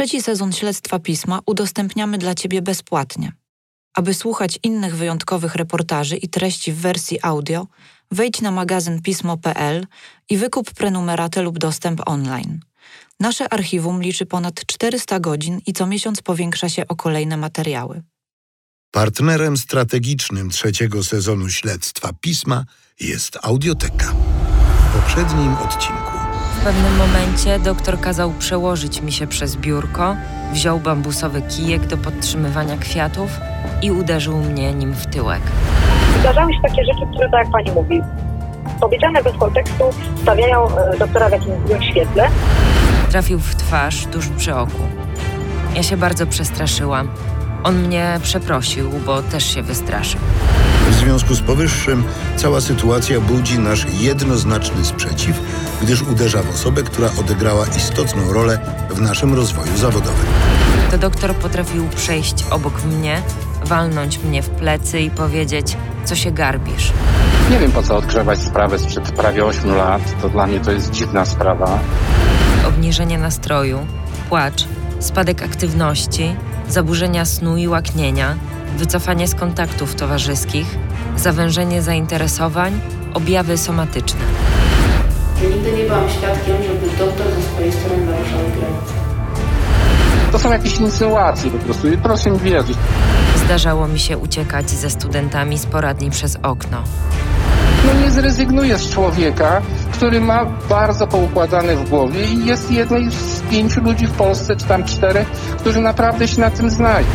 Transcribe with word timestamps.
Trzeci 0.00 0.22
sezon 0.22 0.52
śledztwa 0.52 0.98
pisma 0.98 1.40
udostępniamy 1.46 2.18
dla 2.18 2.34
Ciebie 2.34 2.62
bezpłatnie. 2.62 3.32
Aby 3.94 4.14
słuchać 4.14 4.58
innych 4.62 4.96
wyjątkowych 4.96 5.54
reportaży 5.54 6.16
i 6.16 6.28
treści 6.28 6.72
w 6.72 6.76
wersji 6.76 7.18
audio, 7.22 7.66
wejdź 8.10 8.40
na 8.40 8.50
magazyn 8.50 9.02
pismo.pl 9.02 9.86
i 10.30 10.36
wykup 10.36 10.70
prenumeratę 10.70 11.42
lub 11.42 11.58
dostęp 11.58 12.02
online. 12.06 12.60
Nasze 13.20 13.52
archiwum 13.52 14.02
liczy 14.02 14.26
ponad 14.26 14.66
400 14.66 15.20
godzin 15.20 15.60
i 15.66 15.72
co 15.72 15.86
miesiąc 15.86 16.22
powiększa 16.22 16.68
się 16.68 16.88
o 16.88 16.96
kolejne 16.96 17.36
materiały. 17.36 18.02
Partnerem 18.90 19.56
strategicznym 19.56 20.50
trzeciego 20.50 21.04
sezonu 21.04 21.48
śledztwa 21.48 22.12
pisma 22.20 22.64
jest 23.00 23.38
Audioteka. 23.42 24.14
W 24.90 24.92
poprzednim 24.92 25.56
odcinku. 25.56 25.99
W 26.60 26.62
pewnym 26.62 26.96
momencie 26.96 27.58
doktor 27.58 28.00
kazał 28.00 28.32
przełożyć 28.38 29.02
mi 29.02 29.12
się 29.12 29.26
przez 29.26 29.56
biurko, 29.56 30.16
wziął 30.52 30.78
bambusowy 30.78 31.42
kijek 31.42 31.86
do 31.86 31.96
podtrzymywania 31.96 32.76
kwiatów 32.76 33.30
i 33.82 33.90
uderzył 33.90 34.36
mnie 34.36 34.74
nim 34.74 34.94
w 34.94 35.06
tyłek. 35.06 35.40
Zdarzały 36.20 36.52
się 36.52 36.58
takie 36.62 36.84
rzeczy, 36.84 37.06
które, 37.12 37.30
tak 37.30 37.44
jak 37.44 37.50
pani 37.52 37.70
mówi, 37.70 38.02
powiedziane 38.80 39.22
bez 39.22 39.36
kontekstu, 39.36 39.84
stawiają 40.22 40.78
e, 40.78 40.98
doktora 40.98 41.28
w 41.28 41.32
jakimś 41.32 41.66
złym 41.66 41.82
świetle. 41.82 42.28
Trafił 43.10 43.38
w 43.38 43.54
twarz 43.56 44.06
tuż 44.06 44.28
przy 44.28 44.54
oku. 44.54 44.82
Ja 45.74 45.82
się 45.82 45.96
bardzo 45.96 46.26
przestraszyłam. 46.26 47.08
On 47.64 47.78
mnie 47.78 48.20
przeprosił, 48.22 48.90
bo 49.06 49.22
też 49.22 49.54
się 49.54 49.62
wystraszył. 49.62 50.20
W 50.90 50.94
związku 50.94 51.34
z 51.34 51.40
powyższym 51.40 52.04
cała 52.36 52.60
sytuacja 52.60 53.20
budzi 53.20 53.58
nasz 53.58 53.86
jednoznaczny 54.00 54.84
sprzeciw, 54.84 55.40
gdyż 55.82 56.02
uderza 56.02 56.42
w 56.42 56.50
osobę, 56.50 56.82
która 56.82 57.08
odegrała 57.20 57.66
istotną 57.76 58.32
rolę 58.32 58.58
w 58.90 59.00
naszym 59.00 59.34
rozwoju 59.34 59.76
zawodowym. 59.76 60.26
To 60.90 60.98
doktor 60.98 61.34
potrafił 61.34 61.88
przejść 61.88 62.44
obok 62.50 62.84
mnie, 62.84 63.22
walnąć 63.64 64.18
mnie 64.18 64.42
w 64.42 64.48
plecy 64.48 65.00
i 65.00 65.10
powiedzieć, 65.10 65.76
co 66.04 66.16
się 66.16 66.30
garbisz. 66.30 66.92
Nie 67.50 67.58
wiem 67.58 67.72
po 67.72 67.82
co 67.82 67.96
odgrzewać 67.96 68.38
sprawę 68.38 68.78
sprzed 68.78 69.12
prawie 69.12 69.44
8 69.44 69.76
lat. 69.76 70.02
To 70.22 70.28
dla 70.28 70.46
mnie 70.46 70.60
to 70.60 70.72
jest 70.72 70.90
dziwna 70.90 71.24
sprawa. 71.24 71.78
Obniżenie 72.68 73.18
nastroju, 73.18 73.86
płacz, 74.28 74.64
spadek 75.00 75.42
aktywności, 75.42 76.36
zaburzenia 76.68 77.24
snu 77.24 77.56
i 77.56 77.68
łaknienia, 77.68 78.36
wycofanie 78.76 79.28
z 79.28 79.34
kontaktów 79.34 79.94
towarzyskich, 79.94 80.66
zawężenie 81.16 81.82
zainteresowań, 81.82 82.80
objawy 83.14 83.58
somatyczne. 83.58 84.20
Nigdy 85.42 85.72
nie 85.72 85.84
byłam 85.84 86.08
świadkiem, 86.10 86.56
żeby 86.62 86.96
doktor 86.98 87.26
ze 87.26 87.42
swojej 87.42 87.72
strony 87.72 88.06
naruszał 88.06 88.38
granice. 88.38 88.92
To 90.32 90.38
są 90.38 90.52
jakieś 90.52 90.76
insynuacje 90.76 91.50
po 91.50 91.58
prostu 91.58 91.88
i 91.88 91.98
proszę 91.98 92.30
mi 92.30 92.38
wierzyć. 92.38 92.76
Zdarzało 93.44 93.88
mi 93.88 93.98
się 93.98 94.18
uciekać 94.18 94.70
ze 94.70 94.90
studentami 94.90 95.58
z 95.58 95.66
poradni 95.66 96.10
przez 96.10 96.36
okno. 96.42 96.82
No 97.86 98.00
nie 98.00 98.10
zrezygnuję 98.10 98.78
z 98.78 98.90
człowieka, 98.90 99.62
który 99.92 100.20
ma 100.20 100.44
bardzo 100.68 101.06
poukładane 101.06 101.76
w 101.76 101.88
głowie 101.88 102.24
i 102.24 102.46
jest 102.46 102.70
jednej 102.70 103.10
z 103.10 103.40
pięciu 103.50 103.80
ludzi 103.80 104.06
w 104.06 104.12
Polsce, 104.12 104.56
czy 104.56 104.64
tam 104.64 104.84
czterech, 104.84 105.28
którzy 105.58 105.80
naprawdę 105.80 106.28
się 106.28 106.40
na 106.40 106.50
tym 106.50 106.70
znają. 106.70 107.06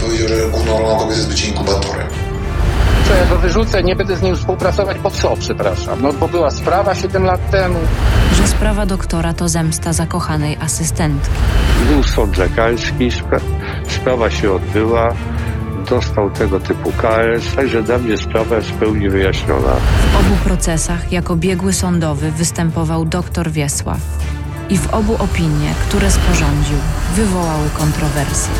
Powiedział, 0.00 0.28
że 0.28 0.34
rolą 0.66 0.98
kobiety 0.98 1.16
jest 1.16 1.28
bycie 1.28 1.48
inkubatorem. 1.48 2.03
Go 3.30 3.36
wyrzucę, 3.38 3.82
nie 3.82 3.96
będę 3.96 4.16
z 4.16 4.22
nim 4.22 4.36
współpracować, 4.36 4.98
po 4.98 5.10
co, 5.10 5.36
przepraszam? 5.36 6.02
No 6.02 6.12
bo 6.12 6.28
była 6.28 6.50
sprawa 6.50 6.94
7 6.94 7.24
lat 7.24 7.50
temu. 7.50 7.78
Że 8.36 8.46
sprawa 8.48 8.86
doktora 8.86 9.32
to 9.34 9.48
zemsta 9.48 9.92
zakochanej 9.92 10.56
asystentki. 10.60 11.30
Był 11.88 12.02
sąd 12.02 12.36
lekarski, 12.36 13.10
spra- 13.10 13.40
sprawa 13.88 14.30
się 14.30 14.52
odbyła, 14.52 15.14
dostał 15.90 16.30
tego 16.30 16.60
typu 16.60 16.92
KS, 16.92 17.54
także 17.56 17.82
dla 17.82 17.98
mnie 17.98 18.16
sprawa 18.18 18.56
jest 18.56 18.68
w 18.68 18.72
pełni 18.72 19.08
wyjaśniona. 19.08 19.74
W 20.12 20.16
obu 20.20 20.36
procesach 20.44 21.12
jako 21.12 21.36
biegły 21.36 21.72
sądowy 21.72 22.30
występował 22.32 23.04
dr 23.04 23.50
Wiesław. 23.50 23.98
I 24.68 24.78
w 24.78 24.94
obu 24.94 25.14
opinie, 25.14 25.74
które 25.88 26.10
sporządził, 26.10 26.76
wywołały 27.16 27.68
kontrowersje. 27.78 28.52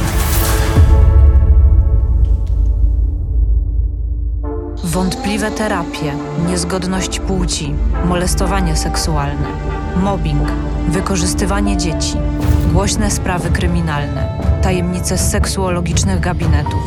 Wątpliwe 4.94 5.50
terapie, 5.50 6.16
niezgodność 6.48 7.20
płci, 7.20 7.74
molestowanie 8.04 8.76
seksualne, 8.76 9.48
mobbing, 9.96 10.48
wykorzystywanie 10.88 11.76
dzieci, 11.76 12.14
głośne 12.72 13.10
sprawy 13.10 13.50
kryminalne, 13.50 14.38
tajemnice 14.62 15.18
z 15.18 15.30
seksuologicznych 15.30 16.20
gabinetów, 16.20 16.82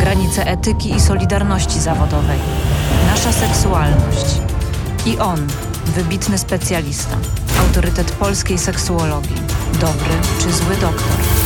granice 0.00 0.46
etyki 0.46 0.94
i 0.94 1.00
solidarności 1.00 1.80
zawodowej, 1.80 2.38
nasza 3.06 3.32
seksualność. 3.32 4.40
I 5.06 5.18
on, 5.18 5.46
wybitny 5.86 6.38
specjalista, 6.38 7.16
autorytet 7.60 8.10
polskiej 8.10 8.58
seksuologii, 8.58 9.42
dobry 9.80 10.14
czy 10.40 10.52
zły 10.52 10.76
doktor. 10.76 11.43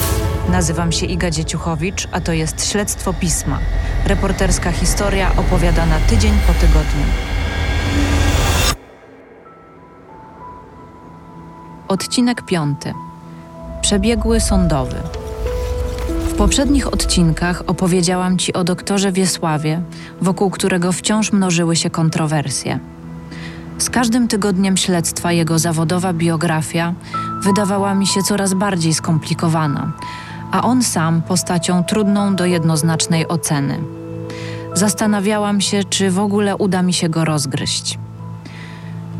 Nazywam 0.53 0.92
się 0.92 1.06
Iga 1.06 1.31
Dzieciuchowicz, 1.31 2.09
a 2.12 2.20
to 2.20 2.32
jest 2.32 2.70
Śledztwo 2.70 3.12
Pisma. 3.12 3.59
Reporterska 4.06 4.72
historia 4.72 5.31
opowiadana 5.36 5.97
tydzień 6.09 6.32
po 6.47 6.53
tygodniu. 6.53 7.04
Odcinek 11.88 12.42
piąty. 12.42 12.94
Przebiegły 13.81 14.41
sądowy. 14.41 14.97
W 16.28 16.34
poprzednich 16.34 16.92
odcinkach 16.92 17.62
opowiedziałam 17.66 18.38
Ci 18.38 18.53
o 18.53 18.64
doktorze 18.64 19.12
Wiesławie, 19.12 19.82
wokół 20.22 20.50
którego 20.50 20.92
wciąż 20.92 21.32
mnożyły 21.32 21.76
się 21.76 21.91
kontrowersje. 21.91 22.78
Z 23.78 23.91
każdym 23.91 24.28
tygodniem 24.28 24.76
śledztwa 24.76 25.32
jego 25.32 25.58
zawodowa 25.58 26.12
biografia 26.12 26.94
wydawała 27.42 27.94
mi 27.94 28.06
się 28.06 28.22
coraz 28.22 28.54
bardziej 28.54 28.94
skomplikowana, 28.94 29.92
a 30.53 30.62
on 30.62 30.82
sam 30.82 31.22
postacią 31.22 31.84
trudną 31.84 32.36
do 32.36 32.47
jednoznacznej 32.47 33.28
oceny. 33.28 33.78
Zastanawiałam 34.75 35.60
się, 35.60 35.84
czy 35.84 36.10
w 36.10 36.19
ogóle 36.19 36.56
uda 36.56 36.82
mi 36.82 36.92
się 36.92 37.09
go 37.09 37.25
rozgryźć. 37.25 37.98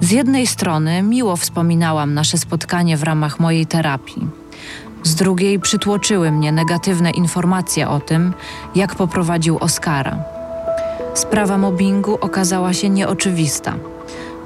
Z 0.00 0.11
jednej 0.11 0.47
strony 0.47 1.03
miło 1.03 1.37
wspominałam 1.37 2.15
nasze 2.15 2.38
spotkanie 2.38 2.97
w 2.97 3.03
ramach 3.03 3.41
mojej 3.41 3.67
terapii. 3.67 4.28
Z 5.03 5.15
drugiej 5.15 5.61
przytłoczyły 5.61 6.33
mnie 6.33 6.53
negatywne 6.53 7.11
informacje 7.11 7.88
o 7.88 8.00
tym, 8.00 8.34
jak 8.75 8.94
poprowadził 8.94 9.59
Oskara. 9.59 10.19
Sprawa 11.15 11.59
mobbingu 11.59 12.19
okazała 12.21 12.72
się 12.72 12.88
nieoczywista. 12.88 13.75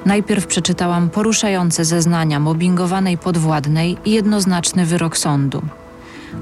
Najpierw 0.06 0.46
przeczytałam 0.46 1.10
poruszające 1.10 1.84
zeznania 1.84 2.40
mobbingowanej 2.40 3.18
podwładnej 3.18 3.98
i 4.04 4.10
jednoznaczny 4.10 4.86
wyrok 4.86 5.16
sądu. 5.16 5.62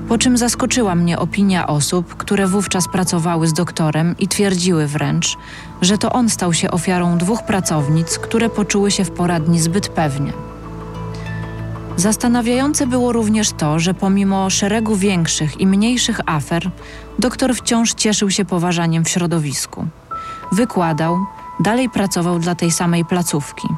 Po 0.08 0.18
czym 0.18 0.36
zaskoczyła 0.36 0.94
mnie 0.94 1.18
opinia 1.18 1.66
osób, 1.66 2.16
które 2.16 2.46
wówczas 2.46 2.88
pracowały 2.88 3.48
z 3.48 3.52
doktorem 3.52 4.14
i 4.18 4.28
twierdziły 4.28 4.86
wręcz, 4.86 5.36
że 5.82 5.98
to 5.98 6.12
on 6.12 6.28
stał 6.28 6.52
się 6.52 6.70
ofiarą 6.70 7.18
dwóch 7.18 7.42
pracownic, 7.42 8.18
które 8.18 8.48
poczuły 8.48 8.90
się 8.90 9.04
w 9.04 9.10
poradni 9.10 9.60
zbyt 9.60 9.88
pewnie. 9.88 10.32
Zastanawiające 11.96 12.86
było 12.86 13.12
również 13.12 13.52
to, 13.52 13.78
że 13.78 13.94
pomimo 13.94 14.50
szeregu 14.50 14.96
większych 14.96 15.60
i 15.60 15.66
mniejszych 15.66 16.20
afer, 16.26 16.70
doktor 17.18 17.54
wciąż 17.54 17.94
cieszył 17.94 18.30
się 18.30 18.44
poważaniem 18.44 19.04
w 19.04 19.08
środowisku. 19.08 19.86
Wykładał, 20.52 21.18
dalej 21.60 21.90
pracował 21.90 22.38
dla 22.38 22.54
tej 22.54 22.70
samej 22.70 23.04
placówki. 23.04 23.68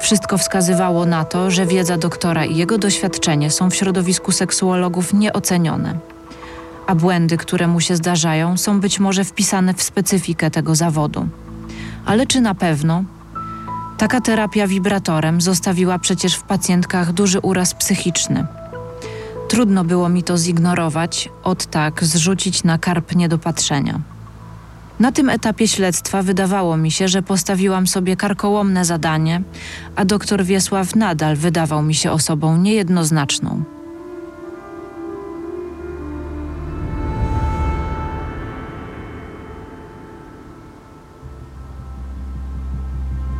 Wszystko 0.00 0.38
wskazywało 0.38 1.06
na 1.06 1.24
to, 1.24 1.50
że 1.50 1.66
wiedza 1.66 1.96
doktora 1.96 2.44
i 2.44 2.56
jego 2.56 2.78
doświadczenie 2.78 3.50
są 3.50 3.70
w 3.70 3.74
środowisku 3.74 4.32
seksuologów 4.32 5.14
nieocenione. 5.14 5.98
A 6.86 6.94
błędy, 6.94 7.36
które 7.36 7.66
mu 7.68 7.80
się 7.80 7.96
zdarzają, 7.96 8.56
są 8.56 8.80
być 8.80 9.00
może 9.00 9.24
wpisane 9.24 9.74
w 9.74 9.82
specyfikę 9.82 10.50
tego 10.50 10.74
zawodu. 10.74 11.28
Ale 12.06 12.26
czy 12.26 12.40
na 12.40 12.54
pewno? 12.54 13.04
Taka 13.98 14.20
terapia 14.20 14.66
wibratorem 14.66 15.40
zostawiła 15.40 15.98
przecież 15.98 16.34
w 16.34 16.42
pacjentkach 16.42 17.12
duży 17.12 17.40
uraz 17.40 17.74
psychiczny. 17.74 18.46
Trudno 19.48 19.84
było 19.84 20.08
mi 20.08 20.22
to 20.22 20.38
zignorować, 20.38 21.28
od 21.42 21.66
tak 21.66 22.04
zrzucić 22.04 22.64
na 22.64 22.78
karp 22.78 23.16
niedopatrzenia. 23.16 24.00
Na 25.00 25.12
tym 25.12 25.30
etapie 25.30 25.68
śledztwa 25.68 26.22
wydawało 26.22 26.76
mi 26.76 26.90
się, 26.90 27.08
że 27.08 27.22
postawiłam 27.22 27.86
sobie 27.86 28.16
karkołomne 28.16 28.84
zadanie, 28.84 29.42
a 29.96 30.04
doktor 30.04 30.44
Wiesław 30.44 30.96
nadal 30.96 31.36
wydawał 31.36 31.82
mi 31.82 31.94
się 31.94 32.10
osobą 32.10 32.56
niejednoznaczną. 32.56 33.64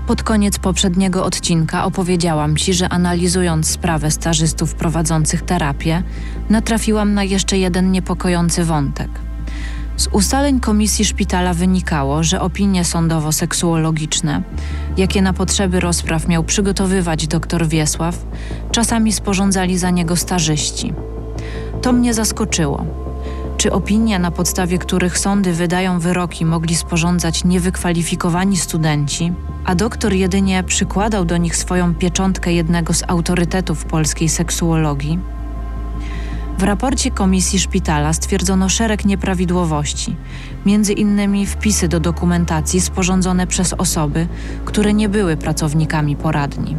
Pod 0.06 0.22
koniec 0.22 0.58
poprzedniego 0.58 1.24
odcinka 1.24 1.84
opowiedziałam 1.84 2.56
Ci, 2.56 2.74
że 2.74 2.88
analizując 2.88 3.68
sprawę 3.68 4.10
stażystów 4.10 4.74
prowadzących 4.74 5.42
terapię, 5.42 6.02
natrafiłam 6.50 7.14
na 7.14 7.24
jeszcze 7.24 7.58
jeden 7.58 7.92
niepokojący 7.92 8.64
wątek. 8.64 9.25
Z 9.96 10.08
ustaleń 10.12 10.60
komisji 10.60 11.04
szpitala 11.04 11.54
wynikało, 11.54 12.22
że 12.22 12.40
opinie 12.40 12.84
sądowo-seksuologiczne, 12.84 14.42
jakie 14.96 15.22
na 15.22 15.32
potrzeby 15.32 15.80
rozpraw 15.80 16.28
miał 16.28 16.44
przygotowywać 16.44 17.26
dr 17.26 17.68
Wiesław, 17.68 18.18
czasami 18.72 19.12
sporządzali 19.12 19.78
za 19.78 19.90
niego 19.90 20.16
stażyści. 20.16 20.92
To 21.82 21.92
mnie 21.92 22.14
zaskoczyło. 22.14 22.84
Czy 23.56 23.72
opinie, 23.72 24.18
na 24.18 24.30
podstawie 24.30 24.78
których 24.78 25.18
sądy 25.18 25.52
wydają 25.52 26.00
wyroki, 26.00 26.44
mogli 26.44 26.74
sporządzać 26.74 27.44
niewykwalifikowani 27.44 28.56
studenci, 28.56 29.32
a 29.64 29.74
doktor 29.74 30.12
jedynie 30.12 30.62
przykładał 30.62 31.24
do 31.24 31.36
nich 31.36 31.56
swoją 31.56 31.94
pieczątkę 31.94 32.52
jednego 32.52 32.94
z 32.94 33.02
autorytetów 33.08 33.84
polskiej 33.84 34.28
seksuologii? 34.28 35.35
W 36.58 36.62
raporcie 36.62 37.10
komisji 37.10 37.58
szpitala 37.58 38.12
stwierdzono 38.12 38.68
szereg 38.68 39.04
nieprawidłowości, 39.04 40.16
między 40.66 40.92
innymi 40.92 41.46
wpisy 41.46 41.88
do 41.88 42.00
dokumentacji 42.00 42.80
sporządzone 42.80 43.46
przez 43.46 43.72
osoby, 43.72 44.26
które 44.64 44.92
nie 44.92 45.08
były 45.08 45.36
pracownikami 45.36 46.16
poradni. 46.16 46.76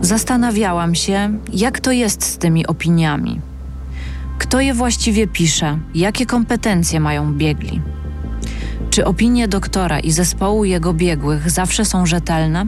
Zastanawiałam 0.00 0.94
się, 0.94 1.38
jak 1.52 1.80
to 1.80 1.92
jest 1.92 2.24
z 2.24 2.38
tymi 2.38 2.66
opiniami. 2.66 3.40
Kto 4.38 4.60
je 4.60 4.74
właściwie 4.74 5.26
pisze? 5.26 5.78
Jakie 5.94 6.26
kompetencje 6.26 7.00
mają 7.00 7.34
biegli? 7.34 7.80
Czy 8.90 9.04
opinie 9.04 9.48
doktora 9.48 10.00
i 10.00 10.10
zespołu 10.10 10.64
jego 10.64 10.92
biegłych 10.92 11.50
zawsze 11.50 11.84
są 11.84 12.06
rzetelne? 12.06 12.66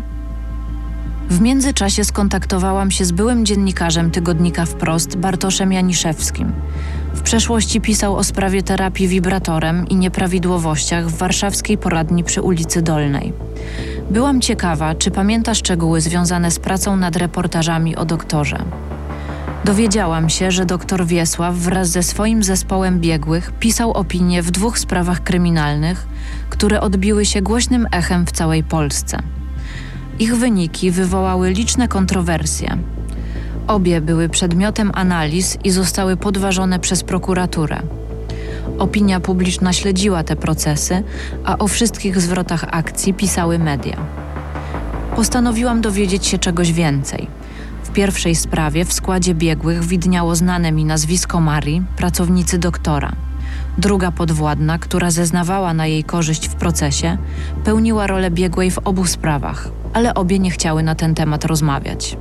W 1.32 1.40
międzyczasie 1.40 2.04
skontaktowałam 2.04 2.90
się 2.90 3.04
z 3.04 3.12
byłym 3.12 3.46
dziennikarzem 3.46 4.10
tygodnika 4.10 4.66
Wprost 4.66 5.16
Bartoszem 5.16 5.72
Janiszewskim. 5.72 6.52
W 7.14 7.22
przeszłości 7.22 7.80
pisał 7.80 8.16
o 8.16 8.24
sprawie 8.24 8.62
terapii 8.62 9.08
wibratorem 9.08 9.88
i 9.88 9.96
nieprawidłowościach 9.96 11.08
w 11.08 11.16
warszawskiej 11.16 11.78
poradni 11.78 12.24
przy 12.24 12.42
ulicy 12.42 12.82
Dolnej. 12.82 13.32
Byłam 14.10 14.40
ciekawa, 14.40 14.94
czy 14.94 15.10
pamięta 15.10 15.54
szczegóły 15.54 16.00
związane 16.00 16.50
z 16.50 16.58
pracą 16.58 16.96
nad 16.96 17.16
reportażami 17.16 17.96
o 17.96 18.04
doktorze. 18.04 18.64
Dowiedziałam 19.64 20.28
się, 20.28 20.50
że 20.50 20.66
dr 20.66 21.06
Wiesław 21.06 21.54
wraz 21.54 21.88
ze 21.88 22.02
swoim 22.02 22.42
zespołem 22.42 23.00
biegłych 23.00 23.52
pisał 23.60 23.92
opinie 23.92 24.42
w 24.42 24.50
dwóch 24.50 24.78
sprawach 24.78 25.22
kryminalnych, 25.22 26.06
które 26.50 26.80
odbiły 26.80 27.24
się 27.24 27.42
głośnym 27.42 27.86
echem 27.92 28.26
w 28.26 28.32
całej 28.32 28.64
Polsce. 28.64 29.41
Ich 30.18 30.36
wyniki 30.36 30.90
wywołały 30.90 31.50
liczne 31.50 31.88
kontrowersje. 31.88 32.78
Obie 33.66 34.00
były 34.00 34.28
przedmiotem 34.28 34.90
analiz 34.94 35.58
i 35.64 35.70
zostały 35.70 36.16
podważone 36.16 36.78
przez 36.78 37.02
prokuraturę. 37.02 37.82
Opinia 38.78 39.20
publiczna 39.20 39.72
śledziła 39.72 40.24
te 40.24 40.36
procesy, 40.36 41.02
a 41.44 41.58
o 41.58 41.68
wszystkich 41.68 42.20
zwrotach 42.20 42.64
akcji 42.70 43.14
pisały 43.14 43.58
media. 43.58 43.96
Postanowiłam 45.16 45.80
dowiedzieć 45.80 46.26
się 46.26 46.38
czegoś 46.38 46.72
więcej. 46.72 47.26
W 47.84 47.90
pierwszej 47.90 48.34
sprawie 48.34 48.84
w 48.84 48.92
składzie 48.92 49.34
biegłych 49.34 49.84
widniało 49.84 50.36
znane 50.36 50.72
mi 50.72 50.84
nazwisko 50.84 51.40
Marii, 51.40 51.82
pracownicy 51.96 52.58
doktora. 52.58 53.12
Druga 53.78 54.12
podwładna, 54.12 54.78
która 54.78 55.10
zeznawała 55.10 55.74
na 55.74 55.86
jej 55.86 56.04
korzyść 56.04 56.48
w 56.48 56.54
procesie, 56.54 57.18
pełniła 57.64 58.06
rolę 58.06 58.30
biegłej 58.30 58.70
w 58.70 58.78
obu 58.78 59.06
sprawach, 59.06 59.68
ale 59.92 60.14
obie 60.14 60.38
nie 60.38 60.50
chciały 60.50 60.82
na 60.82 60.94
ten 60.94 61.14
temat 61.14 61.44
rozmawiać. 61.44 62.16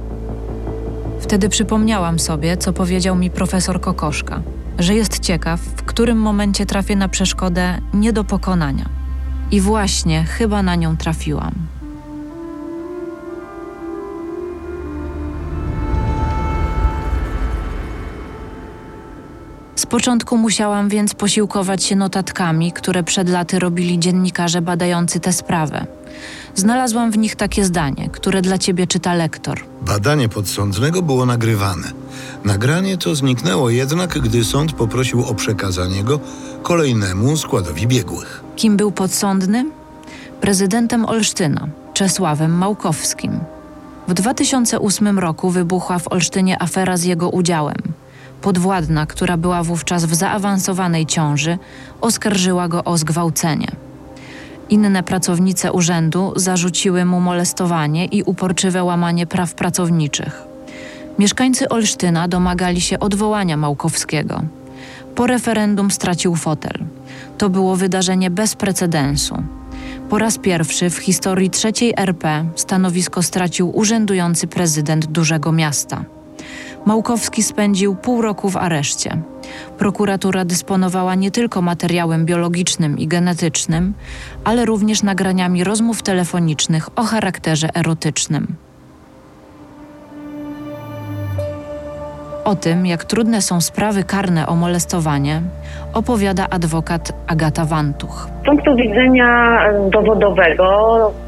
Wtedy 1.19 1.50
przypomniałam 1.50 2.19
sobie, 2.19 2.57
co 2.57 2.73
powiedział 2.73 3.15
mi 3.15 3.29
profesor 3.29 3.81
Kokoszka, 3.81 4.41
że 4.79 4.95
jest 4.95 5.19
ciekaw, 5.19 5.59
w 5.59 5.83
którym 5.83 6.18
momencie 6.18 6.65
trafię 6.65 6.95
na 6.95 7.09
przeszkodę 7.09 7.77
nie 7.94 8.13
do 8.13 8.23
pokonania. 8.23 8.85
I 9.51 9.62
właśnie 9.62 10.23
chyba 10.23 10.63
na 10.63 10.75
nią 10.75 10.97
trafiłam. 10.97 11.53
Z 19.75 19.85
początku 19.85 20.38
musiałam 20.38 20.89
więc 20.89 21.13
posiłkować 21.13 21.83
się 21.83 21.95
notatkami, 21.95 22.71
które 22.71 23.03
przed 23.03 23.29
laty 23.29 23.59
robili 23.59 24.00
dziennikarze 24.00 24.62
badający 24.62 25.19
tę 25.19 25.33
sprawę. 25.33 26.00
Znalazłam 26.56 27.12
w 27.12 27.18
nich 27.18 27.36
takie 27.36 27.65
zdanie, 27.65 28.09
które 28.12 28.42
dla 28.42 28.57
ciebie 28.57 28.88
czyta 28.88 29.13
lektor. 29.13 29.59
Badanie 29.81 30.30
podsądnego 30.30 31.01
było 31.01 31.25
nagrywane. 31.25 31.92
Nagranie 32.45 32.98
to 32.98 33.15
zniknęło 33.15 33.69
jednak, 33.69 34.19
gdy 34.19 34.44
sąd 34.44 34.74
poprosił 34.74 35.25
o 35.25 35.36
przekazanie 35.36 36.03
go 36.03 36.19
kolejnemu 36.63 37.38
składowi 37.38 37.88
biegłych. 37.88 38.44
Kim 38.56 38.77
był 38.77 38.92
podsądny? 38.92 39.65
Prezydentem 40.42 41.06
Olsztyna, 41.06 41.68
Czesławem 41.94 42.51
Małkowskim. 42.51 43.39
W 44.07 44.13
2008 44.13 45.19
roku 45.19 45.50
wybuchła 45.50 46.00
w 46.00 46.12
Olsztynie 46.12 46.62
afera 46.62 46.98
z 46.98 47.03
jego 47.03 47.30
udziałem. 47.30 47.77
Podwładna, 48.42 49.06
która 49.06 49.38
była 49.38 49.63
wówczas 49.63 50.06
w 50.06 50.13
zaawansowanej 50.15 51.06
ciąży, 51.06 51.57
oskarżyła 52.01 52.68
go 52.68 52.83
o 52.83 52.98
zgwałcenie. 52.98 53.68
Inne 54.71 55.03
pracownice 55.03 55.71
urzędu 55.71 56.33
zarzuciły 56.35 57.06
mu 57.06 57.19
molestowanie 57.19 58.06
i 58.06 58.23
uporczywe 58.23 58.83
łamanie 58.83 59.27
praw 59.27 59.53
pracowniczych. 59.53 60.44
Mieszkańcy 61.19 61.69
Olsztyna 61.69 62.27
domagali 62.27 62.81
się 62.81 63.00
odwołania 63.00 63.57
Małkowskiego. 63.57 64.41
Po 65.15 65.27
referendum 65.27 65.91
stracił 65.91 66.35
fotel. 66.35 66.83
To 67.38 67.50
było 67.50 67.75
wydarzenie 67.75 68.29
bez 68.29 68.56
precedensu. 68.56 69.44
Po 70.09 70.18
raz 70.18 70.38
pierwszy 70.38 70.89
w 70.89 70.97
historii 70.97 71.50
trzeciej 71.50 71.94
RP 71.97 72.45
stanowisko 72.56 73.24
stracił 73.24 73.77
urzędujący 73.77 74.47
prezydent 74.47 75.06
dużego 75.06 75.51
miasta. 75.51 76.03
Małkowski 76.85 77.43
spędził 77.43 77.95
pół 77.95 78.21
roku 78.21 78.49
w 78.49 78.57
areszcie. 78.57 79.21
Prokuratura 79.77 80.45
dysponowała 80.45 81.15
nie 81.15 81.31
tylko 81.31 81.61
materiałem 81.61 82.25
biologicznym 82.25 82.99
i 82.99 83.07
genetycznym, 83.07 83.93
ale 84.43 84.65
również 84.65 85.03
nagraniami 85.03 85.63
rozmów 85.63 86.03
telefonicznych 86.03 86.99
o 86.99 87.03
charakterze 87.03 87.69
erotycznym. 87.75 88.55
O 92.51 92.56
tym, 92.56 92.86
jak 92.86 93.03
trudne 93.06 93.42
są 93.42 93.62
sprawy 93.62 94.03
karne 94.03 94.48
o 94.48 94.55
molestowanie, 94.55 95.41
opowiada 95.93 96.48
adwokat 96.50 97.12
Agata 97.27 97.65
Wantuch. 97.65 98.27
Z 98.41 98.46
punktu 98.46 98.75
widzenia 98.75 99.60
dowodowego 99.89 100.65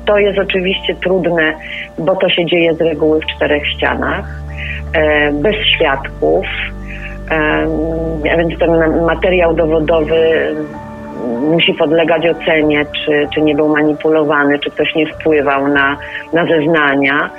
to 0.06 0.18
jest 0.18 0.40
oczywiście 0.40 0.96
trudne, 0.96 1.54
bo 1.98 2.16
to 2.16 2.30
się 2.30 2.46
dzieje 2.46 2.74
z 2.74 2.82
reguły 2.82 3.20
w 3.20 3.36
czterech 3.36 3.68
ścianach, 3.68 4.26
e, 4.94 5.32
bez 5.32 5.56
świadków, 5.76 6.46
więc 8.24 8.60
ten 8.60 9.04
materiał 9.06 9.56
dowodowy 9.56 10.16
musi 11.52 11.74
podlegać 11.74 12.28
ocenie, 12.28 12.86
czy, 12.86 13.28
czy 13.34 13.42
nie 13.42 13.56
był 13.56 13.70
manipulowany, 13.70 14.60
czy 14.60 14.72
ktoś 14.72 14.96
nie 14.96 15.14
wpływał 15.14 15.68
na, 15.68 15.98
na 16.34 16.46
zeznania. 16.46 17.30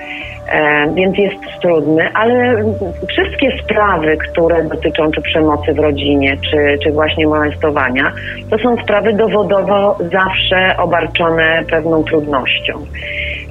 E, 0.48 0.92
więc 0.94 1.18
jest 1.18 1.60
trudny, 1.62 2.10
ale 2.14 2.64
wszystkie 3.08 3.58
sprawy, 3.62 4.16
które 4.16 4.64
dotyczą 4.64 5.10
czy 5.10 5.22
przemocy 5.22 5.74
w 5.74 5.78
rodzinie, 5.78 6.36
czy, 6.50 6.78
czy 6.84 6.92
właśnie 6.92 7.26
molestowania, 7.26 8.12
to 8.50 8.58
są 8.58 8.76
sprawy 8.82 9.12
dowodowo 9.12 9.98
zawsze 10.12 10.76
obarczone 10.76 11.64
pewną 11.70 12.04
trudnością. 12.04 12.72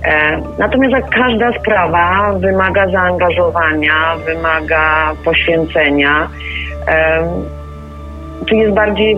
E, 0.06 0.42
natomiast 0.60 0.94
jak 0.94 1.10
każda 1.10 1.52
sprawa 1.60 2.34
wymaga 2.40 2.88
zaangażowania, 2.88 3.94
wymaga 4.26 5.14
poświęcenia. 5.26 6.30
E, 8.42 8.46
tu 8.46 8.56
jest 8.56 8.74
bardziej, 8.74 9.18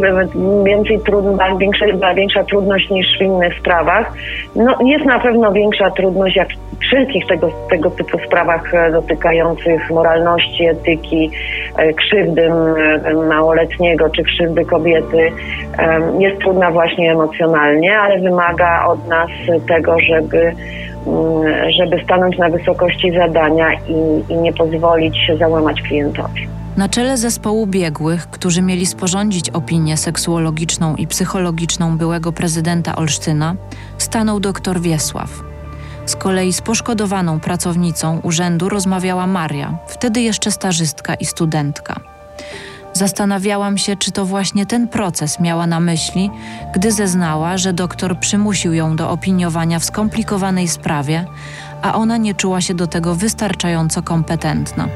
więcej 0.66 1.00
trudna, 1.00 1.56
większa, 1.58 1.86
większa 2.16 2.44
trudność 2.44 2.90
niż 2.90 3.18
w 3.18 3.22
innych 3.22 3.60
sprawach. 3.60 4.14
No, 4.56 4.78
jest 4.86 5.06
na 5.06 5.20
pewno 5.20 5.52
większa 5.52 5.92
trudność 5.92 6.36
jak 6.36 6.48
w 6.50 6.80
wszelkich 6.80 7.28
tego, 7.28 7.50
tego 7.70 7.90
typu 7.90 8.18
sprawach 8.28 8.74
e, 8.74 8.92
dotykających 8.92 9.90
moralności, 9.90 10.66
etyki, 10.66 11.32
e, 11.78 11.94
krzywdy 11.94 12.50
małoletniego 13.30 14.10
czy 14.10 14.24
krzywdy 14.24 14.66
kobiety. 14.66 15.32
Jest 16.20 16.40
trudna 16.40 16.72
właśnie 16.72 17.12
emocjonalnie, 17.12 18.00
ale 18.00 18.20
wymaga 18.20 18.86
od 18.88 19.08
nas 19.08 19.30
tego, 19.68 19.96
żeby 20.00 20.38
mm, 21.08 21.72
żeby 21.72 22.04
stanąć 22.04 22.38
na 22.38 22.50
wysokości 22.50 23.12
zadania 23.12 23.74
i, 23.74 24.34
i 24.34 24.38
nie 24.38 24.54
pozwolić 24.54 25.18
się 25.18 25.38
załamać 25.38 25.82
klientowi. 25.82 26.48
Na 26.78 26.90
czele 26.90 27.18
zespołu 27.18 27.68
biegłych, 27.68 28.30
którzy 28.30 28.62
mieli 28.62 28.86
sporządzić 28.86 29.50
opinię 29.50 29.98
seksuologiczną 29.98 30.96
i 30.96 31.08
psychologiczną 31.08 31.98
byłego 31.98 32.32
prezydenta 32.32 32.96
Olsztyna, 32.96 33.56
stanął 33.98 34.40
dr 34.40 34.82
Wiesław. 34.82 35.30
Z 36.06 36.16
kolei 36.16 36.54
z 36.54 36.62
poszkodowaną 36.62 37.40
pracownicą 37.40 38.20
urzędu 38.24 38.70
rozmawiała 38.70 39.28
Maria, 39.28 39.78
wtedy 39.88 40.22
jeszcze 40.22 40.52
stażystka 40.52 41.16
i 41.16 41.26
studentka. 41.26 42.00
Zastanawiałam 42.94 43.78
się, 43.78 43.96
czy 43.96 44.12
to 44.12 44.26
właśnie 44.26 44.66
ten 44.66 44.88
proces 44.88 45.40
miała 45.40 45.68
na 45.68 45.80
myśli, 45.80 46.32
gdy 46.74 46.92
zeznała, 46.92 47.58
że 47.58 47.74
doktor 47.74 48.20
przymusił 48.20 48.74
ją 48.74 48.96
do 48.96 49.10
opiniowania 49.10 49.80
w 49.80 49.86
skomplikowanej 49.86 50.68
sprawie, 50.68 51.26
a 51.82 51.96
ona 51.96 52.18
nie 52.18 52.36
czuła 52.36 52.62
się 52.62 52.74
do 52.74 52.88
tego 52.88 53.16
wystarczająco 53.16 54.02
kompetentna. 54.02 54.88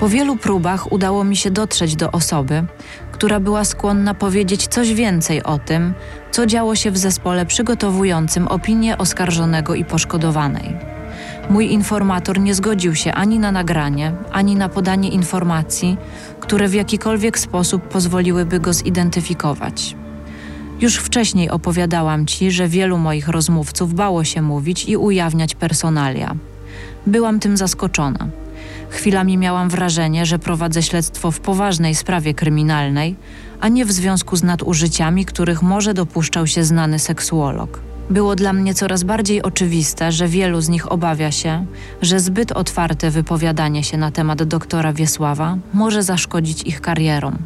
Po 0.00 0.08
wielu 0.08 0.36
próbach 0.36 0.92
udało 0.92 1.24
mi 1.24 1.36
się 1.36 1.50
dotrzeć 1.50 1.96
do 1.96 2.10
osoby, 2.12 2.64
która 3.12 3.40
była 3.40 3.64
skłonna 3.64 4.14
powiedzieć 4.14 4.66
coś 4.66 4.94
więcej 4.94 5.42
o 5.42 5.58
tym, 5.58 5.94
co 6.30 6.46
działo 6.46 6.74
się 6.74 6.90
w 6.90 6.98
zespole 6.98 7.46
przygotowującym 7.46 8.48
opinię 8.48 8.98
oskarżonego 8.98 9.74
i 9.74 9.84
poszkodowanej. 9.84 10.76
Mój 11.50 11.72
informator 11.72 12.40
nie 12.40 12.54
zgodził 12.54 12.94
się 12.94 13.12
ani 13.12 13.38
na 13.38 13.52
nagranie, 13.52 14.12
ani 14.32 14.56
na 14.56 14.68
podanie 14.68 15.08
informacji, 15.08 15.96
które 16.40 16.68
w 16.68 16.74
jakikolwiek 16.74 17.38
sposób 17.38 17.82
pozwoliłyby 17.82 18.60
go 18.60 18.72
zidentyfikować. 18.72 19.96
Już 20.80 20.96
wcześniej 20.96 21.50
opowiadałam 21.50 22.26
ci, 22.26 22.50
że 22.50 22.68
wielu 22.68 22.98
moich 22.98 23.28
rozmówców 23.28 23.94
bało 23.94 24.24
się 24.24 24.42
mówić 24.42 24.84
i 24.84 24.96
ujawniać 24.96 25.54
personalia. 25.54 26.34
Byłam 27.06 27.40
tym 27.40 27.56
zaskoczona. 27.56 28.28
Chwilami 28.90 29.38
miałam 29.38 29.68
wrażenie, 29.68 30.26
że 30.26 30.38
prowadzę 30.38 30.82
śledztwo 30.82 31.30
w 31.30 31.40
poważnej 31.40 31.94
sprawie 31.94 32.34
kryminalnej, 32.34 33.16
a 33.60 33.68
nie 33.68 33.84
w 33.84 33.92
związku 33.92 34.36
z 34.36 34.42
nadużyciami, 34.42 35.24
których 35.24 35.62
może 35.62 35.94
dopuszczał 35.94 36.46
się 36.46 36.64
znany 36.64 36.98
seksuolog. 36.98 37.80
Było 38.10 38.36
dla 38.36 38.52
mnie 38.52 38.74
coraz 38.74 39.02
bardziej 39.02 39.42
oczywiste, 39.42 40.12
że 40.12 40.28
wielu 40.28 40.60
z 40.60 40.68
nich 40.68 40.92
obawia 40.92 41.30
się, 41.32 41.66
że 42.02 42.20
zbyt 42.20 42.52
otwarte 42.52 43.10
wypowiadanie 43.10 43.84
się 43.84 43.96
na 43.96 44.10
temat 44.10 44.42
doktora 44.42 44.92
Wiesława 44.92 45.58
może 45.74 46.02
zaszkodzić 46.02 46.62
ich 46.62 46.80
karierom. 46.80 47.38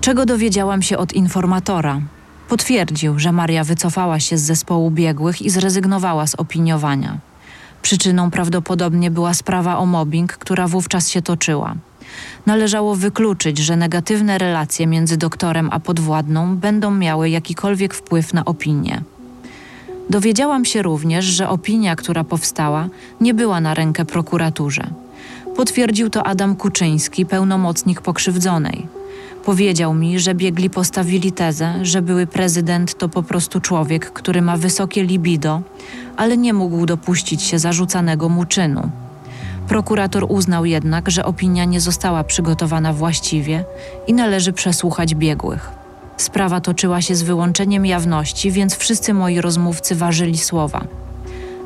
Czego 0.00 0.26
dowiedziałam 0.26 0.82
się 0.82 0.98
od 0.98 1.12
informatora? 1.12 2.00
Potwierdził, 2.48 3.18
że 3.18 3.32
Maria 3.32 3.64
wycofała 3.64 4.20
się 4.20 4.38
z 4.38 4.42
zespołu 4.42 4.90
biegłych 4.90 5.42
i 5.42 5.50
zrezygnowała 5.50 6.26
z 6.26 6.34
opiniowania. 6.34 7.18
Przyczyną 7.82 8.30
prawdopodobnie 8.30 9.10
była 9.10 9.34
sprawa 9.34 9.78
o 9.78 9.86
mobbing, 9.86 10.32
która 10.32 10.68
wówczas 10.68 11.08
się 11.08 11.22
toczyła. 11.22 11.74
Należało 12.46 12.94
wykluczyć, 12.94 13.58
że 13.58 13.76
negatywne 13.76 14.38
relacje 14.38 14.86
między 14.86 15.16
doktorem 15.16 15.68
a 15.72 15.80
podwładną 15.80 16.56
będą 16.56 16.90
miały 16.90 17.30
jakikolwiek 17.30 17.94
wpływ 17.94 18.34
na 18.34 18.44
opinię. 18.44 19.02
Dowiedziałam 20.10 20.64
się 20.64 20.82
również, 20.82 21.24
że 21.24 21.48
opinia, 21.48 21.96
która 21.96 22.24
powstała, 22.24 22.88
nie 23.20 23.34
była 23.34 23.60
na 23.60 23.74
rękę 23.74 24.04
prokuraturze. 24.04 24.86
Potwierdził 25.56 26.10
to 26.10 26.26
Adam 26.26 26.56
Kuczyński, 26.56 27.26
pełnomocnik 27.26 28.00
pokrzywdzonej. 28.00 28.99
Powiedział 29.50 29.94
mi, 29.94 30.18
że 30.18 30.34
biegli 30.34 30.70
postawili 30.70 31.32
tezę, 31.32 31.74
że 31.82 32.02
były 32.02 32.26
prezydent 32.26 32.98
to 32.98 33.08
po 33.08 33.22
prostu 33.22 33.60
człowiek, 33.60 34.12
który 34.12 34.42
ma 34.42 34.56
wysokie 34.56 35.02
libido, 35.02 35.60
ale 36.16 36.36
nie 36.36 36.52
mógł 36.52 36.86
dopuścić 36.86 37.42
się 37.42 37.58
zarzucanego 37.58 38.28
mu 38.28 38.44
czynu. 38.44 38.90
Prokurator 39.68 40.26
uznał 40.28 40.64
jednak, 40.64 41.10
że 41.10 41.24
opinia 41.24 41.64
nie 41.64 41.80
została 41.80 42.24
przygotowana 42.24 42.92
właściwie 42.92 43.64
i 44.06 44.12
należy 44.12 44.52
przesłuchać 44.52 45.14
biegłych. 45.14 45.70
Sprawa 46.16 46.60
toczyła 46.60 47.02
się 47.02 47.14
z 47.14 47.22
wyłączeniem 47.22 47.86
jawności, 47.86 48.50
więc 48.50 48.76
wszyscy 48.76 49.14
moi 49.14 49.40
rozmówcy 49.40 49.94
ważyli 49.94 50.38
słowa. 50.38 50.84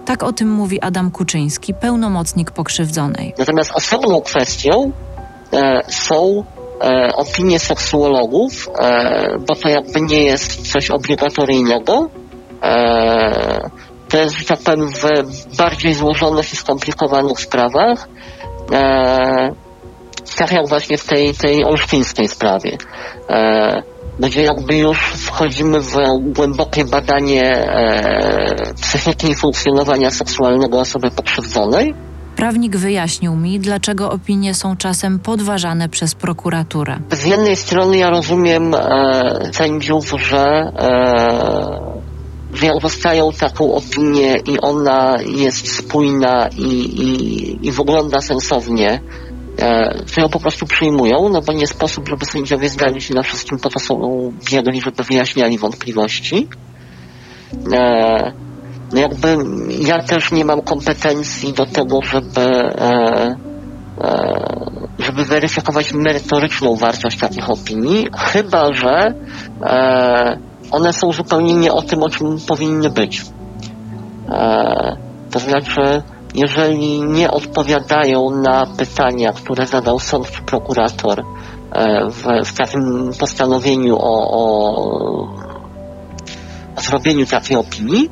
Tak 0.04 0.22
o 0.22 0.32
tym 0.32 0.50
mówi 0.50 0.80
Adam 0.80 1.10
Kuczyński, 1.10 1.74
pełnomocnik 1.74 2.50
pokrzywdzonej. 2.50 3.34
Natomiast 3.38 3.70
osobną 3.74 4.20
kwestią 4.20 4.92
e, 5.52 5.82
są 5.88 6.44
opinie 7.14 7.58
seksuologów, 7.58 8.68
e, 8.78 9.38
bo 9.48 9.54
to 9.54 9.68
jakby 9.68 10.00
nie 10.00 10.22
jest 10.22 10.72
coś 10.72 10.90
obligatoryjnego. 10.90 12.08
E, 12.62 13.70
to 14.08 14.18
jest, 14.18 14.38
że 14.38 14.44
tak 14.44 14.58
powiem, 14.58 14.88
w 14.88 15.02
bardziej 15.56 15.94
złożonych 15.94 16.52
i 16.52 16.56
skomplikowanych 16.56 17.40
sprawach, 17.40 18.08
e, 18.72 19.54
tak 20.36 20.52
jak 20.52 20.68
właśnie 20.68 20.98
w 20.98 21.04
tej, 21.04 21.34
tej 21.34 21.64
olsztyńskiej 21.64 22.28
sprawie. 22.28 22.78
E, 23.30 23.82
gdzie 24.18 24.42
jakby 24.42 24.76
już 24.76 24.98
wchodzimy 24.98 25.80
w 25.80 25.96
głębokie 26.20 26.84
badanie 26.84 27.42
e, 27.42 28.74
psychiki 28.82 29.30
i 29.30 29.34
funkcjonowania 29.34 30.10
seksualnego 30.10 30.80
osoby 30.80 31.10
pokrzywdzonej. 31.10 31.94
Prawnik 32.36 32.76
wyjaśnił 32.76 33.36
mi, 33.36 33.60
dlaczego 33.60 34.10
opinie 34.10 34.54
są 34.54 34.76
czasem 34.76 35.18
podważane 35.18 35.88
przez 35.88 36.14
prokuraturę. 36.14 36.98
Z 37.10 37.24
jednej 37.24 37.56
strony 37.56 37.96
ja 37.96 38.10
rozumiem 38.10 38.74
e, 38.74 39.50
sędziów, 39.52 40.14
że, 40.18 40.72
e, 42.62 42.80
dostają 42.82 43.32
taką 43.32 43.74
opinię 43.74 44.36
i 44.46 44.60
ona 44.60 45.16
jest 45.26 45.76
spójna 45.76 46.48
i, 46.58 46.70
i, 47.02 47.66
i 47.66 47.72
wygląda 47.72 48.20
sensownie, 48.20 49.00
e, 49.58 49.94
to 50.14 50.20
ją 50.20 50.28
po 50.28 50.40
prostu 50.40 50.66
przyjmują, 50.66 51.28
no 51.28 51.40
bo 51.42 51.52
nie 51.52 51.66
sposób, 51.66 52.08
żeby 52.08 52.26
sędziowie 52.26 52.68
zdali 52.68 53.00
się 53.00 53.14
na 53.14 53.22
wszystkim, 53.22 53.58
po 53.58 53.68
to 53.68 53.78
są 53.78 53.94
biegli, 54.50 54.80
żeby 54.80 55.02
wyjaśniali 55.02 55.58
wątpliwości. 55.58 56.48
E, 57.72 58.32
jakby 58.92 59.36
ja 59.80 60.02
też 60.02 60.32
nie 60.32 60.44
mam 60.44 60.62
kompetencji 60.62 61.52
do 61.52 61.66
tego, 61.66 61.98
żeby, 62.02 62.40
e, 62.40 63.36
e, 64.00 64.84
żeby 64.98 65.24
weryfikować 65.24 65.92
merytoryczną 65.92 66.76
wartość 66.76 67.18
takich 67.18 67.50
opinii, 67.50 68.06
chyba 68.18 68.72
że 68.72 69.14
e, 69.62 70.38
one 70.70 70.92
są 70.92 71.12
zupełnie 71.12 71.54
nie 71.54 71.72
o 71.72 71.82
tym, 71.82 72.02
o 72.02 72.08
czym 72.08 72.36
powinny 72.48 72.90
być. 72.90 73.24
E, 74.28 74.96
to 75.30 75.38
znaczy, 75.38 76.02
jeżeli 76.34 77.02
nie 77.02 77.30
odpowiadają 77.30 78.30
na 78.30 78.66
pytania, 78.78 79.32
które 79.32 79.66
zadał 79.66 79.98
sąd 79.98 80.30
czy 80.30 80.42
prokurator 80.42 81.20
e, 81.20 81.24
w, 82.10 82.24
w 82.44 82.52
takim 82.56 83.10
postanowieniu 83.20 83.96
o, 83.96 84.30
o, 84.30 84.44
o 86.76 86.80
zrobieniu 86.80 87.26
takiej 87.26 87.56
opinii, 87.56 88.10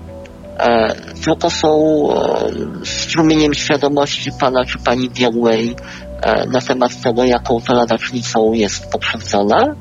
tylko 1.24 1.50
są 1.50 1.68
e, 2.12 2.86
strumieniem 2.86 3.54
świadomości 3.54 4.30
pana 4.40 4.64
czy 4.64 4.78
pani 4.78 5.10
biegłej 5.10 5.76
e, 6.22 6.46
na 6.46 6.60
temat 6.60 7.00
tego, 7.00 7.24
jaką 7.24 7.60
to 7.60 7.74
ladacznicą 7.74 8.52
jest 8.52 8.90
pokrzywdzona, 8.90 9.74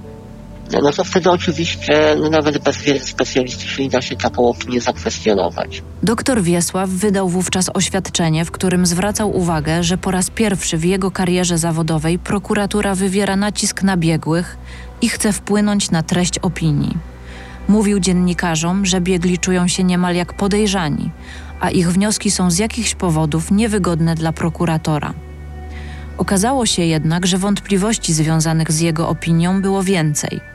no 0.84 0.92
to 0.92 1.04
wtedy 1.04 1.30
oczywiście 1.30 2.16
no 2.22 2.30
nawet 2.30 2.58
bez 2.58 2.78
wiedzy 2.78 3.06
specjalistycznej 3.06 3.90
da 3.90 4.02
się 4.02 4.16
taką 4.16 4.50
opinię 4.50 4.82
zakwestionować. 4.82 5.84
Doktor 6.04 6.42
Wiesław 6.42 6.90
wydał 6.90 7.30
wówczas 7.30 7.70
oświadczenie, 7.74 8.46
w 8.46 8.52
którym 8.52 8.86
zwracał 8.86 9.38
uwagę, 9.38 9.84
że 9.84 9.98
po 9.98 10.12
raz 10.12 10.30
pierwszy 10.30 10.78
w 10.78 10.86
jego 10.86 11.12
karierze 11.12 11.58
zawodowej 11.58 12.20
prokuratura 12.20 12.96
wywiera 12.96 13.36
nacisk 13.36 13.84
na 13.84 13.98
biegłych 13.98 14.58
i 15.02 15.10
chce 15.10 15.34
wpłynąć 15.34 15.92
na 15.92 16.04
treść 16.04 16.40
opinii. 16.40 17.11
Mówił 17.68 18.00
dziennikarzom, 18.00 18.86
że 18.86 19.02
biegli 19.02 19.40
czują 19.40 19.68
się 19.68 19.84
niemal 19.84 20.16
jak 20.16 20.34
podejrzani, 20.34 21.12
a 21.60 21.70
ich 21.70 21.92
wnioski 21.92 22.32
są 22.32 22.52
z 22.52 22.58
jakichś 22.58 22.96
powodów 22.96 23.52
niewygodne 23.52 24.16
dla 24.16 24.34
prokuratora. 24.34 25.14
Okazało 26.18 26.66
się 26.66 26.82
jednak, 26.82 27.28
że 27.28 27.38
wątpliwości 27.38 28.14
związanych 28.14 28.72
z 28.72 28.80
jego 28.80 29.10
opinią 29.10 29.62
było 29.62 29.84
więcej– 29.84 30.40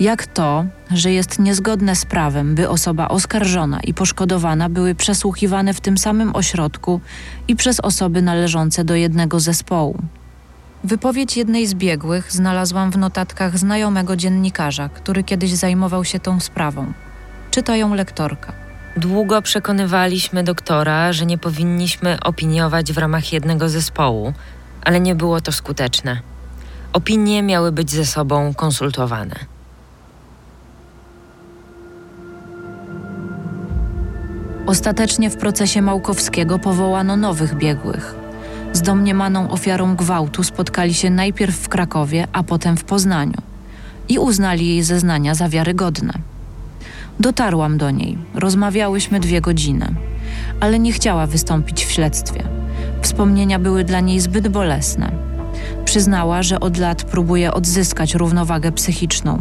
jak 0.00 0.26
to, 0.26 0.64
że 0.90 1.12
jest 1.12 1.38
niezgodne 1.38 1.96
z 1.96 2.04
prawem, 2.04 2.54
by 2.54 2.68
osoba 2.68 3.08
oskarżona 3.08 3.80
i 3.80 3.94
poszkodowana 3.94 4.68
były 4.68 4.94
przesłuchiwane 4.94 5.74
w 5.74 5.80
tym 5.80 5.98
samym 5.98 6.36
ośrodku 6.36 7.00
i 7.48 7.56
przez 7.56 7.80
osoby 7.80 8.22
należące 8.22 8.84
do 8.84 8.94
jednego 8.94 9.40
zespołu. 9.40 9.98
Wypowiedź 10.84 11.36
jednej 11.36 11.66
z 11.66 11.74
biegłych 11.74 12.32
znalazłam 12.32 12.90
w 12.90 12.98
notatkach 12.98 13.58
znajomego 13.58 14.16
dziennikarza, 14.16 14.88
który 14.88 15.24
kiedyś 15.24 15.54
zajmował 15.54 16.04
się 16.04 16.20
tą 16.20 16.40
sprawą. 16.40 16.92
Czyta 17.50 17.76
ją 17.76 17.94
lektorka. 17.94 18.52
Długo 18.96 19.42
przekonywaliśmy 19.42 20.44
doktora, 20.44 21.12
że 21.12 21.26
nie 21.26 21.38
powinniśmy 21.38 22.20
opiniować 22.20 22.92
w 22.92 22.98
ramach 22.98 23.32
jednego 23.32 23.68
zespołu, 23.68 24.32
ale 24.82 25.00
nie 25.00 25.14
było 25.14 25.40
to 25.40 25.52
skuteczne. 25.52 26.20
Opinie 26.92 27.42
miały 27.42 27.72
być 27.72 27.90
ze 27.90 28.06
sobą 28.06 28.54
konsultowane. 28.54 29.34
Ostatecznie 34.66 35.30
w 35.30 35.36
procesie 35.36 35.82
Małkowskiego 35.82 36.58
powołano 36.58 37.16
nowych 37.16 37.54
biegłych. 37.54 38.19
Z 38.72 38.82
domniemaną 38.82 39.50
ofiarą 39.50 39.96
gwałtu 39.96 40.42
spotkali 40.42 40.94
się 40.94 41.10
najpierw 41.10 41.56
w 41.56 41.68
Krakowie, 41.68 42.28
a 42.32 42.42
potem 42.42 42.76
w 42.76 42.84
Poznaniu 42.84 43.38
i 44.08 44.18
uznali 44.18 44.68
jej 44.68 44.82
zeznania 44.82 45.34
za 45.34 45.48
wiarygodne. 45.48 46.12
Dotarłam 47.20 47.78
do 47.78 47.90
niej, 47.90 48.18
rozmawiałyśmy 48.34 49.20
dwie 49.20 49.40
godziny, 49.40 49.94
ale 50.60 50.78
nie 50.78 50.92
chciała 50.92 51.26
wystąpić 51.26 51.84
w 51.84 51.90
śledztwie. 51.90 52.42
Wspomnienia 53.02 53.58
były 53.58 53.84
dla 53.84 54.00
niej 54.00 54.20
zbyt 54.20 54.48
bolesne. 54.48 55.12
Przyznała, 55.84 56.42
że 56.42 56.60
od 56.60 56.78
lat 56.78 57.04
próbuje 57.04 57.54
odzyskać 57.54 58.14
równowagę 58.14 58.72
psychiczną. 58.72 59.40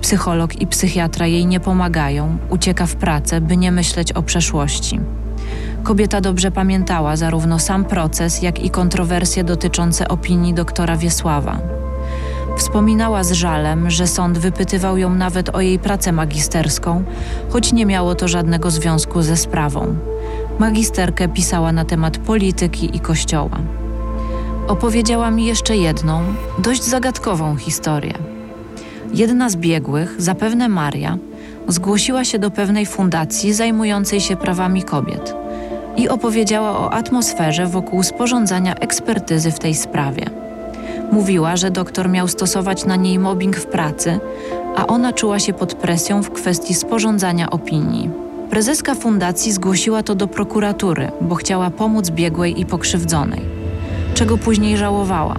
Psycholog 0.00 0.60
i 0.60 0.66
psychiatra 0.66 1.26
jej 1.26 1.46
nie 1.46 1.60
pomagają, 1.60 2.38
ucieka 2.50 2.86
w 2.86 2.96
pracę, 2.96 3.40
by 3.40 3.56
nie 3.56 3.72
myśleć 3.72 4.12
o 4.12 4.22
przeszłości. 4.22 5.00
Kobieta 5.84 6.20
dobrze 6.20 6.50
pamiętała 6.50 7.16
zarówno 7.16 7.58
sam 7.58 7.84
proces, 7.84 8.42
jak 8.42 8.64
i 8.64 8.70
kontrowersje 8.70 9.44
dotyczące 9.44 10.08
opinii 10.08 10.54
doktora 10.54 10.96
Wiesława. 10.96 11.58
Wspominała 12.56 13.24
z 13.24 13.32
żalem, 13.32 13.90
że 13.90 14.06
sąd 14.06 14.38
wypytywał 14.38 14.98
ją 14.98 15.14
nawet 15.14 15.54
o 15.54 15.60
jej 15.60 15.78
pracę 15.78 16.12
magisterską, 16.12 17.04
choć 17.50 17.72
nie 17.72 17.86
miało 17.86 18.14
to 18.14 18.28
żadnego 18.28 18.70
związku 18.70 19.22
ze 19.22 19.36
sprawą. 19.36 19.96
Magisterkę 20.58 21.28
pisała 21.28 21.72
na 21.72 21.84
temat 21.84 22.18
polityki 22.18 22.96
i 22.96 23.00
kościoła. 23.00 23.58
Opowiedziała 24.68 25.30
mi 25.30 25.44
jeszcze 25.44 25.76
jedną, 25.76 26.22
dość 26.58 26.82
zagadkową 26.82 27.56
historię. 27.56 28.14
Jedna 29.14 29.50
z 29.50 29.56
biegłych, 29.56 30.14
zapewne 30.18 30.68
Maria, 30.68 31.18
zgłosiła 31.68 32.24
się 32.24 32.38
do 32.38 32.50
pewnej 32.50 32.86
fundacji 32.86 33.52
zajmującej 33.52 34.20
się 34.20 34.36
prawami 34.36 34.82
kobiet 34.82 35.43
i 35.96 36.08
opowiedziała 36.08 36.78
o 36.78 36.92
atmosferze 36.92 37.66
wokół 37.66 38.02
sporządzania 38.02 38.74
ekspertyzy 38.74 39.50
w 39.50 39.58
tej 39.58 39.74
sprawie. 39.74 40.30
Mówiła, 41.12 41.56
że 41.56 41.70
doktor 41.70 42.08
miał 42.08 42.28
stosować 42.28 42.84
na 42.84 42.96
niej 42.96 43.18
mobbing 43.18 43.56
w 43.56 43.66
pracy, 43.66 44.18
a 44.76 44.86
ona 44.86 45.12
czuła 45.12 45.38
się 45.38 45.52
pod 45.52 45.74
presją 45.74 46.22
w 46.22 46.30
kwestii 46.30 46.74
sporządzania 46.74 47.50
opinii. 47.50 48.10
Prezeska 48.50 48.94
fundacji 48.94 49.52
zgłosiła 49.52 50.02
to 50.02 50.14
do 50.14 50.28
prokuratury, 50.28 51.10
bo 51.20 51.34
chciała 51.34 51.70
pomóc 51.70 52.10
biegłej 52.10 52.60
i 52.60 52.66
pokrzywdzonej, 52.66 53.40
czego 54.14 54.38
później 54.38 54.76
żałowała. 54.76 55.36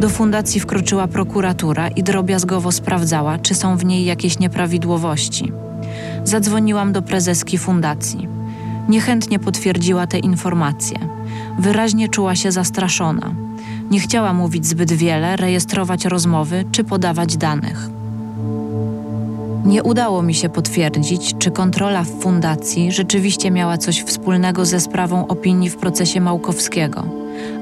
Do 0.00 0.08
fundacji 0.08 0.60
wkroczyła 0.60 1.08
prokuratura 1.08 1.88
i 1.88 2.02
drobiazgowo 2.02 2.72
sprawdzała, 2.72 3.38
czy 3.38 3.54
są 3.54 3.76
w 3.76 3.84
niej 3.84 4.04
jakieś 4.04 4.38
nieprawidłowości. 4.38 5.52
Zadzwoniłam 6.24 6.92
do 6.92 7.02
prezeski 7.02 7.58
fundacji. 7.58 8.35
Niechętnie 8.88 9.38
potwierdziła 9.38 10.06
te 10.06 10.18
informacje. 10.18 10.98
Wyraźnie 11.58 12.08
czuła 12.08 12.36
się 12.36 12.52
zastraszona. 12.52 13.34
Nie 13.90 14.00
chciała 14.00 14.32
mówić 14.32 14.66
zbyt 14.66 14.92
wiele, 14.92 15.36
rejestrować 15.36 16.04
rozmowy 16.04 16.64
czy 16.72 16.84
podawać 16.84 17.36
danych. 17.36 17.88
Nie 19.64 19.82
udało 19.82 20.22
mi 20.22 20.34
się 20.34 20.48
potwierdzić, 20.48 21.34
czy 21.38 21.50
kontrola 21.50 22.04
w 22.04 22.20
fundacji 22.20 22.92
rzeczywiście 22.92 23.50
miała 23.50 23.78
coś 23.78 24.02
wspólnego 24.02 24.64
ze 24.64 24.80
sprawą 24.80 25.26
opinii 25.26 25.70
w 25.70 25.76
procesie 25.76 26.20
Małkowskiego, 26.20 27.04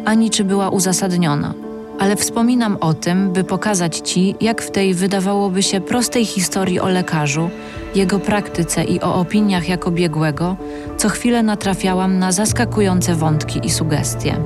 ani 0.04 0.31
czy 0.31 0.45
była 0.45 0.71
uzasadniona. 0.71 1.54
Ale 1.99 2.17
wspominam 2.17 2.77
o 2.81 2.95
tym, 2.95 3.33
by 3.33 3.45
pokazać 3.45 3.99
Ci, 3.99 4.35
jak 4.41 4.63
w 4.63 4.71
tej 4.71 4.95
wydawałoby 4.95 5.63
się 5.63 5.81
prostej 5.81 6.27
historii 6.27 6.81
o 6.81 6.89
lekarzu, 6.89 7.51
jego 7.95 8.19
praktyce 8.19 8.85
i 8.85 9.01
o 9.01 9.15
opiniach 9.15 9.69
jako 9.69 9.91
biegłego, 9.91 10.57
co 10.97 11.09
chwilę 11.09 11.43
natrafiałam 11.43 12.19
na 12.19 12.33
zaskakujące 12.33 13.15
wątki 13.15 13.67
i 13.67 13.71
sugestie. 13.71 14.37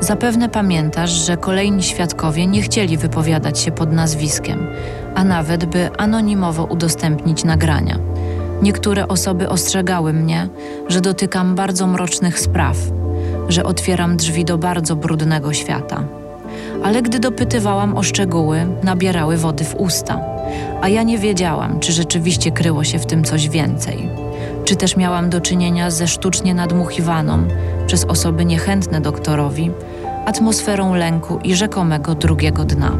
Zapewne 0.00 0.48
pamiętasz, 0.48 1.10
że 1.10 1.36
kolejni 1.36 1.82
świadkowie 1.82 2.46
nie 2.46 2.62
chcieli 2.62 2.96
wypowiadać 2.96 3.58
się 3.58 3.72
pod 3.72 3.92
nazwiskiem, 3.92 4.66
a 5.14 5.24
nawet 5.24 5.64
by 5.64 5.90
anonimowo 5.98 6.64
udostępnić 6.64 7.44
nagrania. 7.44 7.98
Niektóre 8.62 9.08
osoby 9.08 9.48
ostrzegały 9.48 10.12
mnie, 10.12 10.48
że 10.88 11.00
dotykam 11.00 11.54
bardzo 11.54 11.86
mrocznych 11.86 12.40
spraw, 12.40 12.76
że 13.48 13.64
otwieram 13.64 14.16
drzwi 14.16 14.44
do 14.44 14.58
bardzo 14.58 14.96
brudnego 14.96 15.52
świata. 15.52 16.04
Ale 16.84 17.02
gdy 17.02 17.18
dopytywałam 17.18 17.96
o 17.96 18.02
szczegóły, 18.02 18.66
nabierały 18.82 19.36
wody 19.36 19.64
w 19.64 19.74
usta, 19.74 20.20
a 20.80 20.88
ja 20.88 21.02
nie 21.02 21.18
wiedziałam, 21.18 21.80
czy 21.80 21.92
rzeczywiście 21.92 22.50
kryło 22.50 22.84
się 22.84 22.98
w 22.98 23.06
tym 23.06 23.24
coś 23.24 23.48
więcej. 23.48 24.08
Czy 24.64 24.76
też 24.76 24.96
miałam 24.96 25.30
do 25.30 25.40
czynienia 25.40 25.90
ze 25.90 26.06
sztucznie 26.08 26.54
nadmuchiwaną 26.54 27.38
przez 27.86 28.04
osoby 28.04 28.44
niechętne 28.44 29.00
doktorowi 29.00 29.70
atmosferą 30.26 30.94
lęku 30.94 31.38
i 31.44 31.54
rzekomego 31.54 32.14
drugiego 32.14 32.64
dna. 32.64 32.92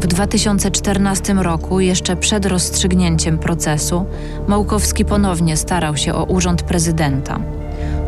W 0.00 0.06
2014 0.06 1.34
roku, 1.34 1.80
jeszcze 1.80 2.16
przed 2.16 2.46
rozstrzygnięciem 2.46 3.38
procesu, 3.38 4.04
Małkowski 4.46 5.04
ponownie 5.04 5.56
starał 5.56 5.96
się 5.96 6.14
o 6.14 6.24
urząd 6.24 6.62
prezydenta. 6.62 7.40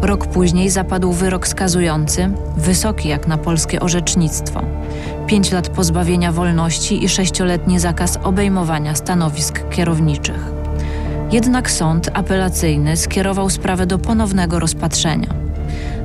Rok 0.02 0.26
później 0.26 0.70
zapadł 0.70 1.12
wyrok 1.12 1.48
skazujący, 1.48 2.30
wysoki 2.56 3.08
jak 3.08 3.26
na 3.26 3.38
polskie 3.38 3.80
orzecznictwo. 3.80 4.62
Pięć 5.26 5.52
lat 5.52 5.68
pozbawienia 5.68 6.32
wolności 6.32 7.04
i 7.04 7.08
sześcioletni 7.08 7.78
zakaz 7.78 8.18
obejmowania 8.22 8.94
stanowisk 8.94 9.68
kierowniczych. 9.70 10.52
Jednak 11.32 11.70
sąd 11.70 12.10
apelacyjny 12.14 12.96
skierował 12.96 13.50
sprawę 13.50 13.86
do 13.86 13.98
ponownego 13.98 14.58
rozpatrzenia. 14.58 15.28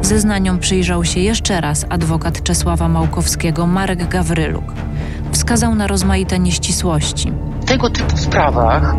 Zeznaniom 0.01 0.59
przyjrzał 0.59 1.05
się 1.05 1.19
jeszcze 1.19 1.61
raz 1.61 1.85
adwokat 1.89 2.43
Czesława 2.43 2.89
Małkowskiego 2.89 3.67
Marek 3.67 4.07
Gawryluk. 4.07 4.73
Wskazał 5.31 5.75
na 5.75 5.87
rozmaite 5.87 6.39
nieścisłości. 6.39 7.31
W 7.61 7.65
tego 7.65 7.89
typu 7.89 8.17
sprawach 8.17 8.95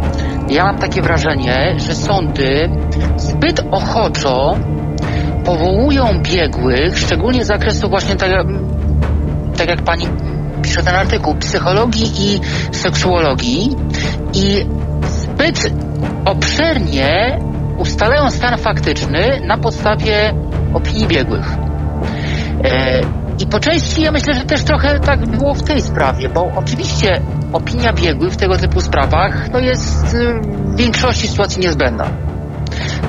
ja 0.49 0.65
mam 0.65 0.79
takie 0.79 1.03
wrażenie, 1.03 1.75
że 1.79 1.95
sądy 1.95 2.71
zbyt 3.17 3.61
ochoczo 3.71 4.57
powołują 5.45 6.23
biegłych, 6.23 6.99
szczególnie 6.99 7.45
z 7.45 7.47
zakresu 7.47 7.89
właśnie 7.89 8.17
tak, 8.17 8.31
tak 9.57 9.69
jak 9.69 9.83
pani 9.83 10.09
pisze 10.63 10.83
ten 10.83 10.95
artykuł, 10.95 11.35
psychologii 11.35 12.13
i 12.19 12.41
seksuologii 12.77 13.77
i 14.35 14.67
zbyt 15.09 15.73
obszernie 16.25 17.39
ustalają 17.79 18.31
stan 18.31 18.59
faktyczny 18.59 19.41
na 19.47 19.59
podstawie 19.59 20.35
opinii 20.75 21.07
biegłych. 21.07 21.47
E, 22.65 23.01
I 23.41 23.47
po 23.47 23.61
części 23.61 24.03
ja 24.03 24.13
myślę, 24.13 24.35
że 24.35 24.45
też 24.45 24.65
trochę 24.65 25.01
tak 25.01 25.27
było 25.27 25.55
w 25.55 25.63
tej 25.63 25.83
sprawie, 25.83 26.29
bo 26.29 26.53
oczywiście 26.57 27.21
opinia 27.53 27.93
biegłych 27.93 28.33
w 28.33 28.37
tego 28.37 28.57
typu 28.57 28.81
sprawach 28.81 29.51
no 29.53 29.59
jest 29.59 30.15
y, 30.15 30.41
w 30.41 30.77
większości 30.77 31.29
sytuacji 31.29 31.63
niezbędna. 31.63 32.07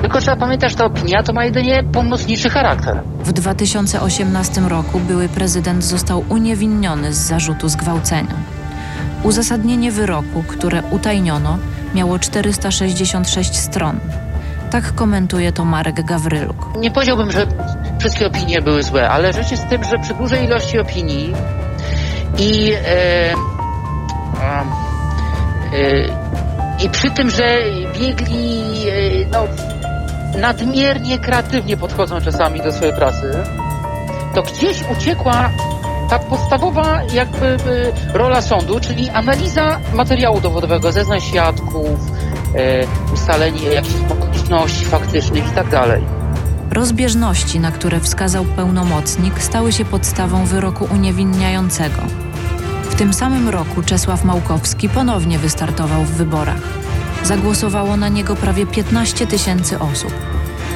Tylko 0.00 0.20
trzeba 0.20 0.36
pamiętać, 0.36 0.70
że 0.70 0.76
ta 0.76 0.84
opinia 0.84 1.22
to 1.22 1.32
ma 1.32 1.44
jedynie 1.44 1.84
pomocniczy 1.92 2.50
charakter. 2.50 3.02
W 3.24 3.32
2018 3.32 4.60
roku 4.60 5.00
były 5.00 5.28
prezydent 5.28 5.84
został 5.84 6.24
uniewinniony 6.28 7.14
z 7.14 7.16
zarzutu 7.16 7.68
zgwałcenia. 7.68 8.34
Uzasadnienie 9.22 9.92
wyroku, 9.92 10.44
które 10.48 10.82
utajniono, 10.90 11.58
miało 11.94 12.18
466 12.18 13.56
stron. 13.56 14.00
Tak 14.70 14.94
komentuje 14.94 15.52
to 15.52 15.64
Marek 15.64 16.04
Gawryluk. 16.04 16.76
Nie 16.78 16.90
powiedziałbym, 16.90 17.30
że 17.32 17.46
wszystkie 17.98 18.26
opinie 18.26 18.62
były 18.62 18.82
złe, 18.82 19.08
ale 19.08 19.32
rzecz 19.32 19.50
jest 19.50 19.64
w 19.64 19.68
tym, 19.68 19.84
że 19.84 19.98
przy 19.98 20.14
dużej 20.14 20.44
ilości 20.44 20.78
opinii 20.78 21.34
i, 22.38 22.72
e, 22.72 23.34
e, 25.72 26.14
i 26.84 26.90
przy 26.90 27.10
tym, 27.10 27.30
że 27.30 27.58
biegli 28.00 28.62
e, 28.88 29.26
no, 29.32 29.44
nadmiernie 30.38 31.18
kreatywnie 31.18 31.76
podchodzą 31.76 32.20
czasami 32.20 32.60
do 32.60 32.72
swojej 32.72 32.94
pracy, 32.94 33.32
to 34.34 34.42
gdzieś 34.42 34.82
uciekła 34.98 35.50
ta 36.10 36.18
podstawowa 36.18 37.02
jakby 37.12 37.56
rola 38.14 38.42
sądu, 38.42 38.80
czyli 38.80 39.10
analiza 39.10 39.80
materiału 39.94 40.40
dowodowego, 40.40 40.92
zeznań 40.92 41.20
świadków, 41.20 42.00
e, 42.54 43.12
ustalenie 43.14 43.62
jakichś 43.62 44.10
okoliczności 44.10 44.84
faktycznych 44.84 45.48
i 45.48 45.54
tak 45.54 45.68
dalej. 45.68 46.17
Rozbieżności, 46.78 47.60
na 47.60 47.72
które 47.72 48.00
wskazał 48.00 48.44
pełnomocnik, 48.44 49.42
stały 49.42 49.72
się 49.72 49.84
podstawą 49.84 50.44
wyroku 50.44 50.88
uniewinniającego. 50.94 52.02
W 52.90 52.94
tym 52.94 53.14
samym 53.14 53.48
roku 53.48 53.82
Czesław 53.82 54.24
Małkowski 54.24 54.88
ponownie 54.88 55.38
wystartował 55.38 56.04
w 56.04 56.10
wyborach. 56.10 56.62
Zagłosowało 57.24 57.96
na 57.96 58.08
niego 58.08 58.36
prawie 58.36 58.66
15 58.66 59.26
tysięcy 59.26 59.78
osób. 59.78 60.12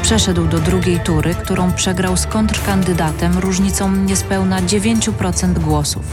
Przeszedł 0.02 0.46
do 0.46 0.58
drugiej 0.58 1.00
tury, 1.00 1.34
którą 1.34 1.72
przegrał 1.72 2.16
z 2.16 2.26
kontrkandydatem 2.26 3.38
różnicą 3.38 3.92
niespełna 3.92 4.62
9% 4.62 5.58
głosów. 5.58 6.04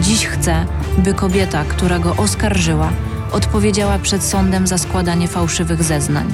Dziś 0.00 0.26
chce, 0.26 0.66
by 0.98 1.14
kobieta, 1.14 1.64
która 1.64 1.98
go 1.98 2.16
oskarżyła, 2.16 2.90
odpowiedziała 3.32 3.98
przed 3.98 4.22
sądem 4.22 4.66
za 4.66 4.78
składanie 4.78 5.28
fałszywych 5.28 5.82
zeznań. 5.82 6.32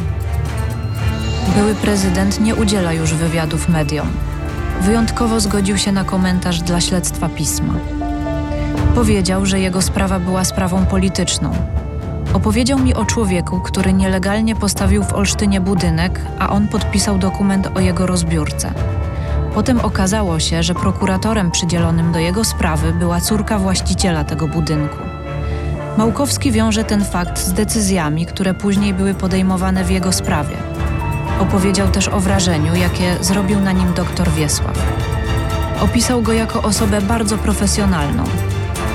Były 1.56 1.74
prezydent 1.74 2.40
nie 2.40 2.54
udziela 2.54 2.92
już 2.92 3.14
wywiadów 3.14 3.68
mediom. 3.68 4.06
Wyjątkowo 4.80 5.40
zgodził 5.40 5.78
się 5.78 5.92
na 5.92 6.04
komentarz 6.04 6.60
dla 6.60 6.80
śledztwa 6.80 7.28
pisma. 7.28 7.74
Powiedział, 8.94 9.46
że 9.46 9.60
jego 9.60 9.82
sprawa 9.82 10.18
była 10.18 10.44
sprawą 10.44 10.86
polityczną. 10.86 11.52
Opowiedział 12.32 12.78
mi 12.78 12.94
o 12.94 13.04
człowieku, 13.04 13.60
który 13.60 13.92
nielegalnie 13.92 14.56
postawił 14.56 15.02
w 15.02 15.12
Olsztynie 15.12 15.60
budynek, 15.60 16.20
a 16.38 16.50
on 16.50 16.68
podpisał 16.68 17.18
dokument 17.18 17.68
o 17.74 17.80
jego 17.80 18.06
rozbiórce. 18.06 18.72
Potem 19.54 19.80
okazało 19.80 20.40
się, 20.40 20.62
że 20.62 20.74
prokuratorem 20.74 21.50
przydzielonym 21.50 22.12
do 22.12 22.18
jego 22.18 22.44
sprawy 22.44 22.92
była 22.92 23.20
córka 23.20 23.58
właściciela 23.58 24.24
tego 24.24 24.48
budynku. 24.48 24.98
Małkowski 25.98 26.52
wiąże 26.52 26.84
ten 26.84 27.04
fakt 27.04 27.38
z 27.38 27.52
decyzjami, 27.52 28.26
które 28.26 28.54
później 28.54 28.94
były 28.94 29.14
podejmowane 29.14 29.84
w 29.84 29.90
jego 29.90 30.12
sprawie. 30.12 30.69
Opowiedział 31.40 31.88
też 31.88 32.08
o 32.08 32.20
wrażeniu, 32.20 32.74
jakie 32.74 33.16
zrobił 33.20 33.60
na 33.60 33.72
nim 33.72 33.94
doktor 33.94 34.30
Wiesław. 34.30 34.78
Opisał 35.80 36.22
go 36.22 36.32
jako 36.32 36.62
osobę 36.62 37.00
bardzo 37.00 37.38
profesjonalną. 37.38 38.24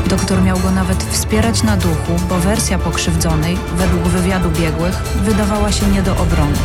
Doktor 0.07 0.41
miał 0.41 0.59
go 0.59 0.71
nawet 0.71 1.03
wspierać 1.03 1.63
na 1.63 1.77
duchu, 1.77 2.11
bo 2.29 2.39
wersja 2.39 2.79
pokrzywdzonej, 2.79 3.57
według 3.77 4.03
wywiadu 4.03 4.49
biegłych, 4.49 4.95
wydawała 5.01 5.71
się 5.71 5.87
nie 5.87 6.01
do 6.01 6.11
obrony. 6.11 6.57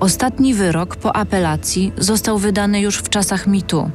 Ostatni 0.00 0.54
wyrok 0.54 0.96
po 0.96 1.16
apelacji 1.16 1.92
został 1.98 2.38
wydany 2.38 2.80
już 2.80 2.98
w 2.98 3.08
czasach 3.08 3.46
mitu. 3.46 3.90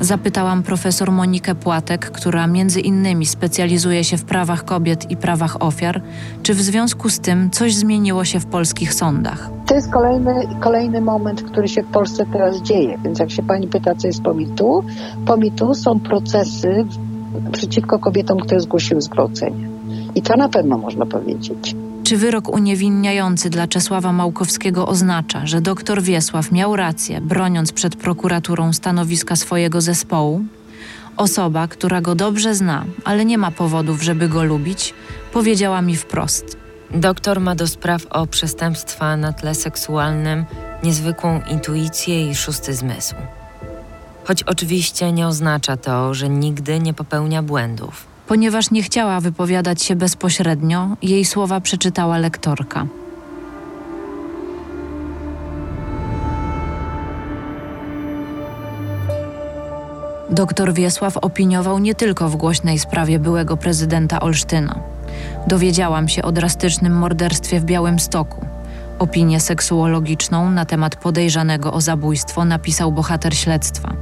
Zapytałam 0.00 0.62
profesor 0.62 1.12
Monikę 1.12 1.54
Płatek, 1.54 2.10
która 2.10 2.46
między 2.46 2.80
innymi 2.80 3.26
specjalizuje 3.26 4.04
się 4.04 4.16
w 4.16 4.24
prawach 4.24 4.64
kobiet 4.64 5.10
i 5.10 5.16
prawach 5.16 5.62
ofiar, 5.62 6.02
czy 6.42 6.54
w 6.54 6.60
związku 6.60 7.08
z 7.08 7.20
tym 7.20 7.50
coś 7.50 7.74
zmieniło 7.74 8.24
się 8.24 8.40
w 8.40 8.46
polskich 8.46 8.94
sądach. 8.94 9.50
To 9.66 9.74
jest 9.74 9.92
kolejny, 9.92 10.48
kolejny 10.60 11.00
moment, 11.00 11.42
który 11.42 11.68
się 11.68 11.82
w 11.82 11.86
Polsce 11.86 12.26
teraz 12.32 12.62
dzieje. 12.62 12.98
Więc 13.04 13.18
jak 13.18 13.30
się 13.30 13.42
pani 13.42 13.68
pyta, 13.68 13.94
co 13.94 14.06
jest 14.06 14.22
po 14.22 14.34
mitu, 14.34 14.84
po 15.26 15.36
mitu 15.36 15.74
są 15.74 16.00
procesy 16.00 16.86
przeciwko 17.52 17.98
kobietom, 17.98 18.38
które 18.38 18.60
zgłosiły 18.60 19.00
zgwałcenie. 19.00 19.68
I 20.14 20.22
to 20.22 20.36
na 20.36 20.48
pewno 20.48 20.78
można 20.78 21.06
powiedzieć. 21.06 21.74
Czy 22.08 22.16
wyrok 22.16 22.48
uniewinniający 22.48 23.50
dla 23.50 23.66
Czesława 23.66 24.12
Małkowskiego 24.12 24.86
oznacza, 24.86 25.46
że 25.46 25.60
doktor 25.60 26.02
Wiesław 26.02 26.52
miał 26.52 26.76
rację, 26.76 27.20
broniąc 27.20 27.72
przed 27.72 27.96
prokuraturą 27.96 28.72
stanowiska 28.72 29.36
swojego 29.36 29.80
zespołu? 29.80 30.44
Osoba, 31.16 31.68
która 31.68 32.00
go 32.00 32.14
dobrze 32.14 32.54
zna, 32.54 32.84
ale 33.04 33.24
nie 33.24 33.38
ma 33.38 33.50
powodów, 33.50 34.02
żeby 34.02 34.28
go 34.28 34.44
lubić, 34.44 34.94
powiedziała 35.32 35.82
mi 35.82 35.96
wprost. 35.96 36.56
Doktor 36.90 37.40
ma 37.40 37.54
do 37.54 37.66
spraw 37.66 38.06
o 38.10 38.26
przestępstwa 38.26 39.16
na 39.16 39.32
tle 39.32 39.54
seksualnym 39.54 40.44
niezwykłą 40.82 41.40
intuicję 41.50 42.30
i 42.30 42.34
szósty 42.34 42.74
zmysł. 42.74 43.14
Choć 44.24 44.42
oczywiście 44.42 45.12
nie 45.12 45.26
oznacza 45.26 45.76
to, 45.76 46.14
że 46.14 46.28
nigdy 46.28 46.80
nie 46.80 46.94
popełnia 46.94 47.42
błędów. 47.42 48.17
Ponieważ 48.28 48.70
nie 48.70 48.82
chciała 48.82 49.20
wypowiadać 49.20 49.82
się 49.82 49.96
bezpośrednio, 49.96 50.96
jej 51.02 51.24
słowa 51.24 51.60
przeczytała 51.60 52.18
lektorka. 52.18 52.86
Doktor 60.30 60.72
Wiesław 60.72 61.16
opiniował 61.16 61.78
nie 61.78 61.94
tylko 61.94 62.28
w 62.28 62.36
głośnej 62.36 62.78
sprawie 62.78 63.18
byłego 63.18 63.56
prezydenta 63.56 64.20
Olsztyna. 64.20 64.80
Dowiedziałam 65.46 66.08
się 66.08 66.22
o 66.22 66.32
drastycznym 66.32 66.98
morderstwie 66.98 67.60
w 67.60 67.64
Białymstoku. 67.64 68.46
Opinię 68.98 69.40
seksuologiczną 69.40 70.50
na 70.50 70.64
temat 70.64 70.96
podejrzanego 70.96 71.72
o 71.72 71.80
zabójstwo 71.80 72.44
napisał 72.44 72.92
bohater 72.92 73.36
śledztwa. 73.36 73.92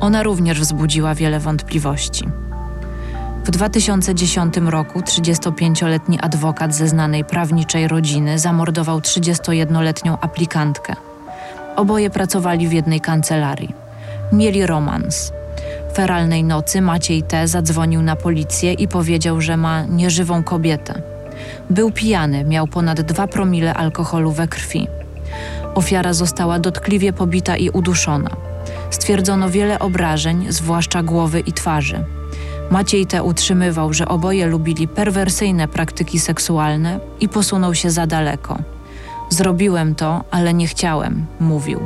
Ona 0.00 0.22
również 0.22 0.60
wzbudziła 0.60 1.14
wiele 1.14 1.40
wątpliwości. 1.40 2.24
W 3.48 3.50
2010 3.50 4.56
roku 4.56 5.00
35-letni 5.00 6.20
adwokat 6.20 6.74
ze 6.74 6.88
znanej 6.88 7.24
prawniczej 7.24 7.88
rodziny 7.88 8.38
zamordował 8.38 8.98
31-letnią 8.98 10.18
aplikantkę. 10.20 10.96
Oboje 11.76 12.10
pracowali 12.10 12.68
w 12.68 12.72
jednej 12.72 13.00
kancelarii. 13.00 13.74
Mieli 14.32 14.66
romans. 14.66 15.32
Feralnej 15.94 16.44
nocy 16.44 16.80
Maciej 16.80 17.22
T. 17.22 17.48
zadzwonił 17.48 18.02
na 18.02 18.16
policję 18.16 18.72
i 18.72 18.88
powiedział, 18.88 19.40
że 19.40 19.56
ma 19.56 19.84
nieżywą 19.84 20.42
kobietę. 20.42 21.02
Był 21.70 21.90
pijany, 21.90 22.44
miał 22.44 22.66
ponad 22.66 23.00
2 23.00 23.26
promile 23.26 23.74
alkoholu 23.74 24.32
we 24.32 24.48
krwi. 24.48 24.88
Ofiara 25.74 26.12
została 26.12 26.58
dotkliwie 26.58 27.12
pobita 27.12 27.56
i 27.56 27.70
uduszona. 27.70 28.30
Stwierdzono 28.90 29.50
wiele 29.50 29.78
obrażeń, 29.78 30.46
zwłaszcza 30.48 31.02
głowy 31.02 31.40
i 31.40 31.52
twarzy. 31.52 32.17
Maciej 32.70 33.06
T. 33.06 33.22
utrzymywał, 33.22 33.92
że 33.92 34.08
oboje 34.08 34.46
lubili 34.46 34.88
perwersyjne 34.88 35.68
praktyki 35.68 36.20
seksualne 36.20 37.00
i 37.20 37.28
posunął 37.28 37.74
się 37.74 37.90
za 37.90 38.06
daleko. 38.06 38.58
Zrobiłem 39.30 39.94
to, 39.94 40.24
ale 40.30 40.54
nie 40.54 40.66
chciałem, 40.66 41.26
mówił. 41.40 41.80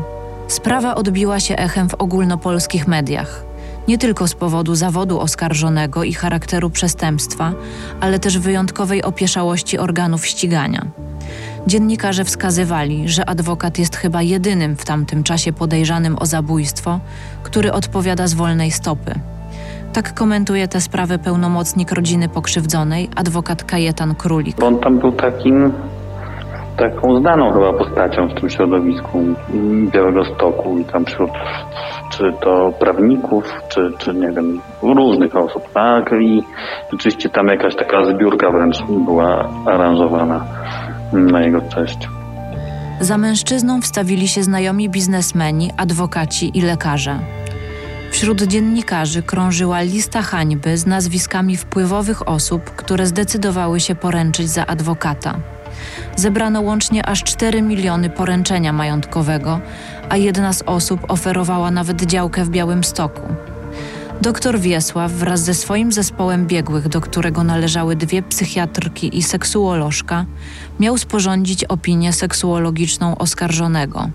Sprawa 0.49 0.95
odbiła 0.95 1.40
się 1.40 1.57
echem 1.57 1.88
w 1.88 1.95
ogólnopolskich 1.95 2.88
mediach. 2.88 3.45
Nie 3.88 3.99
tylko 3.99 4.29
z 4.29 4.35
powodu 4.35 4.75
zawodu 4.75 5.21
oskarżonego 5.21 6.05
i 6.05 6.14
charakteru 6.14 6.71
przestępstwa, 6.71 7.53
ale 8.01 8.18
też 8.18 8.38
wyjątkowej 8.38 9.03
opieszałości 9.03 9.79
organów 9.79 10.27
ścigania. 10.27 10.87
Dziennikarze 11.66 12.25
wskazywali, 12.25 13.09
że 13.09 13.29
adwokat 13.29 13.79
jest 13.79 13.97
chyba 13.97 14.23
jedynym 14.23 14.77
w 14.77 14.85
tamtym 14.85 15.23
czasie 15.23 15.53
podejrzanym 15.53 16.18
o 16.18 16.27
zabójstwo, 16.27 17.01
który 17.42 17.73
odpowiada 17.73 18.27
z 18.27 18.35
wolnej 18.35 18.71
stopy. 18.71 19.14
Tak 19.93 20.15
komentuje 20.15 20.69
tę 20.69 20.81
sprawę 20.81 21.19
pełnomocnik 21.19 21.93
rodziny 21.93 22.29
pokrzywdzonej, 22.29 23.09
adwokat 23.17 23.65
Kajetan 23.65 24.15
Królik. 24.15 24.57
Bo 24.57 24.67
on 24.67 24.79
tam 24.79 24.99
był 24.99 25.13
takim, 25.13 25.73
taką 26.77 27.21
znaną 27.21 27.53
chyba 27.53 27.73
postacią 27.73 28.29
w 28.29 28.41
tym 28.41 28.51
środowisku 28.51 29.19
Białego 29.93 30.25
Stoku 30.25 30.79
i 30.79 30.85
tam 30.85 31.05
wśród 31.05 31.31
czy 32.11 32.33
to 32.41 32.73
prawników, 32.79 33.45
czy, 33.69 33.93
czy 33.99 34.15
nie 34.15 34.31
wiem, 34.31 34.61
różnych 34.83 35.37
osób, 35.37 35.63
tak? 35.75 36.11
I 36.21 36.43
rzeczywiście 36.93 37.29
tam 37.29 37.47
jakaś 37.47 37.77
taka 37.77 38.05
zbiórka 38.05 38.51
wręcz 38.51 38.83
była 39.05 39.49
aranżowana 39.67 40.45
na 41.13 41.43
jego 41.43 41.61
cześć. 41.61 42.09
Za 43.01 43.19
mężczyzną 43.19 43.81
wstawili 43.81 44.29
się 44.29 44.43
znajomi 44.43 44.89
biznesmeni, 44.89 45.71
adwokaci 45.77 46.59
i 46.59 46.61
lekarze. 46.61 47.19
Wśród 48.12 48.42
dziennikarzy 48.42 49.22
krążyła 49.22 49.81
lista 49.81 50.22
hańby 50.22 50.79
z 50.79 50.87
nazwiskami 50.87 51.57
wpływowych 51.57 52.29
osób, 52.29 52.64
które 52.64 53.07
zdecydowały 53.07 53.81
się 53.81 53.94
poręczyć 53.94 54.51
za 54.51 54.66
adwokata. 54.66 55.38
Zebrano 56.16 56.61
łącznie 56.61 57.07
aż 57.07 57.25
4 57.25 57.62
miliony 57.62 58.11
poręczenia 58.11 58.72
majątkowego, 58.72 59.61
a 60.09 60.16
jedna 60.16 60.53
z 60.53 60.62
osób 60.62 61.01
oferowała 61.09 61.70
nawet 61.70 62.03
działkę 62.03 62.44
w 62.44 62.51
Białymstoku. 62.51 63.22
Doktor 64.20 64.61
Wiesław 64.61 65.12
wraz 65.12 65.40
ze 65.40 65.55
swoim 65.55 65.92
zespołem 65.92 66.46
biegłych, 66.46 66.88
do 66.88 67.01
którego 67.01 67.44
należały 67.44 67.96
dwie 67.96 68.22
psychiatrki 68.22 69.18
i 69.18 69.22
seksuolożka, 69.22 70.27
miał 70.81 70.98
sporządzić 70.98 71.64
opinię 71.64 72.12
seksuologiczną 72.12 73.18
oskarżonego. 73.18 74.11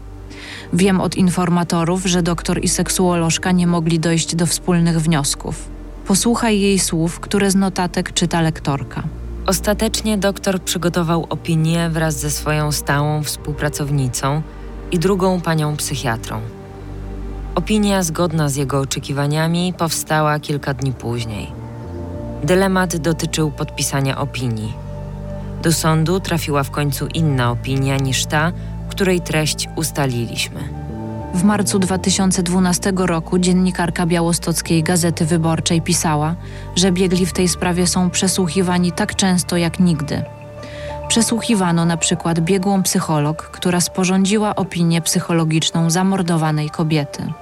Wiem 0.73 1.01
od 1.01 1.15
informatorów, 1.15 2.05
że 2.05 2.23
doktor 2.23 2.63
i 2.63 2.67
seksuolożka 2.67 3.51
nie 3.51 3.67
mogli 3.67 3.99
dojść 3.99 4.35
do 4.35 4.45
wspólnych 4.45 5.01
wniosków. 5.01 5.69
Posłuchaj 6.07 6.59
jej 6.59 6.79
słów, 6.79 7.19
które 7.19 7.51
z 7.51 7.55
notatek 7.55 8.13
czyta 8.13 8.41
lektorka. 8.41 9.03
Ostatecznie 9.45 10.17
doktor 10.17 10.61
przygotował 10.61 11.25
opinię 11.29 11.89
wraz 11.89 12.19
ze 12.19 12.31
swoją 12.31 12.71
stałą 12.71 13.23
współpracownicą 13.23 14.41
i 14.91 14.99
drugą 14.99 15.41
panią 15.41 15.77
psychiatrą. 15.77 16.41
Opinia 17.55 18.03
zgodna 18.03 18.49
z 18.49 18.55
jego 18.55 18.79
oczekiwaniami 18.79 19.73
powstała 19.77 20.39
kilka 20.39 20.73
dni 20.73 20.93
później. 20.93 21.51
Dylemat 22.43 22.97
dotyczył 22.97 23.51
podpisania 23.51 24.17
opinii. 24.17 24.73
Do 25.63 25.73
sądu 25.73 26.19
trafiła 26.19 26.63
w 26.63 26.71
końcu 26.71 27.07
inna 27.07 27.51
opinia 27.51 27.97
niż 27.97 28.25
ta, 28.25 28.51
której 28.97 29.21
treść 29.21 29.69
ustaliliśmy. 29.75 30.59
W 31.33 31.43
marcu 31.43 31.79
2012 31.79 32.93
roku 32.95 33.39
dziennikarka 33.39 34.05
białostockiej 34.05 34.83
Gazety 34.83 35.25
Wyborczej 35.25 35.81
pisała, 35.81 36.35
że 36.75 36.91
biegli 36.91 37.25
w 37.25 37.33
tej 37.33 37.47
sprawie 37.47 37.87
są 37.87 38.09
przesłuchiwani 38.09 38.91
tak 38.91 39.15
często 39.15 39.57
jak 39.57 39.79
nigdy. 39.79 40.23
Przesłuchiwano 41.07 41.85
na 41.85 41.97
przykład 41.97 42.39
biegłą 42.39 42.83
psycholog, 42.83 43.43
która 43.43 43.81
sporządziła 43.81 44.55
opinię 44.55 45.01
psychologiczną 45.01 45.89
zamordowanej 45.89 46.69
kobiety. 46.69 47.33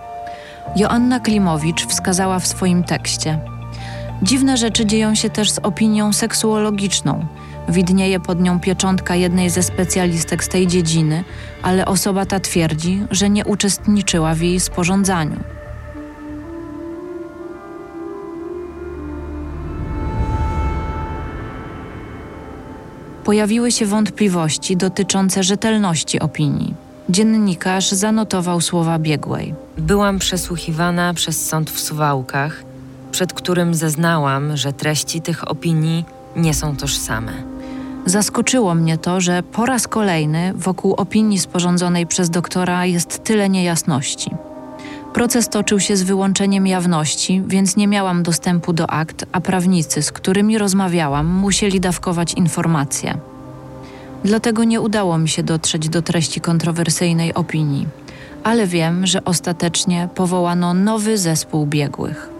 Joanna 0.76 1.20
Klimowicz 1.20 1.86
wskazała 1.88 2.40
w 2.40 2.48
swoim 2.48 2.84
tekście. 2.84 3.40
Dziwne 4.24 4.58
rzeczy 4.58 4.86
dzieją 4.86 5.16
się 5.16 5.30
też 5.30 5.52
z 5.52 5.60
opinią 5.60 6.14
seksuologiczną. 6.14 7.26
Widnieje 7.70 8.20
pod 8.20 8.42
nią 8.42 8.60
pieczątka 8.60 9.16
jednej 9.16 9.50
ze 9.50 9.64
specjalistek 9.64 10.44
z 10.44 10.50
tej 10.50 10.68
dziedziny, 10.68 11.24
ale 11.62 11.86
osoba 11.86 12.26
ta 12.26 12.40
twierdzi, 12.40 13.04
że 13.12 13.30
nie 13.30 13.46
uczestniczyła 13.46 14.36
w 14.36 14.42
jej 14.42 14.60
sporządzaniu. 14.60 15.40
Pojawiły 23.24 23.72
się 23.72 23.86
wątpliwości 23.86 24.78
dotyczące 24.78 25.44
rzetelności 25.44 26.20
opinii. 26.20 26.74
Dziennikarz 27.10 27.92
zanotował 27.92 28.62
słowa 28.62 29.00
biegłej. 29.00 29.54
Byłam 29.78 30.20
przesłuchiwana 30.20 31.14
przez 31.14 31.48
sąd 31.48 31.70
w 31.70 31.80
Suwałkach, 31.80 32.64
przed 33.12 33.34
którym 33.34 33.76
zeznałam, 33.76 34.58
że 34.58 34.74
treści 34.74 35.22
tych 35.22 35.52
opinii 35.52 36.06
nie 36.36 36.54
są 36.54 36.76
tożsame. 36.78 37.55
Zaskoczyło 38.06 38.76
mnie 38.76 38.98
to, 38.98 39.22
że 39.22 39.44
po 39.44 39.66
raz 39.66 39.88
kolejny 39.88 40.54
wokół 40.56 40.94
opinii 40.94 41.40
sporządzonej 41.40 42.08
przez 42.08 42.30
doktora 42.30 42.86
jest 42.86 43.24
tyle 43.24 43.50
niejasności. 43.50 44.32
Proces 45.14 45.50
toczył 45.50 45.80
się 45.80 45.98
z 45.98 46.04
wyłączeniem 46.04 46.68
jawności, 46.68 47.44
więc 47.48 47.76
nie 47.76 47.88
miałam 47.88 48.24
dostępu 48.24 48.74
do 48.74 48.90
akt, 48.90 49.26
a 49.32 49.42
prawnicy, 49.42 50.02
z 50.02 50.12
którymi 50.12 50.58
rozmawiałam, 50.58 51.28
musieli 51.28 51.80
dawkować 51.80 52.34
informacje. 52.34 53.18
Dlatego 54.24 54.64
nie 54.64 54.82
udało 54.82 55.18
mi 55.18 55.30
się 55.30 55.44
dotrzeć 55.44 55.90
do 55.90 56.02
treści 56.02 56.42
kontrowersyjnej 56.42 57.34
opinii, 57.34 57.88
ale 58.44 58.68
wiem, 58.68 59.08
że 59.08 59.26
ostatecznie 59.26 60.10
powołano 60.16 60.74
nowy 60.74 61.18
zespół 61.18 61.66
biegłych. 61.66 62.35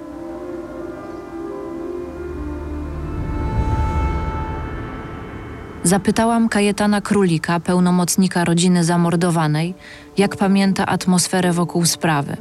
Zapytałam 5.86 6.50
Kajetana 6.50 7.02
Królika, 7.02 7.60
pełnomocnika 7.60 8.46
rodziny 8.46 8.84
zamordowanej, 8.84 9.74
jak 10.18 10.36
pamięta 10.36 10.86
atmosferę 10.86 11.52
wokół 11.52 11.86
sprawy. 11.86 12.38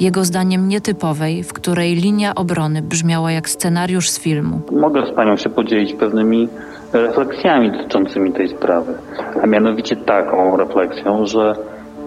Jego 0.00 0.24
zdaniem 0.24 0.68
nietypowej, 0.68 1.42
w 1.42 1.52
której 1.52 1.94
linia 1.94 2.34
obrony 2.34 2.82
brzmiała 2.82 3.32
jak 3.32 3.48
scenariusz 3.48 4.10
z 4.10 4.18
filmu. 4.18 4.60
Mogę 4.72 5.06
z 5.06 5.14
Panią 5.14 5.36
się 5.36 5.50
podzielić 5.50 5.92
pewnymi 5.94 6.48
refleksjami 6.92 7.72
dotyczącymi 7.72 8.32
tej 8.32 8.48
sprawy. 8.48 8.94
A 9.42 9.46
mianowicie 9.46 9.96
taką 9.96 10.56
refleksją, 10.56 11.26
że 11.26 11.54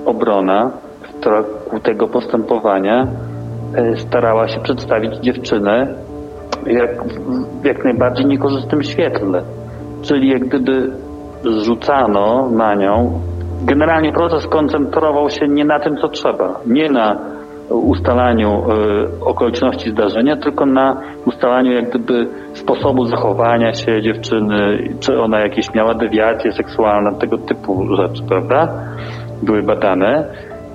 obrona 0.06 0.72
w 1.02 1.24
toku 1.24 1.80
tego 1.80 2.08
postępowania 2.08 3.08
e, 3.76 3.98
starała 3.98 4.48
się 4.48 4.60
przedstawić 4.60 5.16
dziewczynę 5.16 5.96
jak, 6.66 7.04
w 7.62 7.66
jak 7.66 7.84
najbardziej 7.84 8.26
niekorzystnym 8.26 8.84
świetle. 8.84 9.44
Czyli 10.02 10.30
jak 10.30 10.46
gdyby 10.46 10.92
zrzucano 11.44 12.50
na 12.52 12.76
nią. 12.76 13.22
Generalnie 13.64 14.12
proces 14.12 14.48
koncentrował 14.48 15.30
się 15.30 15.48
nie 15.48 15.66
na 15.66 15.80
tym, 15.80 15.98
co 15.98 16.08
trzeba. 16.08 16.60
Nie 16.66 16.90
na 16.90 17.20
ustalaniu 17.70 18.64
y, 19.20 19.26
okoliczności 19.26 19.90
zdarzenia, 19.90 20.36
tylko 20.38 20.66
na 20.66 21.02
ustalaniu 21.26 21.72
jak 21.72 21.90
gdyby 21.90 22.28
sposobu 22.54 23.06
zachowania 23.06 23.74
się 23.74 24.02
dziewczyny, 24.02 24.90
czy 25.00 25.20
ona 25.20 25.40
jakieś 25.40 25.74
miała 25.74 25.94
dewiacje 25.94 26.52
seksualne, 26.52 27.16
tego 27.20 27.38
typu 27.38 27.96
rzeczy, 27.96 28.24
prawda? 28.24 28.68
Były 29.44 29.64
badane. 29.64 30.26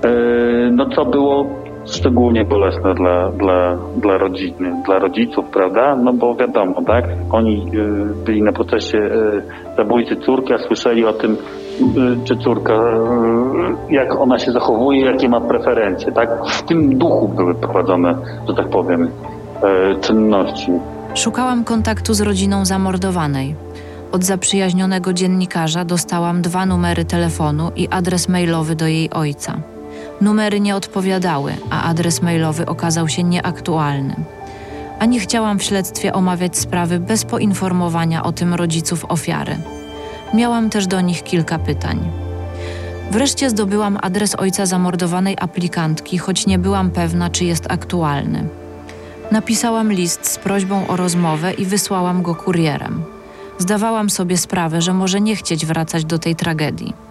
Y, 0.05 0.71
no 0.73 0.87
co 0.87 1.05
było 1.05 1.47
szczególnie 1.87 2.45
bolesne 2.45 2.95
dla, 2.95 3.31
dla, 3.31 3.77
dla 3.97 4.19
rodziny, 4.19 4.83
dla 4.87 4.99
rodziców, 4.99 5.45
prawda? 5.53 5.97
No 5.97 6.13
bo 6.13 6.35
wiadomo, 6.35 6.83
tak? 6.83 7.05
Oni 7.31 7.67
y, 7.75 8.25
byli 8.25 8.43
na 8.43 8.53
procesie 8.53 8.99
y, 8.99 9.77
zabójcy 9.77 10.17
córki, 10.17 10.53
a 10.53 10.59
słyszeli 10.59 11.05
o 11.05 11.13
tym, 11.13 11.33
y, 11.33 12.25
czy 12.25 12.37
córka, 12.37 12.73
jak 13.91 14.21
ona 14.21 14.39
się 14.39 14.53
zachowuje, 14.53 15.05
jakie 15.05 15.29
ma 15.29 15.41
preferencje, 15.41 16.13
tak? 16.13 16.47
W 16.47 16.63
tym 16.63 16.99
duchu 16.99 17.29
były 17.29 17.55
prowadzone, 17.55 18.15
że 18.49 18.55
tak 18.55 18.69
powiem, 18.69 19.11
czynności. 20.01 20.73
Szukałam 21.15 21.65
kontaktu 21.65 22.15
z 22.15 22.21
rodziną 22.21 22.65
zamordowanej. 22.65 23.55
Od 24.13 24.25
zaprzyjaźnionego 24.25 25.13
dziennikarza 25.13 25.85
dostałam 25.85 26.43
dwa 26.43 26.67
numery 26.67 27.05
telefonu 27.05 27.71
i 27.77 27.89
adres 27.89 28.29
mailowy 28.29 28.75
do 28.77 28.87
jej 28.87 29.11
ojca. 29.11 29.76
Numery 30.21 30.61
nie 30.61 30.77
odpowiadały, 30.77 31.57
a 31.71 31.83
adres 31.83 32.23
mailowy 32.23 32.67
okazał 32.67 33.09
się 33.09 33.23
nieaktualny. 33.23 34.17
A 34.99 35.07
nie 35.07 35.21
chciałam 35.21 35.59
w 35.59 35.63
śledztwie 35.63 36.13
omawiać 36.13 36.59
sprawy 36.59 37.01
bez 37.01 37.25
poinformowania 37.25 38.23
o 38.23 38.33
tym 38.33 38.55
rodziców 38.55 39.05
ofiary. 39.09 39.57
Miałam 40.35 40.71
też 40.71 40.87
do 40.87 41.01
nich 41.01 41.23
kilka 41.23 41.59
pytań. 41.59 42.11
Wreszcie 43.11 43.51
zdobyłam 43.51 43.99
adres 44.03 44.35
ojca 44.35 44.67
zamordowanej 44.67 45.37
aplikantki, 45.41 46.19
choć 46.19 46.47
nie 46.47 46.59
byłam 46.59 46.91
pewna, 46.91 47.31
czy 47.31 47.45
jest 47.45 47.67
aktualny. 47.69 48.49
Napisałam 49.33 49.93
list 49.93 50.27
z 50.27 50.39
prośbą 50.39 50.87
o 50.87 50.97
rozmowę 50.97 51.53
i 51.53 51.65
wysłałam 51.65 52.23
go 52.23 52.35
kurierem. 52.35 53.05
Zdawałam 53.59 54.11
sobie 54.11 54.39
sprawę, 54.39 54.83
że 54.83 54.95
może 54.95 55.21
nie 55.21 55.37
chcieć 55.37 55.67
wracać 55.67 56.05
do 56.05 56.19
tej 56.19 56.37
tragedii. 56.37 57.06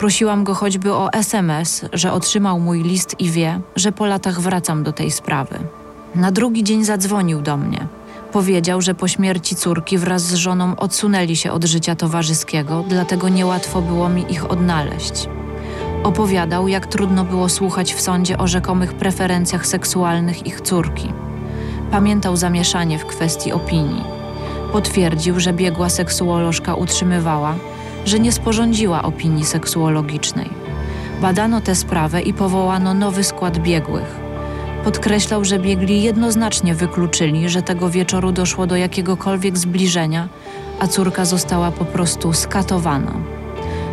Prosiłam 0.00 0.44
go 0.44 0.54
choćby 0.54 0.92
o 0.92 1.12
SMS, 1.12 1.84
że 1.92 2.12
otrzymał 2.12 2.60
mój 2.60 2.82
list 2.82 3.20
i 3.20 3.30
wie, 3.30 3.60
że 3.76 3.92
po 3.92 4.06
latach 4.06 4.40
wracam 4.40 4.82
do 4.82 4.92
tej 4.92 5.10
sprawy. 5.10 5.58
Na 6.14 6.32
drugi 6.32 6.64
dzień 6.64 6.84
zadzwonił 6.84 7.40
do 7.42 7.56
mnie. 7.56 7.86
Powiedział, 8.32 8.80
że 8.80 8.94
po 8.94 9.08
śmierci 9.08 9.56
córki 9.56 9.98
wraz 9.98 10.22
z 10.22 10.34
żoną 10.34 10.76
odsunęli 10.76 11.36
się 11.36 11.52
od 11.52 11.64
życia 11.64 11.96
towarzyskiego, 11.96 12.84
dlatego 12.88 13.28
niełatwo 13.28 13.82
było 13.82 14.08
mi 14.08 14.32
ich 14.32 14.50
odnaleźć. 14.50 15.28
Opowiadał, 16.04 16.68
jak 16.68 16.86
trudno 16.86 17.24
było 17.24 17.48
słuchać 17.48 17.94
w 17.94 18.00
sądzie 18.00 18.38
o 18.38 18.46
rzekomych 18.46 18.94
preferencjach 18.94 19.66
seksualnych 19.66 20.46
ich 20.46 20.60
córki. 20.60 21.12
Pamiętał 21.90 22.36
zamieszanie 22.36 22.98
w 22.98 23.06
kwestii 23.06 23.52
opinii. 23.52 24.04
Potwierdził, 24.72 25.40
że 25.40 25.52
biegła 25.52 25.88
seksuolożka 25.88 26.74
utrzymywała, 26.74 27.54
że 28.04 28.20
nie 28.20 28.32
sporządziła 28.32 29.02
opinii 29.02 29.44
seksuologicznej. 29.44 30.50
Badano 31.22 31.60
tę 31.60 31.74
sprawę 31.74 32.22
i 32.22 32.34
powołano 32.34 32.94
nowy 32.94 33.24
skład 33.24 33.58
biegłych. 33.58 34.20
Podkreślał, 34.84 35.44
że 35.44 35.58
biegli 35.58 36.02
jednoznacznie 36.02 36.74
wykluczyli, 36.74 37.48
że 37.48 37.62
tego 37.62 37.90
wieczoru 37.90 38.32
doszło 38.32 38.66
do 38.66 38.76
jakiegokolwiek 38.76 39.58
zbliżenia, 39.58 40.28
a 40.80 40.86
córka 40.86 41.24
została 41.24 41.70
po 41.70 41.84
prostu 41.84 42.32
skatowana. 42.32 43.12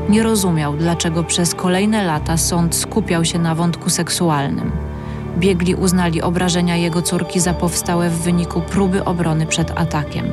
Nie 0.09 0.23
rozumiał, 0.23 0.77
dlaczego 0.77 1.23
przez 1.23 1.55
kolejne 1.55 2.03
lata 2.03 2.37
sąd 2.37 2.75
skupiał 2.75 3.25
się 3.25 3.39
na 3.39 3.55
wątku 3.55 3.89
seksualnym. 3.89 4.71
Biegli 5.37 5.75
uznali 5.75 6.21
obrażenia 6.21 6.75
jego 6.75 7.01
córki 7.01 7.39
za 7.39 7.53
powstałe 7.53 8.09
w 8.09 8.21
wyniku 8.21 8.61
próby 8.61 9.05
obrony 9.05 9.45
przed 9.45 9.71
atakiem. 9.71 10.25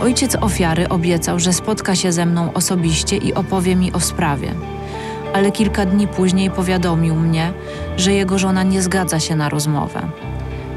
Ojciec 0.00 0.36
ofiary 0.40 0.88
obiecał, 0.88 1.40
że 1.40 1.52
spotka 1.52 1.94
się 1.94 2.12
ze 2.12 2.26
mną 2.26 2.52
osobiście 2.52 3.16
i 3.16 3.34
opowie 3.34 3.76
mi 3.76 3.92
o 3.92 4.00
sprawie. 4.00 4.54
Ale 5.34 5.52
kilka 5.52 5.86
dni 5.86 6.08
później 6.08 6.50
powiadomił 6.50 7.14
mnie, 7.14 7.52
że 7.96 8.12
jego 8.12 8.38
żona 8.38 8.62
nie 8.62 8.82
zgadza 8.82 9.20
się 9.20 9.36
na 9.36 9.48
rozmowę. 9.48 10.02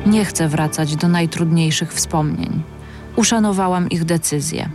Nie 0.05 0.25
chce 0.25 0.47
wracać 0.47 0.95
do 0.95 1.08
najtrudniejszych 1.08 1.93
wspomnień. 1.93 2.63
Uszanowałam 3.15 3.89
ich 3.89 4.05
decyzję. 4.05 4.69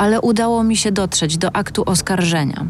Ale 0.00 0.20
udało 0.20 0.64
mi 0.64 0.76
się 0.76 0.92
dotrzeć 0.92 1.38
do 1.38 1.56
aktu 1.56 1.82
oskarżenia. 1.86 2.66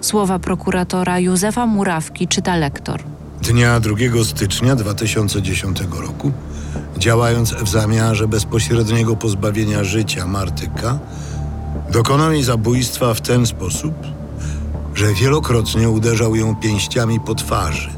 Słowa 0.00 0.38
prokuratora 0.38 1.18
Józefa 1.18 1.66
Murawki 1.66 2.28
czyta 2.28 2.56
lektor. 2.56 3.02
Dnia 3.42 3.80
2 3.80 3.94
stycznia 4.24 4.76
2010 4.76 5.78
roku, 6.00 6.32
działając 6.98 7.52
w 7.54 7.68
zamiarze 7.68 8.28
bezpośredniego 8.28 9.16
pozbawienia 9.16 9.84
życia 9.84 10.26
Marty 10.26 10.70
K., 10.82 10.98
dokonał 11.92 12.32
jej 12.32 12.42
zabójstwa 12.42 13.14
w 13.14 13.20
ten 13.20 13.46
sposób, 13.46 13.94
że 14.94 15.14
wielokrotnie 15.14 15.90
uderzał 15.90 16.36
ją 16.36 16.56
pięściami 16.56 17.20
po 17.20 17.34
twarzy, 17.34 17.90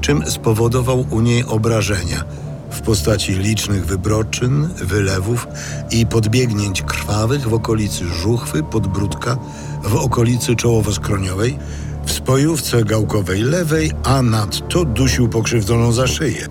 czym 0.00 0.30
spowodował 0.30 1.06
u 1.10 1.20
niej 1.20 1.44
obrażenia– 1.44 2.24
w 2.82 2.84
postaci 2.84 3.32
licznych 3.32 3.86
wybroczyn, 3.86 4.68
wylewów 4.76 5.46
i 5.90 6.06
podbiegnięć 6.06 6.82
krwawych 6.82 7.48
w 7.48 7.54
okolicy 7.54 8.04
żuchwy, 8.04 8.62
podbródka, 8.62 9.36
w 9.82 9.96
okolicy 9.96 10.56
czołowo-skroniowej, 10.56 11.58
w 12.04 12.12
spojówce 12.12 12.84
gałkowej 12.84 13.42
lewej, 13.42 13.92
a 14.04 14.22
nadto 14.22 14.84
dusił 14.84 15.28
pokrzywdzoną 15.28 15.92
za 15.92 16.06
szyję, 16.06 16.46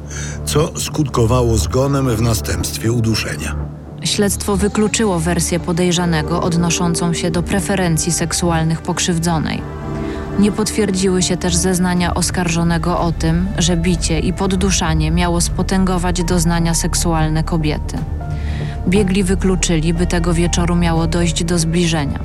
co 0.46 0.80
skutkowało 0.80 1.58
zgonem 1.58 2.16
w 2.16 2.22
następstwie 2.22 2.92
uduszenia. 2.92 3.56
Śledztwo 4.04 4.58
wykluczyło 4.58 5.20
wersję 5.20 5.60
podejrzanego 5.60 6.42
odnoszącą 6.42 7.14
się 7.14 7.32
do 7.32 7.44
preferencji 7.44 8.12
seksualnych 8.12 8.82
pokrzywdzonej. 8.82 9.62
Nie 10.42 10.52
potwierdziły 10.52 11.22
się 11.22 11.38
też 11.38 11.56
zeznania 11.56 12.14
oskarżonego 12.14 13.00
o 13.00 13.12
tym, 13.12 13.48
że 13.58 13.78
bicie 13.78 14.20
i 14.20 14.34
podduszanie 14.34 15.12
miało 15.12 15.42
spotęgować 15.42 16.24
doznania 16.24 16.74
seksualne 16.74 17.44
kobiety. 17.44 17.98
Biegli 18.88 19.24
wykluczyli, 19.24 19.94
by 19.94 20.08
tego 20.08 20.34
wieczoru 20.34 20.76
miało 20.76 21.08
dojść 21.08 21.44
do 21.44 21.60
zbliżenia. 21.60 22.20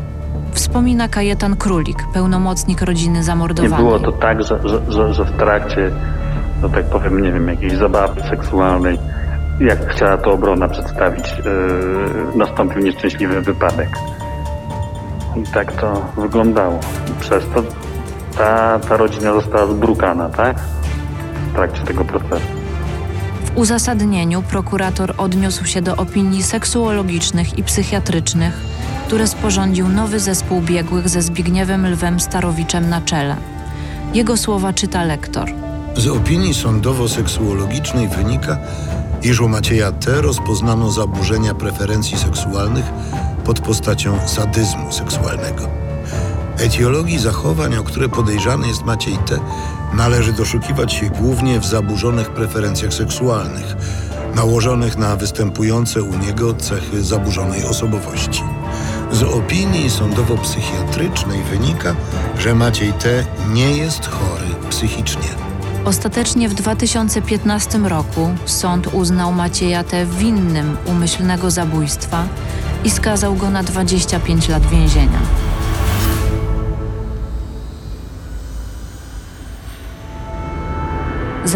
Wspomina 0.52 1.08
Kajetan 1.08 1.56
Królik, 1.56 1.98
pełnomocnik 2.14 2.82
rodziny 2.82 3.18
Nie 3.18 3.24
zamordowanej. 3.24 3.78
było 3.78 3.98
to 3.98 4.12
tak, 4.12 4.42
że, 4.42 4.60
że, 4.88 5.14
że, 5.14 5.24
w 5.24 5.36
trakcie, 5.36 5.90
że 6.62 6.70
tak 6.70 6.84
powiem, 6.84 7.22
nie 7.22 7.32
wiem, 7.32 7.48
jakiejś 7.48 7.72
zabawy 7.72 8.20
seksualnej, 8.30 8.98
jak 9.60 9.90
chciała 9.90 10.16
to 10.16 10.32
obrona 10.32 10.68
przedstawić, 10.68 11.34
yy, 11.38 12.38
nastąpił 12.38 12.82
nieszczęśliwy 12.82 13.40
wypadek. 13.40 13.88
I 15.36 15.42
tak 15.42 15.72
to 15.72 16.02
wyglądało. 16.16 16.80
Przez 17.20 17.44
to 17.54 17.62
ta, 18.38 18.78
ta 18.88 18.96
rodzina 18.96 19.32
została 19.32 19.66
zbrukana, 19.66 20.28
tak? 20.28 20.56
W 21.50 21.54
trakcie 21.54 21.80
tego 21.80 22.04
procesu. 22.04 22.46
W 23.44 23.58
uzasadnieniu 23.58 24.42
prokurator 24.42 25.14
odniósł 25.18 25.64
się 25.66 25.82
do 25.82 25.96
opinii 25.96 26.42
seksuologicznych 26.42 27.58
i 27.58 27.62
psychiatrycznych, 27.62 28.60
które 29.06 29.26
sporządził 29.26 29.88
nowy 29.88 30.20
zespół 30.20 30.60
biegłych 30.60 31.08
ze 31.08 31.22
Zbigniewem 31.22 31.86
Lwem 31.86 32.20
Starowiczem 32.20 32.88
na 32.88 33.00
czele. 33.00 33.36
Jego 34.14 34.36
słowa 34.36 34.72
czyta 34.72 35.04
lektor. 35.04 35.50
Z 35.96 36.08
opinii 36.08 36.54
sądowo-seksuologicznej 36.54 38.08
wynika, 38.08 38.58
iż 39.22 39.40
u 39.40 39.48
Macieja 39.48 39.92
T. 39.92 40.20
rozpoznano 40.20 40.90
zaburzenia 40.90 41.54
preferencji 41.54 42.18
seksualnych 42.18 42.84
pod 43.44 43.60
postacią 43.60 44.28
sadyzmu 44.28 44.92
seksualnego. 44.92 45.85
Etiologii 46.58 47.18
zachowań, 47.18 47.76
o 47.76 47.84
które 47.84 48.08
podejrzany 48.08 48.68
jest 48.68 48.84
Maciej 48.84 49.16
T., 49.16 49.38
należy 49.94 50.32
doszukiwać 50.32 50.92
się 50.92 51.10
głównie 51.10 51.60
w 51.60 51.66
zaburzonych 51.66 52.30
preferencjach 52.30 52.94
seksualnych, 52.94 53.76
nałożonych 54.34 54.96
na 54.96 55.16
występujące 55.16 56.02
u 56.02 56.18
niego 56.18 56.54
cechy 56.54 57.02
zaburzonej 57.04 57.64
osobowości. 57.64 58.42
Z 59.12 59.22
opinii 59.22 59.90
sądowo-psychiatrycznej 59.90 61.42
wynika, 61.50 61.94
że 62.38 62.54
Maciej 62.54 62.92
T. 62.92 63.24
nie 63.52 63.76
jest 63.76 64.06
chory 64.06 64.46
psychicznie. 64.70 65.28
Ostatecznie 65.84 66.48
w 66.48 66.54
2015 66.54 67.78
roku 67.78 68.30
sąd 68.46 68.94
uznał 68.94 69.32
Macieja 69.32 69.84
T. 69.84 70.06
winnym 70.06 70.76
umyślnego 70.86 71.50
zabójstwa 71.50 72.24
i 72.84 72.90
skazał 72.90 73.34
go 73.34 73.50
na 73.50 73.62
25 73.62 74.48
lat 74.48 74.66
więzienia. 74.66 75.18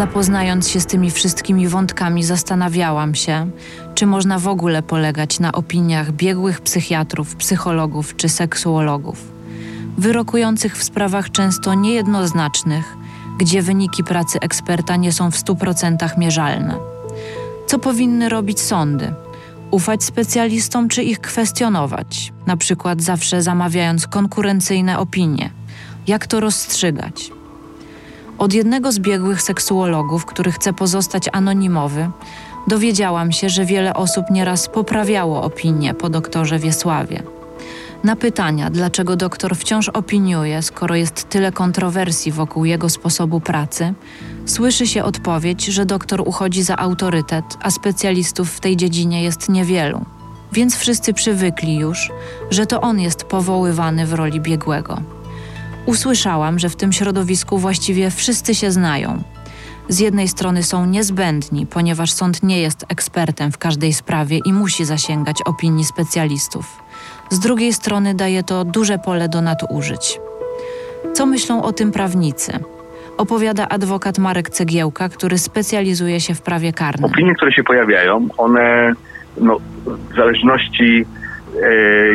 Zapoznając 0.01 0.69
się 0.69 0.79
z 0.79 0.85
tymi 0.85 1.11
wszystkimi 1.11 1.67
wątkami, 1.67 2.23
zastanawiałam 2.23 3.15
się, 3.15 3.51
czy 3.95 4.05
można 4.05 4.39
w 4.39 4.47
ogóle 4.47 4.83
polegać 4.83 5.39
na 5.39 5.51
opiniach 5.51 6.11
biegłych 6.11 6.61
psychiatrów, 6.61 7.35
psychologów 7.35 8.15
czy 8.15 8.29
seksuologów, 8.29 9.31
wyrokujących 9.97 10.77
w 10.77 10.83
sprawach 10.83 11.31
często 11.31 11.73
niejednoznacznych, 11.73 12.97
gdzie 13.39 13.61
wyniki 13.61 14.03
pracy 14.03 14.39
eksperta 14.39 14.95
nie 14.95 15.11
są 15.11 15.31
w 15.31 15.35
100% 15.35 16.17
mierzalne. 16.17 16.77
Co 17.67 17.79
powinny 17.79 18.29
robić 18.29 18.59
sądy? 18.59 19.13
Ufać 19.71 20.03
specjalistom 20.03 20.89
czy 20.89 21.03
ich 21.03 21.19
kwestionować, 21.19 22.33
na 22.47 22.57
przykład 22.57 23.01
zawsze 23.01 23.41
zamawiając 23.41 24.07
konkurencyjne 24.07 24.99
opinie? 24.99 25.49
Jak 26.07 26.27
to 26.27 26.39
rozstrzygać? 26.39 27.31
Od 28.41 28.53
jednego 28.53 28.91
z 28.91 28.99
biegłych 28.99 29.41
seksuologów, 29.41 30.25
który 30.25 30.51
chce 30.51 30.73
pozostać 30.73 31.29
anonimowy, 31.31 32.09
dowiedziałam 32.67 33.31
się, 33.31 33.49
że 33.49 33.65
wiele 33.65 33.93
osób 33.93 34.25
nieraz 34.31 34.69
poprawiało 34.69 35.43
opinię 35.43 35.93
po 35.93 36.09
doktorze 36.09 36.59
Wiesławie. 36.59 37.23
Na 38.03 38.15
pytania, 38.15 38.69
dlaczego 38.69 39.15
doktor 39.15 39.55
wciąż 39.55 39.89
opiniuje, 39.89 40.61
skoro 40.61 40.95
jest 40.95 41.29
tyle 41.29 41.51
kontrowersji 41.51 42.31
wokół 42.31 42.65
jego 42.65 42.89
sposobu 42.89 43.39
pracy, 43.39 43.93
słyszy 44.45 44.87
się 44.87 45.03
odpowiedź, 45.03 45.65
że 45.65 45.85
doktor 45.85 46.21
uchodzi 46.25 46.63
za 46.63 46.77
autorytet, 46.77 47.45
a 47.61 47.71
specjalistów 47.71 48.51
w 48.51 48.59
tej 48.59 48.77
dziedzinie 48.77 49.23
jest 49.23 49.49
niewielu. 49.49 50.05
Więc 50.51 50.75
wszyscy 50.75 51.13
przywykli 51.13 51.75
już, 51.75 52.11
że 52.51 52.65
to 52.65 52.81
on 52.81 52.99
jest 52.99 53.23
powoływany 53.23 54.05
w 54.05 54.13
roli 54.13 54.41
biegłego. 54.41 55.20
Usłyszałam, 55.85 56.59
że 56.59 56.69
w 56.69 56.75
tym 56.75 56.91
środowisku 56.91 57.57
właściwie 57.57 58.11
wszyscy 58.11 58.55
się 58.55 58.71
znają. 58.71 59.23
Z 59.89 59.99
jednej 59.99 60.27
strony 60.27 60.63
są 60.63 60.85
niezbędni, 60.85 61.65
ponieważ 61.65 62.11
sąd 62.11 62.43
nie 62.43 62.61
jest 62.61 62.85
ekspertem 62.89 63.51
w 63.51 63.57
każdej 63.57 63.93
sprawie 63.93 64.39
i 64.45 64.53
musi 64.53 64.85
zasięgać 64.85 65.41
opinii 65.45 65.85
specjalistów. 65.85 66.83
Z 67.29 67.39
drugiej 67.39 67.73
strony 67.73 68.15
daje 68.15 68.43
to 68.43 68.65
duże 68.65 68.97
pole 68.97 69.29
do 69.29 69.41
nadużyć. 69.41 70.19
Co 71.13 71.25
myślą 71.25 71.63
o 71.63 71.73
tym 71.73 71.91
prawnicy? 71.91 72.59
Opowiada 73.17 73.69
adwokat 73.69 74.19
Marek 74.19 74.49
Cegiełka, 74.49 75.09
który 75.09 75.37
specjalizuje 75.37 76.19
się 76.19 76.33
w 76.35 76.41
prawie 76.41 76.73
karnym. 76.73 77.05
Opinie, 77.05 77.35
które 77.35 77.53
się 77.53 77.63
pojawiają, 77.63 78.27
one 78.37 78.93
no, 79.37 79.57
w 79.85 80.15
zależności 80.15 81.05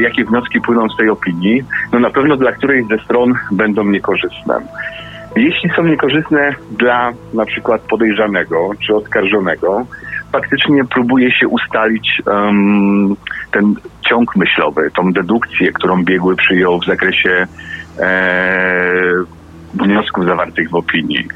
jakie 0.00 0.24
wnioski 0.24 0.60
płyną 0.60 0.88
z 0.88 0.96
tej 0.96 1.10
opinii, 1.10 1.64
no 1.92 2.00
na 2.00 2.10
pewno 2.10 2.36
dla 2.36 2.52
którejś 2.52 2.86
ze 2.86 2.98
stron 2.98 3.34
będą 3.52 3.84
niekorzystne. 3.84 4.60
Jeśli 5.36 5.70
są 5.76 5.84
niekorzystne 5.84 6.54
dla 6.70 7.12
na 7.34 7.46
przykład 7.46 7.80
podejrzanego 7.80 8.70
czy 8.86 8.94
oskarżonego, 8.94 9.86
faktycznie 10.32 10.84
próbuje 10.84 11.32
się 11.32 11.48
ustalić 11.48 12.22
um, 12.26 13.16
ten 13.52 13.74
ciąg 14.08 14.36
myślowy, 14.36 14.90
tą 14.96 15.12
dedukcję, 15.12 15.72
którą 15.72 16.04
biegły 16.04 16.36
przyjął 16.36 16.80
w 16.80 16.86
zakresie 16.86 17.46
e, 17.98 19.24
wniosków 19.74 20.24
zawartych 20.24 20.70
w 20.70 20.74
opinii. 20.74 21.28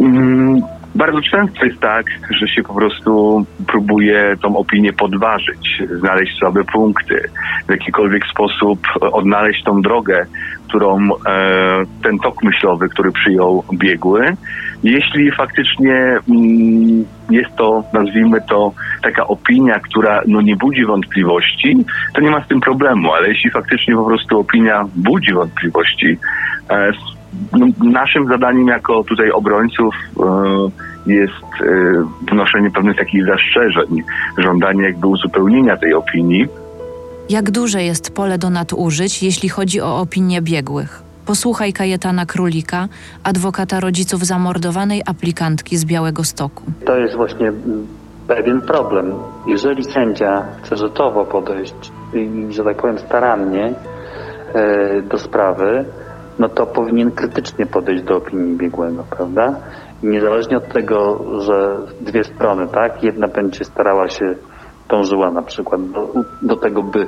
Mm, 0.00 0.60
bardzo 0.96 1.20
często 1.20 1.64
jest 1.64 1.80
tak, 1.80 2.06
że 2.30 2.48
się 2.48 2.62
po 2.62 2.74
prostu 2.74 3.44
próbuje 3.66 4.36
tą 4.42 4.56
opinię 4.56 4.92
podważyć, 4.92 5.82
znaleźć 5.98 6.38
słabe 6.38 6.64
punkty, 6.64 7.20
w 7.66 7.70
jakikolwiek 7.70 8.26
sposób 8.26 8.78
odnaleźć 9.00 9.64
tą 9.64 9.82
drogę, 9.82 10.26
którą 10.68 10.98
e, 11.04 11.82
ten 12.02 12.18
tok 12.18 12.42
myślowy, 12.42 12.88
który 12.88 13.12
przyjął 13.12 13.64
biegły. 13.74 14.36
Jeśli 14.82 15.32
faktycznie 15.32 15.94
mm, 15.94 17.04
jest 17.30 17.56
to, 17.56 17.84
nazwijmy 17.92 18.40
to, 18.48 18.72
taka 19.02 19.26
opinia, 19.26 19.80
która 19.80 20.22
no, 20.26 20.40
nie 20.40 20.56
budzi 20.56 20.84
wątpliwości, 20.84 21.76
to 22.14 22.20
nie 22.20 22.30
ma 22.30 22.44
z 22.44 22.48
tym 22.48 22.60
problemu, 22.60 23.12
ale 23.12 23.28
jeśli 23.28 23.50
faktycznie 23.50 23.94
po 23.94 24.04
prostu 24.04 24.40
opinia 24.40 24.84
budzi 24.96 25.32
wątpliwości, 25.32 26.18
e, 26.70 26.92
naszym 27.84 28.28
zadaniem 28.28 28.66
jako 28.66 29.04
tutaj 29.04 29.30
obrońców 29.30 29.94
e, 30.20 31.12
jest 31.12 31.44
e, 31.60 32.32
wnoszenie 32.32 32.70
pewnych 32.70 32.96
takich 32.96 33.26
zastrzeżeń, 33.26 34.02
żądanie 34.38 34.82
jakby 34.82 35.06
uzupełnienia 35.06 35.76
tej 35.76 35.94
opinii. 35.94 36.46
Jak 37.28 37.50
duże 37.50 37.82
jest 37.82 38.14
pole 38.14 38.38
do 38.38 38.50
nadużyć, 38.50 39.22
jeśli 39.22 39.48
chodzi 39.48 39.80
o 39.80 40.00
opinie 40.00 40.42
biegłych? 40.42 41.02
Posłuchaj 41.26 41.72
Kajetana 41.72 42.26
Królika, 42.26 42.88
adwokata 43.24 43.80
rodziców 43.80 44.26
zamordowanej 44.26 45.02
aplikantki 45.06 45.76
z 45.76 45.84
Białego 45.84 46.24
Stoku. 46.24 46.62
To 46.84 46.96
jest 46.96 47.16
właśnie 47.16 47.48
mm, 47.48 47.86
pewien 48.26 48.60
problem. 48.60 49.14
Jeżeli 49.46 49.84
sędzia 49.84 50.46
chce 50.62 50.76
rzeczowo 50.76 51.24
podejść 51.24 51.74
i, 52.14 52.52
że 52.52 52.64
tak 52.64 52.76
powiem, 52.76 52.98
starannie 52.98 53.74
e, 54.54 55.02
do 55.02 55.18
sprawy, 55.18 55.84
no 56.38 56.48
to 56.48 56.66
powinien 56.66 57.10
krytycznie 57.10 57.66
podejść 57.66 58.02
do 58.02 58.16
opinii 58.16 58.56
biegłego, 58.56 59.04
prawda? 59.10 59.56
I 60.02 60.06
niezależnie 60.06 60.56
od 60.56 60.68
tego, 60.68 61.24
że 61.40 61.76
dwie 62.00 62.24
strony, 62.24 62.68
tak? 62.68 63.02
Jedna 63.02 63.28
będzie 63.28 63.64
starała 63.64 64.08
się, 64.08 64.34
dążyła 64.88 65.30
na 65.30 65.42
przykład 65.42 65.90
do, 65.90 66.08
do 66.42 66.56
tego, 66.56 66.82
by 66.82 67.00
e, 67.00 67.06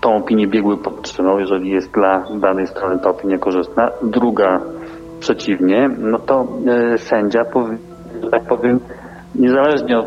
tą 0.00 0.16
opinię 0.16 0.46
biegły 0.46 0.76
podtrzymał, 0.76 1.38
jeżeli 1.38 1.70
jest 1.70 1.92
dla 1.92 2.24
danej 2.40 2.66
strony 2.66 2.98
ta 2.98 3.10
opinia 3.10 3.38
korzystna. 3.38 3.90
Druga 4.02 4.60
przeciwnie, 5.20 5.90
no 5.98 6.18
to 6.18 6.46
e, 6.66 6.98
sędzia 6.98 7.44
powinien, 7.44 7.78
że 8.22 8.30
tak 8.30 8.42
powiem, 8.42 8.80
niezależnie 9.34 9.98
od 9.98 10.06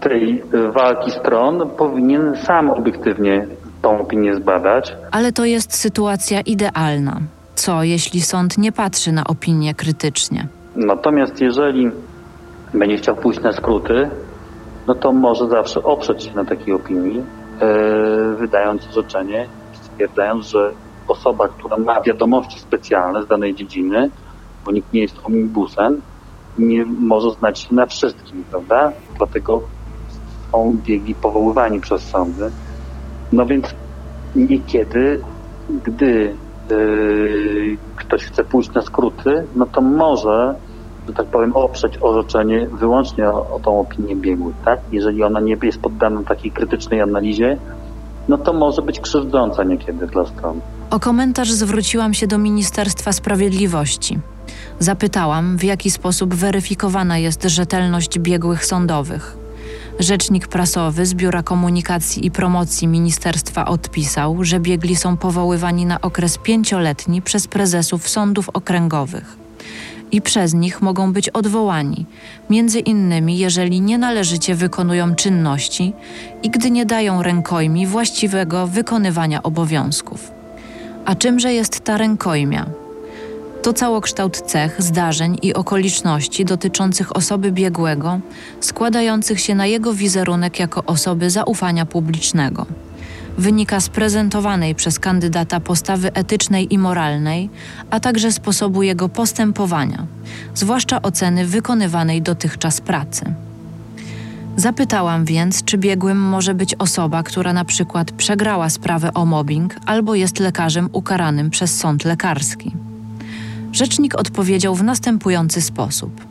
tej 0.00 0.42
walki 0.74 1.10
stron, 1.10 1.70
powinien 1.78 2.36
sam 2.36 2.70
obiektywnie 2.70 3.46
tą 3.84 4.00
opinię 4.00 4.34
zbadać. 4.34 4.96
Ale 5.10 5.32
to 5.32 5.44
jest 5.44 5.74
sytuacja 5.74 6.40
idealna. 6.40 7.20
Co, 7.54 7.82
jeśli 7.82 8.20
sąd 8.20 8.58
nie 8.58 8.72
patrzy 8.72 9.12
na 9.12 9.24
opinię 9.24 9.74
krytycznie? 9.74 10.48
Natomiast 10.76 11.40
jeżeli 11.40 11.90
będzie 12.74 12.96
chciał 12.96 13.16
pójść 13.16 13.40
na 13.40 13.52
skróty, 13.52 14.10
no 14.86 14.94
to 14.94 15.12
może 15.12 15.48
zawsze 15.48 15.82
oprzeć 15.82 16.22
się 16.24 16.34
na 16.34 16.44
takiej 16.44 16.74
opinii, 16.74 17.18
e, 17.18 17.24
wydając 18.38 18.88
orzeczenie, 18.88 19.46
stwierdzając, 19.72 20.46
że 20.46 20.72
osoba, 21.08 21.48
która 21.48 21.76
ma 21.76 22.00
wiadomości 22.00 22.60
specjalne 22.60 23.22
z 23.22 23.26
danej 23.26 23.54
dziedziny, 23.54 24.10
bo 24.64 24.72
nikt 24.72 24.92
nie 24.92 25.00
jest 25.00 25.16
omnibusem, 25.24 26.00
nie 26.58 26.84
może 26.84 27.30
znać 27.30 27.58
się 27.58 27.74
na 27.74 27.86
wszystkim, 27.86 28.44
prawda? 28.50 28.92
Dlatego 29.16 29.62
są 30.52 30.76
biegi 30.86 31.14
powoływani 31.14 31.80
przez 31.80 32.02
sądy. 32.02 32.50
No 33.34 33.46
więc 33.46 33.66
niekiedy, 34.36 35.20
gdy 35.84 36.34
yy, 36.70 37.76
ktoś 37.96 38.24
chce 38.24 38.44
pójść 38.44 38.72
na 38.72 38.82
skróty, 38.82 39.46
no 39.56 39.66
to 39.66 39.80
może, 39.80 40.54
że 41.06 41.14
tak 41.14 41.26
powiem, 41.26 41.52
oprzeć 41.56 41.98
orzeczenie 42.00 42.66
wyłącznie 42.66 43.28
o, 43.28 43.56
o 43.56 43.60
tą 43.60 43.80
opinię 43.80 44.16
biegłych, 44.16 44.54
tak? 44.64 44.80
Jeżeli 44.92 45.22
ona 45.22 45.40
nie 45.40 45.56
jest 45.62 45.80
poddana 45.80 46.22
takiej 46.22 46.50
krytycznej 46.50 47.00
analizie, 47.00 47.58
no 48.28 48.38
to 48.38 48.52
może 48.52 48.82
być 48.82 49.00
krzywdząca 49.00 49.64
niekiedy 49.64 50.06
dla 50.06 50.26
stron. 50.26 50.60
O 50.90 51.00
komentarz 51.00 51.52
zwróciłam 51.52 52.14
się 52.14 52.26
do 52.26 52.38
Ministerstwa 52.38 53.12
Sprawiedliwości. 53.12 54.18
Zapytałam, 54.78 55.56
w 55.56 55.64
jaki 55.64 55.90
sposób 55.90 56.34
weryfikowana 56.34 57.18
jest 57.18 57.42
rzetelność 57.42 58.18
biegłych 58.18 58.64
sądowych. 58.64 59.43
Rzecznik 59.98 60.48
prasowy 60.48 61.06
z 61.06 61.14
Biura 61.14 61.42
Komunikacji 61.42 62.26
i 62.26 62.30
Promocji 62.30 62.88
Ministerstwa 62.88 63.66
odpisał, 63.66 64.44
że 64.44 64.60
biegli 64.60 64.96
są 64.96 65.16
powoływani 65.16 65.86
na 65.86 66.00
okres 66.00 66.38
pięcioletni 66.38 67.22
przez 67.22 67.46
prezesów 67.46 68.08
sądów 68.08 68.48
okręgowych 68.48 69.36
i 70.12 70.22
przez 70.22 70.54
nich 70.54 70.82
mogą 70.82 71.12
być 71.12 71.28
odwołani, 71.28 72.06
między 72.50 72.80
innymi 72.80 73.38
jeżeli 73.38 73.80
nienależycie 73.80 74.54
wykonują 74.54 75.14
czynności 75.14 75.92
i 76.42 76.50
gdy 76.50 76.70
nie 76.70 76.86
dają 76.86 77.22
rękojmi 77.22 77.86
właściwego 77.86 78.66
wykonywania 78.66 79.42
obowiązków. 79.42 80.30
A 81.04 81.14
czymże 81.14 81.52
jest 81.52 81.80
ta 81.80 81.96
rękojmia? 81.96 82.83
To 83.64 83.72
całokształt 83.72 84.40
cech, 84.40 84.82
zdarzeń 84.82 85.38
i 85.42 85.54
okoliczności 85.54 86.44
dotyczących 86.44 87.16
osoby 87.16 87.52
biegłego, 87.52 88.20
składających 88.60 89.40
się 89.40 89.54
na 89.54 89.66
jego 89.66 89.94
wizerunek 89.94 90.58
jako 90.58 90.84
osoby 90.84 91.30
zaufania 91.30 91.86
publicznego. 91.86 92.66
Wynika 93.38 93.80
z 93.80 93.88
prezentowanej 93.88 94.74
przez 94.74 94.98
kandydata 94.98 95.60
postawy 95.60 96.12
etycznej 96.12 96.74
i 96.74 96.78
moralnej, 96.78 97.50
a 97.90 98.00
także 98.00 98.32
sposobu 98.32 98.82
jego 98.82 99.08
postępowania, 99.08 100.06
zwłaszcza 100.54 101.02
oceny 101.02 101.46
wykonywanej 101.46 102.22
dotychczas 102.22 102.80
pracy. 102.80 103.34
Zapytałam 104.56 105.24
więc, 105.24 105.64
czy 105.64 105.78
biegłym 105.78 106.18
może 106.18 106.54
być 106.54 106.74
osoba, 106.74 107.22
która 107.22 107.52
na 107.52 107.64
przykład 107.64 108.12
przegrała 108.12 108.70
sprawę 108.70 109.14
o 109.14 109.26
mobbing 109.26 109.76
albo 109.86 110.14
jest 110.14 110.40
lekarzem 110.40 110.88
ukaranym 110.92 111.50
przez 111.50 111.78
sąd 111.78 112.04
lekarski. 112.04 112.83
Rzecznik 113.74 114.14
odpowiedział 114.14 114.74
w 114.74 114.82
następujący 114.82 115.62
sposób. 115.62 116.26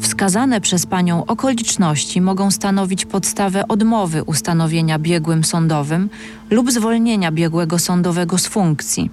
Wskazane 0.00 0.60
przez 0.60 0.86
panią 0.86 1.26
okoliczności 1.26 2.20
mogą 2.20 2.50
stanowić 2.50 3.04
podstawę 3.04 3.68
odmowy 3.68 4.22
ustanowienia 4.24 4.98
biegłym 4.98 5.44
sądowym 5.44 6.10
lub 6.50 6.72
zwolnienia 6.72 7.32
biegłego 7.32 7.78
sądowego 7.78 8.38
z 8.38 8.46
funkcji. 8.46 9.10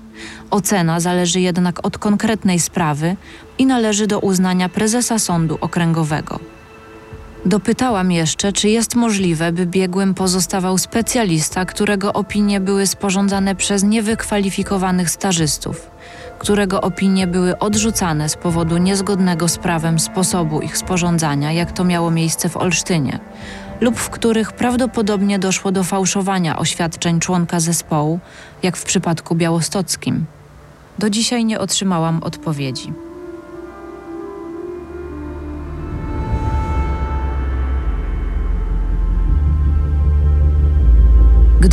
Ocena 0.51 0.99
zależy 0.99 1.39
jednak 1.39 1.85
od 1.85 1.97
konkretnej 1.97 2.59
sprawy 2.59 3.15
i 3.57 3.65
należy 3.65 4.07
do 4.07 4.19
uznania 4.19 4.69
prezesa 4.69 5.19
sądu 5.19 5.57
okręgowego. 5.61 6.39
Dopytałam 7.45 8.11
jeszcze, 8.11 8.53
czy 8.53 8.69
jest 8.69 8.95
możliwe, 8.95 9.51
by 9.51 9.65
biegłym 9.65 10.13
pozostawał 10.13 10.77
specjalista, 10.77 11.65
którego 11.65 12.13
opinie 12.13 12.59
były 12.59 12.87
sporządzane 12.87 13.55
przez 13.55 13.83
niewykwalifikowanych 13.83 15.09
stażystów 15.09 15.93
którego 16.43 16.81
opinie 16.81 17.27
były 17.27 17.59
odrzucane 17.59 18.29
z 18.29 18.35
powodu 18.35 18.77
niezgodnego 18.77 19.47
z 19.47 19.57
prawem 19.57 19.99
sposobu 19.99 20.61
ich 20.61 20.77
sporządzania, 20.77 21.51
jak 21.51 21.71
to 21.71 21.83
miało 21.83 22.11
miejsce 22.11 22.49
w 22.49 22.57
Olsztynie, 22.57 23.19
lub 23.81 23.97
w 23.97 24.09
których 24.09 24.51
prawdopodobnie 24.51 25.39
doszło 25.39 25.71
do 25.71 25.83
fałszowania 25.83 26.59
oświadczeń 26.59 27.19
członka 27.19 27.59
zespołu, 27.59 28.19
jak 28.63 28.77
w 28.77 28.85
przypadku 28.85 29.35
białostockim. 29.35 30.25
Do 30.99 31.09
dzisiaj 31.09 31.45
nie 31.45 31.59
otrzymałam 31.59 32.23
odpowiedzi. 32.23 32.93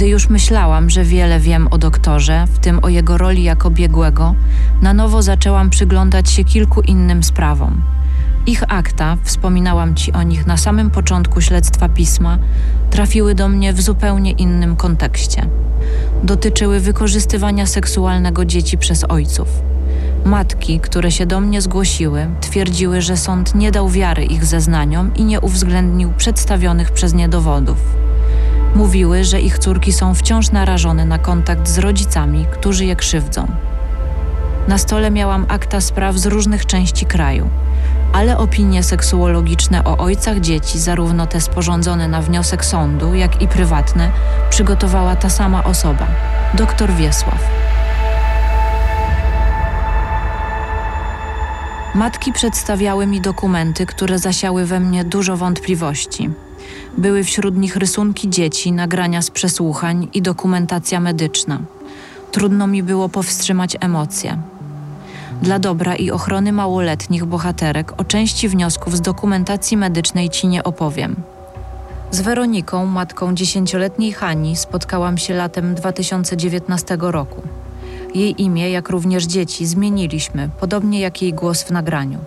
Gdy 0.01 0.09
już 0.09 0.29
myślałam, 0.29 0.91
że 0.91 1.05
wiele 1.05 1.41
wiem 1.41 1.69
o 1.71 1.79
doktorze, 1.79 2.45
w 2.47 2.59
tym 2.59 2.79
o 2.83 2.89
jego 2.89 3.19
roli 3.19 3.43
jako 3.43 3.71
biegłego, 3.71 4.35
na 4.83 4.95
nowo 4.95 5.23
zaczęłam 5.23 5.71
przyglądać 5.71 6.31
się 6.31 6.45
kilku 6.45 6.81
innym 6.81 7.23
sprawom. 7.23 7.83
Ich 8.47 8.63
akta, 8.69 9.17
wspominałam 9.25 9.95
ci 9.95 10.13
o 10.13 10.23
nich 10.23 10.47
na 10.47 10.57
samym 10.57 10.91
początku 10.91 11.41
śledztwa 11.41 11.89
pisma, 11.89 12.39
trafiły 12.91 13.35
do 13.35 13.49
mnie 13.49 13.73
w 13.73 13.81
zupełnie 13.81 14.33
innym 14.33 14.77
kontekście. 14.77 15.47
Dotyczyły 16.25 16.81
wykorzystywania 16.81 17.67
seksualnego 17.67 18.45
dzieci 18.45 18.79
przez 18.79 19.05
ojców. 19.05 19.49
Matki, 20.25 20.81
które 20.81 21.11
się 21.11 21.27
do 21.27 21.41
mnie 21.41 21.61
zgłosiły, 21.61 22.27
twierdziły, 22.41 23.01
że 23.01 23.17
sąd 23.17 23.55
nie 23.55 23.71
dał 23.71 23.89
wiary 23.89 24.25
ich 24.25 24.45
zeznaniom 24.45 25.15
i 25.15 25.25
nie 25.25 25.41
uwzględnił 25.41 26.13
przedstawionych 26.17 26.91
przez 26.91 27.15
nie 27.15 27.29
dowodów. 27.29 28.10
Mówiły, 28.75 29.25
że 29.25 29.41
ich 29.41 29.59
córki 29.59 29.93
są 29.93 30.15
wciąż 30.15 30.51
narażone 30.51 31.05
na 31.05 31.19
kontakt 31.19 31.69
z 31.69 31.79
rodzicami, 31.79 32.47
którzy 32.53 32.85
je 32.85 32.97
krzywdzą. 32.97 33.47
Na 34.69 34.79
stole 34.79 35.11
miałam 35.11 35.47
akta 35.49 35.81
spraw 35.81 36.17
z 36.17 36.27
różnych 36.27 36.67
części 36.67 37.07
kraju, 37.07 37.49
ale 38.13 38.39
opinie 38.39 38.83
seksuologiczne 38.83 39.85
o 39.85 39.97
ojcach 39.97 40.41
dzieci, 40.41 40.79
zarówno 40.79 41.27
te 41.27 41.41
sporządzone 41.41 42.09
na 42.09 42.23
wniosek 42.23 42.65
sądu, 42.65 43.15
jak 43.15 43.43
i 43.43 43.49
prywatne, 43.49 44.11
przygotowała 44.51 45.17
ta 45.17 45.31
sama 45.31 45.65
osoba 45.65 46.07
dr 46.55 46.93
Wiesław. 46.93 47.41
Matki 51.95 52.33
przedstawiały 52.33 53.07
mi 53.07 53.21
dokumenty, 53.21 53.87
które 53.87 54.19
zasiały 54.19 54.67
we 54.67 54.81
mnie 54.81 55.05
dużo 55.05 55.37
wątpliwości. 55.37 56.31
Były 56.99 57.25
wśród 57.25 57.57
nich 57.57 57.77
rysunki 57.77 58.31
dzieci, 58.31 58.73
nagrania 58.73 59.23
z 59.23 59.31
przesłuchań 59.31 60.09
i 60.15 60.23
dokumentacja 60.23 61.01
medyczna. 61.01 61.61
Trudno 62.33 62.67
mi 62.67 62.83
było 62.83 63.09
powstrzymać 63.09 63.77
emocje. 63.81 64.39
Dla 65.43 65.59
dobra 65.59 65.97
i 65.97 66.11
ochrony 66.11 66.53
małoletnich 66.53 67.25
bohaterek 67.25 68.01
o 68.01 68.05
części 68.05 68.49
wniosków 68.49 68.97
z 68.97 69.01
dokumentacji 69.01 69.77
medycznej 69.77 70.29
ci 70.29 70.47
nie 70.47 70.65
opowiem. 70.65 71.17
Z 72.11 72.21
Weroniką, 72.21 72.87
matką 72.87 73.35
dziesięcioletniej 73.35 74.13
Hani, 74.13 74.57
spotkałam 74.57 75.19
się 75.19 75.35
latem 75.35 75.75
2019 75.75 76.97
roku. 77.01 77.43
Jej 78.15 78.43
imię, 78.43 78.71
jak 78.71 78.89
również 78.89 79.25
dzieci, 79.25 79.67
zmieniliśmy, 79.67 80.49
podobnie 80.61 81.01
jak 81.01 81.23
jej 81.23 81.33
głos 81.33 81.63
w 81.63 81.71
nagraniu. 81.71 82.19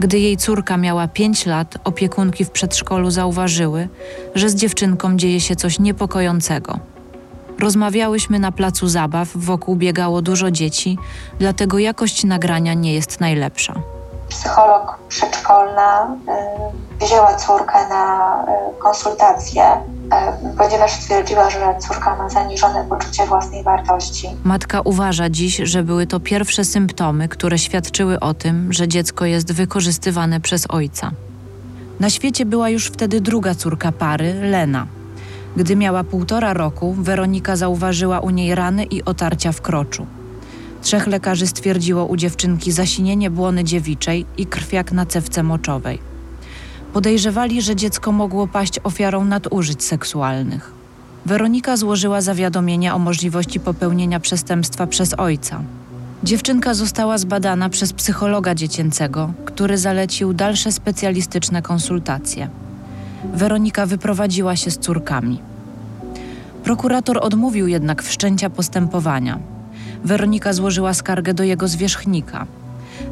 Gdy 0.00 0.18
jej 0.18 0.36
córka 0.36 0.76
miała 0.76 1.08
pięć 1.08 1.46
lat, 1.46 1.74
opiekunki 1.84 2.44
w 2.44 2.50
przedszkolu 2.50 3.10
zauważyły, 3.10 3.88
że 4.34 4.48
z 4.48 4.54
dziewczynką 4.54 5.16
dzieje 5.16 5.40
się 5.40 5.56
coś 5.56 5.78
niepokojącego. 5.78 6.78
Rozmawiałyśmy 7.58 8.38
na 8.38 8.52
placu 8.52 8.88
zabaw, 8.88 9.28
wokół 9.34 9.76
biegało 9.76 10.22
dużo 10.22 10.50
dzieci, 10.50 10.98
dlatego 11.38 11.78
jakość 11.78 12.24
nagrania 12.24 12.74
nie 12.74 12.94
jest 12.94 13.20
najlepsza. 13.20 13.74
Psycholog 14.28 14.98
przedszkolna 15.08 16.16
y, 17.00 17.04
wzięła 17.04 17.34
córkę 17.34 17.88
na 17.88 18.34
y, 18.44 18.78
konsultację 18.82 19.62
ponieważ 20.58 20.92
stwierdziła, 20.92 21.50
że 21.50 21.74
córka 21.78 22.16
ma 22.16 22.28
zaniżone 22.28 22.84
poczucie 22.88 23.26
własnej 23.26 23.64
wartości. 23.64 24.28
Matka 24.44 24.80
uważa 24.80 25.30
dziś, 25.30 25.56
że 25.64 25.82
były 25.82 26.06
to 26.06 26.20
pierwsze 26.20 26.64
symptomy, 26.64 27.28
które 27.28 27.58
świadczyły 27.58 28.20
o 28.20 28.34
tym, 28.34 28.72
że 28.72 28.88
dziecko 28.88 29.24
jest 29.24 29.52
wykorzystywane 29.52 30.40
przez 30.40 30.66
ojca. 30.68 31.10
Na 32.00 32.10
świecie 32.10 32.46
była 32.46 32.68
już 32.68 32.86
wtedy 32.86 33.20
druga 33.20 33.54
córka 33.54 33.92
pary, 33.92 34.34
Lena. 34.34 34.86
Gdy 35.56 35.76
miała 35.76 36.04
półtora 36.04 36.52
roku, 36.52 36.92
Weronika 36.92 37.56
zauważyła 37.56 38.20
u 38.20 38.30
niej 38.30 38.54
rany 38.54 38.84
i 38.84 39.04
otarcia 39.04 39.52
w 39.52 39.60
kroczu. 39.60 40.06
Trzech 40.82 41.06
lekarzy 41.06 41.46
stwierdziło 41.46 42.04
u 42.04 42.16
dziewczynki 42.16 42.72
zasinienie 42.72 43.30
błony 43.30 43.64
dziewiczej 43.64 44.26
i 44.36 44.46
krwiak 44.46 44.92
na 44.92 45.06
cewce 45.06 45.42
moczowej. 45.42 46.09
Podejrzewali, 46.92 47.62
że 47.62 47.76
dziecko 47.76 48.12
mogło 48.12 48.46
paść 48.46 48.80
ofiarą 48.84 49.24
nadużyć 49.24 49.84
seksualnych. 49.84 50.72
Weronika 51.26 51.76
złożyła 51.76 52.20
zawiadomienie 52.20 52.94
o 52.94 52.98
możliwości 52.98 53.60
popełnienia 53.60 54.20
przestępstwa 54.20 54.86
przez 54.86 55.14
ojca. 55.14 55.62
Dziewczynka 56.24 56.74
została 56.74 57.18
zbadana 57.18 57.68
przez 57.68 57.92
psychologa 57.92 58.54
dziecięcego, 58.54 59.32
który 59.44 59.78
zalecił 59.78 60.32
dalsze 60.32 60.72
specjalistyczne 60.72 61.62
konsultacje. 61.62 62.48
Weronika 63.34 63.86
wyprowadziła 63.86 64.56
się 64.56 64.70
z 64.70 64.78
córkami. 64.78 65.38
Prokurator 66.64 67.18
odmówił 67.22 67.68
jednak 67.68 68.02
wszczęcia 68.02 68.50
postępowania. 68.50 69.38
Weronika 70.04 70.52
złożyła 70.52 70.94
skargę 70.94 71.34
do 71.34 71.44
jego 71.44 71.68
zwierzchnika. 71.68 72.46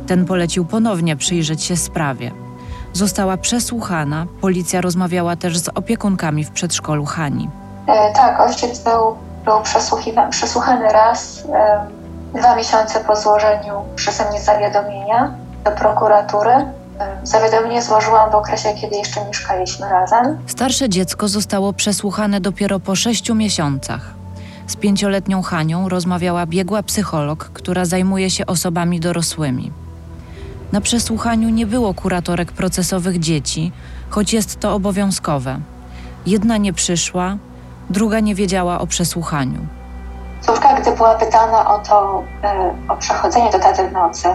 Ten 0.07 0.25
polecił 0.25 0.65
ponownie 0.65 1.17
przyjrzeć 1.17 1.63
się 1.63 1.77
sprawie. 1.77 2.48
Została 2.93 3.37
przesłuchana, 3.37 4.27
policja 4.41 4.81
rozmawiała 4.81 5.37
też 5.37 5.59
z 5.59 5.69
opiekunkami 5.69 6.45
w 6.45 6.51
przedszkolu 6.51 7.05
Hani. 7.05 7.51
E, 7.87 8.13
tak, 8.13 8.41
ojciec 8.41 8.79
był, 8.79 9.17
był 9.45 9.55
przesłuchany 10.31 10.89
raz, 10.89 11.45
e, 11.55 11.87
dwa 12.39 12.57
miesiące 12.57 13.01
po 13.01 13.17
złożeniu 13.17 13.75
przeze 13.97 14.31
mnie 14.31 14.41
zawiadomienia 14.41 15.35
do 15.65 15.71
prokuratury. 15.71 16.51
Zawiadomienie 17.23 17.83
złożyłam 17.83 18.31
w 18.31 18.35
okresie, 18.35 18.69
kiedy 18.81 18.97
jeszcze 18.97 19.25
mieszkaliśmy 19.25 19.89
razem. 19.89 20.39
Starsze 20.47 20.89
dziecko 20.89 21.29
zostało 21.29 21.73
przesłuchane 21.73 22.41
dopiero 22.41 22.81
po 22.81 22.97
sześciu 22.97 23.35
miesiącach. 23.35 24.15
Z 24.67 24.77
pięcioletnią 24.77 25.43
Hanią 25.43 25.89
rozmawiała 25.89 26.47
biegła 26.47 26.83
psycholog, 26.83 27.51
która 27.55 27.85
zajmuje 27.85 28.31
się 28.31 28.47
osobami 28.47 29.01
dorosłymi. 29.01 29.73
Na 30.73 30.81
przesłuchaniu 30.81 31.49
nie 31.49 31.67
było 31.67 31.95
kuratorek 31.95 32.53
procesowych 32.53 33.19
dzieci, 33.19 33.73
choć 34.11 34.33
jest 34.33 34.61
to 34.61 34.75
obowiązkowe. 34.75 35.59
Jedna 36.27 36.57
nie 36.57 36.73
przyszła, 36.73 37.37
druga 37.91 38.21
nie 38.21 38.35
wiedziała 38.35 38.79
o 38.81 38.87
przesłuchaniu. 38.87 39.67
Córka, 40.41 40.81
gdy 40.81 40.93
była 40.93 41.15
pytana 41.15 41.75
o 41.75 41.79
to, 41.79 42.23
e, 42.45 42.75
o 42.89 42.97
przechodzenie 42.97 43.51
do 43.51 43.59
taty 43.59 43.89
w 43.89 43.93
nocy, 43.93 44.29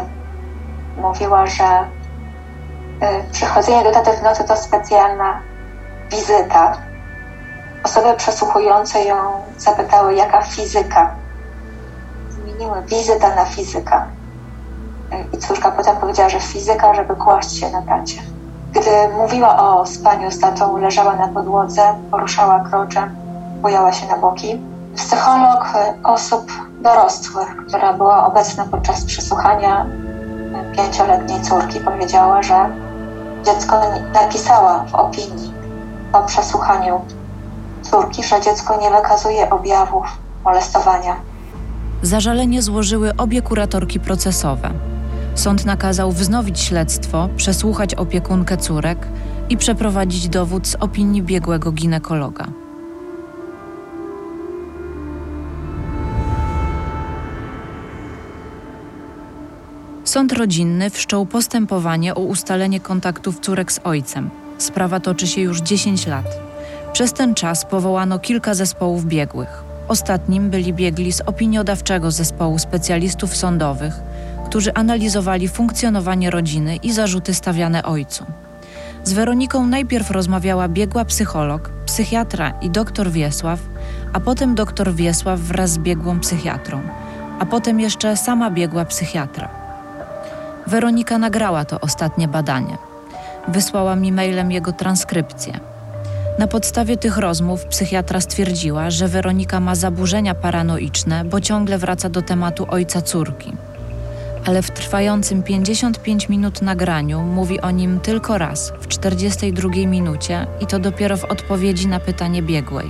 mówiła, 0.98 1.46
że 1.48 1.64
e, 1.64 3.24
przechodzenie 3.32 3.84
do 3.84 3.92
taty 3.92 4.18
w 4.18 4.24
nocy 4.24 4.44
to 4.44 4.58
specjalna 4.58 5.40
wizyta. 6.12 6.78
Osoby 7.84 8.14
przesłuchujące 8.18 9.04
ją 9.04 9.16
zapytały, 9.58 10.16
jaka 10.16 10.42
fizyka. 10.42 11.16
Zmieniły 12.30 12.82
wizyta 12.88 13.36
na 13.36 13.46
fizyka. 13.46 14.08
I 15.34 15.38
córka 15.38 15.72
potem 15.72 15.97
powiedziała, 15.97 16.30
że 16.30 16.39
fizyka, 16.39 16.93
żeby 16.93 17.16
kłaść 17.16 17.59
się 17.59 17.70
na 17.72 17.82
tacie. 17.82 18.22
Gdy 18.72 19.18
mówiła 19.18 19.78
o 19.78 19.86
spaniu 19.86 20.32
z 20.32 20.39
tatą, 20.39 20.78
leżała 20.78 21.16
na 21.16 21.28
podłodze, 21.28 21.82
poruszała 22.11 22.59
kroczem, 22.59 23.16
bujała 23.61 23.91
się 23.91 24.07
na 24.07 24.18
boki. 24.18 24.61
Psycholog 24.95 25.68
e, 25.76 25.93
osób 26.03 26.51
dorosłych, 26.82 27.55
która 27.68 27.93
była 27.93 28.28
obecna 28.28 28.66
podczas 28.72 29.05
przesłuchania 29.05 29.86
e, 29.86 30.76
pięcioletniej 30.76 31.41
córki, 31.41 31.80
powiedziała, 31.80 32.43
że 32.43 32.70
dziecko 33.45 33.82
napisała 34.14 34.86
w 34.91 34.95
opinii 34.95 35.53
po 36.11 36.22
przesłuchaniu 36.22 37.01
córki, 37.82 38.24
że 38.24 38.41
dziecko 38.41 38.82
nie 38.82 38.91
wykazuje 38.91 39.49
objawów 39.49 40.05
molestowania. 40.45 41.16
Zażalenie 42.01 42.61
złożyły 42.61 43.11
obie 43.18 43.41
kuratorki 43.41 43.99
procesowe. 43.99 44.70
Sąd 45.36 45.66
nakazał 45.66 46.12
wznowić 46.12 46.60
śledztwo, 46.60 47.30
przesłuchać 47.38 47.96
opiekunkę 47.96 48.58
córek 48.58 49.08
i 49.50 49.58
przeprowadzić 49.58 50.30
dowód 50.30 50.68
z 50.68 50.76
opinii 50.76 51.22
biegłego 51.22 51.72
ginekologa. 51.72 52.48
Sąd 60.04 60.34
rodzinny 60.34 60.90
wszczął 60.90 61.26
postępowanie 61.26 62.16
o 62.16 62.20
ustalenie 62.20 62.80
kontaktów 62.80 63.40
córek 63.40 63.72
z 63.72 63.80
ojcem. 63.84 64.30
Sprawa 64.58 65.00
toczy 65.00 65.28
się 65.28 65.42
już 65.42 65.62
10 65.62 66.08
lat. 66.08 66.26
Przez 66.94 67.14
ten 67.14 67.36
czas 67.36 67.66
powołano 67.66 68.20
kilka 68.20 68.54
zespołów 68.54 69.06
biegłych. 69.06 69.64
Ostatnim 69.88 70.50
byli 70.50 70.74
biegli 70.74 71.14
z 71.14 71.22
opiniodawczego 71.22 72.12
zespołu 72.12 72.60
specjalistów 72.60 73.36
sądowych, 73.36 73.94
którzy 74.54 74.74
analizowali 74.74 75.47
funkcjonowanie 75.47 76.30
rodziny 76.30 76.76
i 76.76 76.93
zarzuty 76.93 77.34
stawiane 77.34 77.84
ojcu. 77.84 78.26
Z 79.04 79.14
Weroniką 79.14 79.68
najpierw 79.68 80.12
rozmawiała 80.12 80.68
biegła 80.68 81.06
psycholog, 81.06 81.70
psychiatra 81.86 82.54
i 82.62 82.70
doktor 82.70 83.12
Wiesław, 83.12 83.60
a 84.14 84.20
potem 84.20 84.56
doktor 84.56 84.93
Wiesław 84.93 85.39
wraz 85.39 85.70
z 85.70 85.78
biegłą 85.78 86.20
psychiatrą, 86.20 86.82
a 87.39 87.45
potem 87.45 87.80
jeszcze 87.80 88.18
sama 88.18 88.51
biegła 88.51 88.86
psychiatra. 88.86 89.49
Weronika 90.68 91.18
nagrała 91.18 91.66
to 91.66 91.80
ostatnie 91.80 92.28
badanie. 92.28 92.78
Wysłała 93.47 93.95
mi 93.95 94.12
mailem 94.12 94.51
jego 94.51 94.74
transkrypcję. 94.74 95.60
Na 96.39 96.47
podstawie 96.47 96.97
tych 96.97 97.18
rozmów 97.18 97.66
psychiatra 97.66 98.22
stwierdziła, 98.22 98.89
że 98.91 99.08
Weronika 99.08 99.60
ma 99.60 99.76
zaburzenia 99.76 100.36
paranoiczne, 100.36 101.26
bo 101.26 101.41
ciągle 101.41 101.78
wraca 101.78 102.10
do 102.10 102.22
tematu 102.22 102.66
ojca 102.70 103.01
córki. 103.01 103.54
Ale 104.46 104.62
w 104.62 104.72
trwającym 104.72 105.44
55 105.44 106.30
minut 106.30 106.62
nagraniu 106.62 107.22
mówi 107.22 107.62
o 107.62 107.72
nim 107.72 108.00
tylko 108.00 108.38
raz, 108.38 108.74
w 108.80 108.88
42 108.88 109.70
minucie 109.70 110.48
i 110.62 110.66
to 110.66 110.80
dopiero 110.80 111.18
w 111.18 111.24
odpowiedzi 111.26 111.88
na 111.88 112.00
pytanie 112.00 112.41
biegłej. 112.41 112.88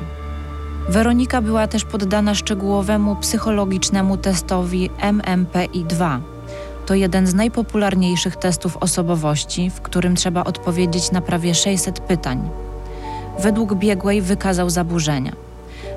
Weronika 0.89 1.41
była 1.41 1.67
też 1.67 1.85
poddana 1.85 2.35
szczegółowemu 2.35 3.15
psychologicznemu 3.15 4.17
testowi 4.17 4.89
MMPI-2. 4.89 6.19
To 6.85 6.93
jeden 6.93 7.27
z 7.27 7.33
najpopularniejszych 7.33 8.35
testów 8.35 8.77
osobowości, 8.77 9.69
w 9.69 9.81
którym 9.81 10.15
trzeba 10.15 10.43
odpowiedzieć 10.43 11.11
na 11.11 11.21
prawie 11.21 11.55
600 11.55 11.99
pytań. 11.99 12.49
Według 13.39 13.75
biegłej 13.75 14.21
wykazał 14.21 14.69
zaburzenia. 14.69 15.31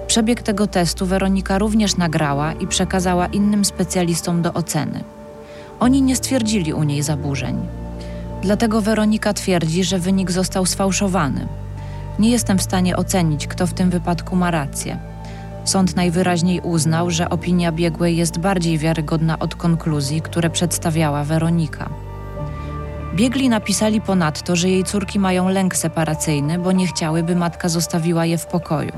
Przebieg 0.07 0.43
tego 0.43 0.67
testu 0.67 1.07
Weronika 1.07 1.59
również 1.59 1.97
nagrała 1.97 2.53
i 2.53 2.67
przekazała 2.67 3.27
innym 3.27 3.65
specjalistom 3.65 4.43
do 4.43 4.53
oceny. 4.53 5.16
Oni 5.81 6.03
nie 6.03 6.17
stwierdzili 6.17 6.73
u 6.73 6.83
niej 6.83 7.03
zaburzeń. 7.03 7.57
Dlatego 8.43 8.81
Weronika 8.81 9.35
twierdzi, 9.35 9.85
że 9.85 9.99
wynik 9.99 10.31
został 10.31 10.67
sfałszowany. 10.67 11.49
Nie 12.19 12.31
jestem 12.31 12.59
w 12.59 12.63
stanie 12.63 12.97
ocenić, 12.97 13.47
kto 13.47 13.67
w 13.67 13.75
tym 13.75 13.91
wypadku 13.91 14.37
ma 14.37 14.51
rację. 14.51 14.99
Sąd 15.65 15.97
najwyraźniej 15.97 16.61
uznał, 16.61 17.11
że 17.11 17.31
opinia 17.31 17.73
biegłej 17.73 18.17
jest 18.17 18.39
bardziej 18.39 18.79
wiarygodna 18.79 19.39
od 19.39 19.55
konkluzji, 19.55 20.23
które 20.23 20.51
przedstawiała 20.51 21.25
Weronika. 21.25 21.91
Biegli 23.15 23.49
napisali 23.49 24.01
ponadto, 24.01 24.57
że 24.57 24.69
jej 24.69 24.85
córki 24.85 25.19
mają 25.19 25.49
lęk 25.49 25.77
separacyjny, 25.77 26.59
bo 26.59 26.73
nie 26.73 26.87
chciały, 26.87 27.23
by 27.23 27.37
matka 27.37 27.69
zostawiła 27.69 28.27
je 28.27 28.39
w 28.39 28.47
pokoju. 28.47 28.93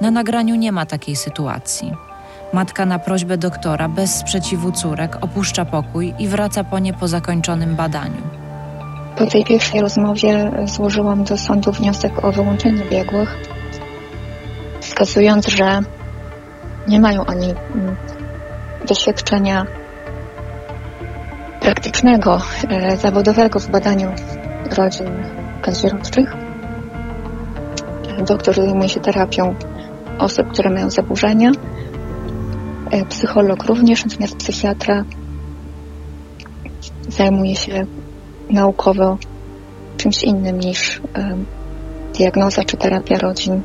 Na 0.00 0.10
nagraniu 0.10 0.54
nie 0.54 0.72
ma 0.72 0.86
takiej 0.86 1.16
sytuacji. 1.16 1.92
Matka 2.54 2.86
na 2.86 2.98
prośbę 2.98 3.38
doktora 3.38 3.88
bez 3.88 4.14
sprzeciwu 4.14 4.72
córek 4.72 5.18
opuszcza 5.20 5.64
pokój 5.64 6.14
i 6.18 6.28
wraca 6.28 6.64
po 6.64 6.78
nie 6.78 6.92
po 6.92 7.08
zakończonym 7.08 7.76
badaniu. 7.76 8.22
Po 9.18 9.26
tej 9.26 9.44
pierwszej 9.44 9.80
rozmowie 9.80 10.50
złożyłam 10.64 11.24
do 11.24 11.36
sądu 11.36 11.72
wniosek 11.72 12.24
o 12.24 12.32
wyłączenie 12.32 12.82
biegłych, 12.90 13.36
wskazując, 14.80 15.48
że 15.48 15.80
nie 16.88 17.00
mają 17.00 17.26
oni 17.26 17.54
mm, 17.74 17.96
doświadczenia 18.88 19.66
praktycznego, 21.60 22.40
e, 22.70 22.96
zawodowego 22.96 23.60
w 23.60 23.70
badaniu 23.70 24.12
rodzin 24.76 25.10
kaździeroczych. 25.62 26.34
Doktor 28.26 28.54
zajmuje 28.54 28.88
się 28.88 29.00
terapią 29.00 29.54
osób, 30.18 30.52
które 30.52 30.70
mają 30.70 30.90
zaburzenia. 30.90 31.50
E, 32.94 33.04
Psycholog 33.04 33.64
również, 33.64 34.04
natomiast 34.04 34.36
psychiatra 34.36 35.04
zajmuje 37.08 37.56
się 37.56 37.86
naukowo 38.50 39.18
czymś 39.96 40.22
innym 40.22 40.60
niż 40.60 41.00
e, 41.14 41.36
diagnoza 42.18 42.64
czy 42.64 42.76
terapia 42.76 43.18
rodzin 43.18 43.62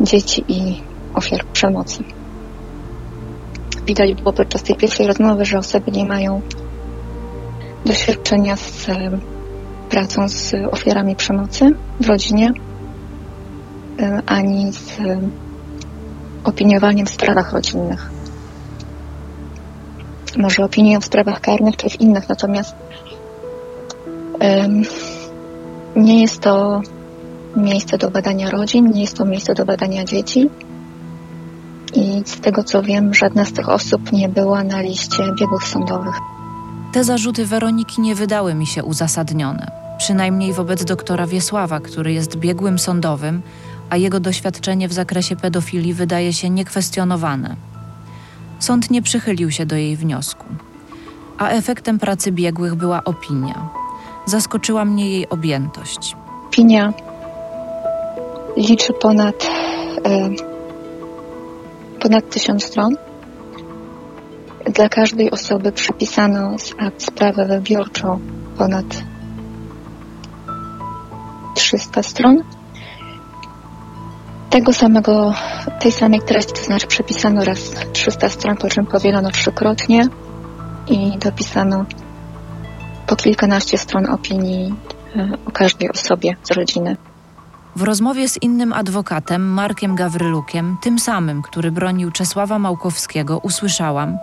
dzieci 0.00 0.44
i 0.48 0.82
ofiar 1.14 1.44
przemocy. 1.44 2.04
Widać 3.86 4.14
było 4.14 4.32
podczas 4.32 4.62
tej 4.62 4.76
pierwszej 4.76 5.06
rozmowy, 5.06 5.44
że 5.44 5.58
osoby 5.58 5.90
nie 5.90 6.04
mają 6.04 6.40
doświadczenia 7.86 8.56
z 8.56 8.88
e, 8.88 9.18
pracą 9.90 10.28
z 10.28 10.54
ofiarami 10.70 11.16
przemocy 11.16 11.74
w 12.00 12.06
rodzinie, 12.06 12.52
ani 14.26 14.72
z 14.72 15.00
opiniowaniem 16.44 17.06
w 17.06 17.10
sprawach 17.10 17.52
rodzinnych. 17.52 18.10
Może 20.36 20.64
opiniują 20.64 21.00
w 21.00 21.04
sprawach 21.04 21.40
karnych 21.40 21.76
czy 21.76 21.88
w 21.88 22.00
innych, 22.00 22.28
natomiast 22.28 22.74
em, 24.40 24.82
nie 25.96 26.22
jest 26.22 26.40
to 26.40 26.80
miejsce 27.56 27.98
do 27.98 28.10
badania 28.10 28.50
rodzin, 28.50 28.90
nie 28.90 29.00
jest 29.00 29.16
to 29.16 29.24
miejsce 29.24 29.54
do 29.54 29.64
badania 29.64 30.04
dzieci. 30.04 30.50
I 31.94 32.22
z 32.24 32.40
tego 32.40 32.64
co 32.64 32.82
wiem, 32.82 33.14
żadna 33.14 33.44
z 33.44 33.52
tych 33.52 33.68
osób 33.68 34.12
nie 34.12 34.28
była 34.28 34.64
na 34.64 34.80
liście 34.80 35.22
biegłych 35.40 35.64
sądowych. 35.64 36.14
Te 36.92 37.04
zarzuty 37.04 37.46
Weroniki 37.46 38.00
nie 38.00 38.14
wydały 38.14 38.54
mi 38.54 38.66
się 38.66 38.84
uzasadnione. 38.84 39.66
Przynajmniej 39.98 40.52
wobec 40.52 40.84
doktora 40.84 41.26
Wiesława, 41.26 41.80
który 41.80 42.12
jest 42.12 42.36
biegłym 42.36 42.78
sądowym, 42.78 43.42
a 43.90 43.96
jego 43.96 44.20
doświadczenie 44.20 44.88
w 44.88 44.92
zakresie 44.92 45.36
pedofilii 45.36 45.94
wydaje 45.94 46.32
się 46.32 46.50
niekwestionowane. 46.50 47.56
Sąd 48.58 48.90
nie 48.90 49.02
przychylił 49.02 49.50
się 49.50 49.66
do 49.66 49.76
jej 49.76 49.96
wniosku. 49.96 50.44
A 51.38 51.48
efektem 51.48 51.98
pracy 51.98 52.32
biegłych 52.32 52.74
była 52.74 53.04
opinia. 53.04 53.68
Zaskoczyła 54.26 54.84
mnie 54.84 55.10
jej 55.10 55.28
objętość. 55.28 56.16
Opinia 56.48 56.92
liczy 58.56 58.92
ponad, 58.92 59.50
e, 60.04 60.28
ponad 62.00 62.30
tysiąc 62.30 62.64
stron. 62.64 62.96
Dla 64.74 64.88
każdej 64.88 65.30
osoby 65.30 65.72
przypisano 65.72 66.58
z 66.58 66.72
akt 66.78 67.02
sprawę 67.02 67.46
wybiorczą 67.46 68.20
ponad 68.58 69.02
300 71.54 72.02
stron. 72.02 72.42
Tego 74.50 74.72
samego, 74.72 75.34
tej 75.80 75.92
samej 75.92 76.20
treści, 76.20 76.52
to 76.52 76.62
znaczy 76.62 76.86
przepisano 76.86 77.44
raz 77.44 77.70
300 77.92 78.28
stron, 78.28 78.56
po 78.56 78.68
czym 78.68 78.86
powielono 78.86 79.30
trzykrotnie 79.30 80.08
i 80.88 81.18
dopisano 81.18 81.84
po 83.06 83.16
kilkanaście 83.16 83.78
stron 83.78 84.06
opinii 84.06 84.74
e, 85.16 85.28
o 85.46 85.50
każdej 85.50 85.90
osobie 85.90 86.36
z 86.42 86.50
rodziny. 86.50 86.96
W 87.76 87.82
rozmowie 87.82 88.28
z 88.28 88.42
innym 88.42 88.72
adwokatem, 88.72 89.42
Markiem 89.42 89.94
Gawrylukiem, 89.94 90.76
tym 90.82 90.98
samym, 90.98 91.42
który 91.42 91.72
bronił 91.72 92.10
Czesława 92.10 92.58
Małkowskiego, 92.58 93.38
usłyszałam, 93.38 94.18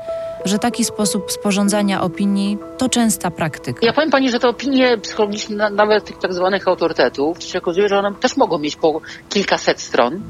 że 0.47 0.59
taki 0.59 0.85
sposób 0.85 1.31
sporządzania 1.31 2.01
opinii 2.01 2.57
to 2.77 2.89
częsta 2.89 3.31
praktyka. 3.31 3.79
Ja 3.85 3.93
powiem 3.93 4.09
pani, 4.09 4.29
że 4.31 4.39
te 4.39 4.49
opinie 4.49 4.97
psychologiczne, 4.97 5.55
na- 5.55 5.69
nawet 5.69 6.05
tych 6.05 6.17
tak 6.17 6.33
zwanych 6.33 6.67
autorytetów, 6.67 7.43
się 7.43 7.59
okazuje, 7.59 7.87
że 7.89 7.99
one 7.99 8.15
też 8.15 8.37
mogą 8.37 8.57
mieć 8.59 8.75
po 8.75 9.01
kilkaset 9.29 9.81
stron. 9.81 10.21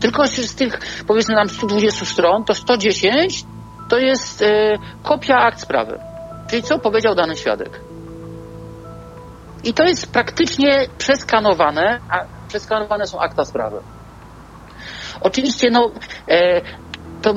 Tylko 0.00 0.28
z 0.28 0.54
tych, 0.54 0.78
powiedzmy 1.06 1.34
nam 1.34 1.48
120 1.48 2.06
stron, 2.06 2.44
to 2.44 2.54
110 2.54 3.44
to 3.88 3.98
jest 3.98 4.42
e, 4.42 4.78
kopia 5.02 5.36
akt 5.36 5.60
sprawy. 5.60 5.98
Czyli 6.50 6.62
co 6.62 6.78
powiedział 6.78 7.14
dany 7.14 7.36
świadek. 7.36 7.80
I 9.64 9.74
to 9.74 9.84
jest 9.84 10.12
praktycznie 10.12 10.86
przeskanowane, 10.98 12.00
a 12.10 12.24
przeskanowane 12.48 13.06
są 13.06 13.20
akta 13.20 13.44
sprawy. 13.44 13.76
Oczywiście, 15.20 15.70
no, 15.70 15.90
e, 16.28 16.60
to 17.22 17.34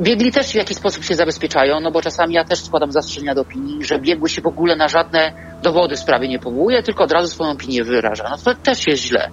biegli 0.00 0.32
też 0.32 0.52
w 0.52 0.54
jakiś 0.54 0.76
sposób 0.76 1.04
się 1.04 1.14
zabezpieczają, 1.14 1.80
no 1.80 1.90
bo 1.90 2.02
czasami 2.02 2.34
ja 2.34 2.44
też 2.44 2.64
składam 2.64 2.92
zastrzeżenia 2.92 3.34
do 3.34 3.40
opinii, 3.40 3.84
że 3.84 3.98
biegły 3.98 4.28
się 4.28 4.42
w 4.42 4.46
ogóle 4.46 4.76
na 4.76 4.88
żadne 4.88 5.32
dowody 5.62 5.96
w 5.96 5.98
sprawie 5.98 6.28
nie 6.28 6.38
powołuje, 6.38 6.82
tylko 6.82 7.04
od 7.04 7.12
razu 7.12 7.28
swoją 7.28 7.50
opinię 7.50 7.84
wyraża. 7.84 8.24
No 8.30 8.36
to 8.36 8.54
też 8.54 8.86
jest 8.86 9.02
źle. 9.02 9.30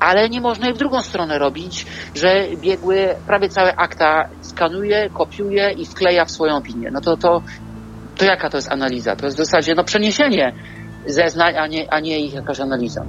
Ale 0.00 0.28
nie 0.28 0.40
można 0.40 0.68
i 0.68 0.74
w 0.74 0.78
drugą 0.78 1.02
stronę 1.02 1.38
robić, 1.38 1.86
że 2.14 2.46
biegły 2.56 3.08
prawie 3.26 3.48
całe 3.48 3.76
akta 3.76 4.28
skanuje, 4.40 5.10
kopiuje 5.10 5.72
i 5.72 5.86
wkleja 5.86 6.24
w 6.24 6.30
swoją 6.30 6.56
opinię. 6.56 6.90
No 6.92 7.00
to, 7.00 7.16
to, 7.16 7.42
to 8.16 8.24
jaka 8.24 8.50
to 8.50 8.56
jest 8.56 8.72
analiza? 8.72 9.16
To 9.16 9.24
jest 9.26 9.36
w 9.36 9.44
zasadzie 9.44 9.74
no, 9.74 9.84
przeniesienie 9.84 10.52
zeznań, 11.06 11.56
a 11.56 11.66
nie, 11.66 11.92
a 11.92 12.00
nie 12.00 12.20
ich 12.20 12.34
jakaś 12.34 12.60
analiza. 12.60 13.04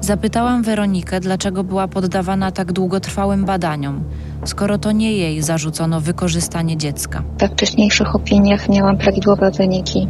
Zapytałam 0.00 0.62
Weronikę, 0.62 1.20
dlaczego 1.20 1.64
była 1.64 1.88
poddawana 1.88 2.52
tak 2.52 2.72
długotrwałym 2.72 3.44
badaniom, 3.44 4.04
skoro 4.44 4.78
to 4.78 4.92
nie 4.92 5.12
jej 5.12 5.42
zarzucono 5.42 6.00
wykorzystanie 6.00 6.76
dziecka. 6.76 7.22
We 7.38 7.48
wcześniejszych 7.48 8.16
opiniach 8.16 8.68
miałam 8.68 8.96
prawidłowe 8.96 9.50
wyniki 9.50 10.08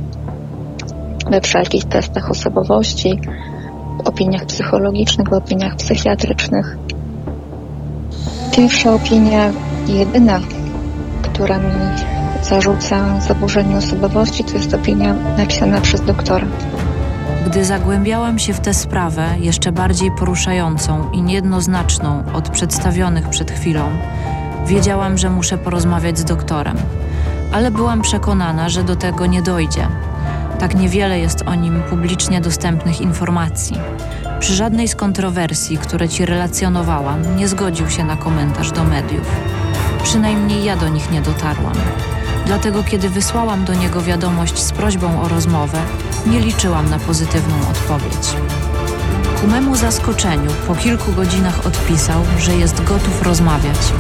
we 1.31 1.41
wszelkich 1.41 1.85
testach 1.85 2.31
osobowości, 2.31 3.21
w 4.05 4.09
opiniach 4.09 4.47
psychologicznych, 4.47 5.29
w 5.29 5.33
opiniach 5.33 5.77
psychiatrycznych. 5.77 6.77
Pierwsza 8.57 8.95
opinia, 8.95 9.53
jedyna, 9.89 10.41
która 11.23 11.59
mi 11.59 11.73
zarzuca 12.43 13.21
zaburzenie 13.21 13.77
osobowości, 13.77 14.45
to 14.45 14.55
jest 14.55 14.75
opinia 14.75 15.15
napisana 15.39 15.81
przez 15.81 16.01
doktora. 16.01 16.47
Gdy 17.51 17.65
zagłębiałam 17.65 18.39
się 18.39 18.55
w 18.55 18.61
tę 18.61 18.75
sprawę, 18.75 19.29
jeszcze 19.41 19.73
bardziej 19.73 20.11
poruszającą 20.11 21.11
i 21.13 21.23
niejednoznaczną 21.23 22.25
od 22.33 22.49
przedstawionych 22.49 23.29
przed 23.29 23.51
chwilą, 23.51 23.91
wiedziałam, 24.67 25.19
że 25.19 25.31
muszę 25.31 25.59
porozmawiać 25.59 26.19
z 26.19 26.25
doktorem. 26.25 26.77
Ale 27.53 27.71
byłam 27.71 28.03
przekonana, 28.03 28.69
że 28.69 28.85
do 28.85 28.97
tego 28.97 29.27
nie 29.27 29.43
dojdzie. 29.43 29.89
Tak 30.59 30.75
niewiele 30.75 31.19
jest 31.19 31.43
o 31.43 31.55
nim 31.55 31.83
publicznie 31.83 32.41
dostępnych 32.41 33.01
informacji. 33.01 33.79
Przy 34.41 34.55
żadnej 34.55 34.89
z 34.89 34.97
kontrowersji, 34.97 35.79
które 35.79 36.09
ci 36.09 36.27
relacjonowałam, 36.27 37.37
nie 37.37 37.49
zgodził 37.49 37.91
się 37.91 38.05
na 38.05 38.17
komentarz 38.17 38.73
do 38.73 38.85
mediów. 38.85 39.31
Przynajmniej 40.03 40.65
ja 40.65 40.77
do 40.77 40.89
nich 40.89 41.11
nie 41.11 41.21
dotarłam. 41.21 41.75
Dlatego, 42.47 42.83
kiedy 42.83 43.09
wysłałam 43.09 43.65
do 43.65 43.75
niego 43.75 44.01
wiadomość 44.01 44.59
z 44.59 44.73
prośbą 44.73 45.23
o 45.23 45.29
rozmowę, 45.29 45.79
nie 46.27 46.41
liczyłam 46.41 46.91
na 46.91 46.99
pozytywną 46.99 47.55
odpowiedź. 47.71 48.37
Ku 49.41 49.47
memu 49.47 49.77
zaskoczeniu, 49.77 50.51
po 50.67 50.75
kilku 50.75 51.13
godzinach 51.13 51.67
odpisał, 51.67 52.23
że 52.39 52.55
jest 52.55 52.85
gotów 52.85 53.23
rozmawiać. 53.23 53.93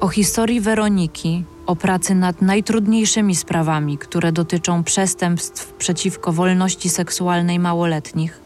O 0.00 0.08
historii 0.08 0.60
Weroniki, 0.60 1.44
o 1.66 1.76
pracy 1.76 2.14
nad 2.14 2.42
najtrudniejszymi 2.42 3.36
sprawami, 3.36 3.98
które 3.98 4.32
dotyczą 4.32 4.84
przestępstw 4.84 5.72
przeciwko 5.72 6.32
wolności 6.32 6.88
seksualnej 6.88 7.58
małoletnich, 7.58 8.40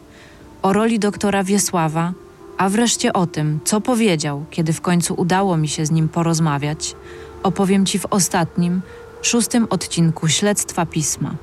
o 0.61 0.73
roli 0.73 0.99
doktora 0.99 1.43
Wiesława, 1.43 2.13
a 2.57 2.69
wreszcie 2.69 3.13
o 3.13 3.27
tym, 3.27 3.59
co 3.63 3.81
powiedział, 3.81 4.45
kiedy 4.51 4.73
w 4.73 4.81
końcu 4.81 5.13
udało 5.13 5.57
mi 5.57 5.67
się 5.67 5.85
z 5.85 5.91
nim 5.91 6.09
porozmawiać, 6.09 6.95
opowiem 7.43 7.85
Ci 7.85 7.99
w 7.99 8.05
ostatnim, 8.09 8.81
szóstym 9.21 9.67
odcinku 9.69 10.27
Śledztwa 10.27 10.85
Pisma. 10.85 11.35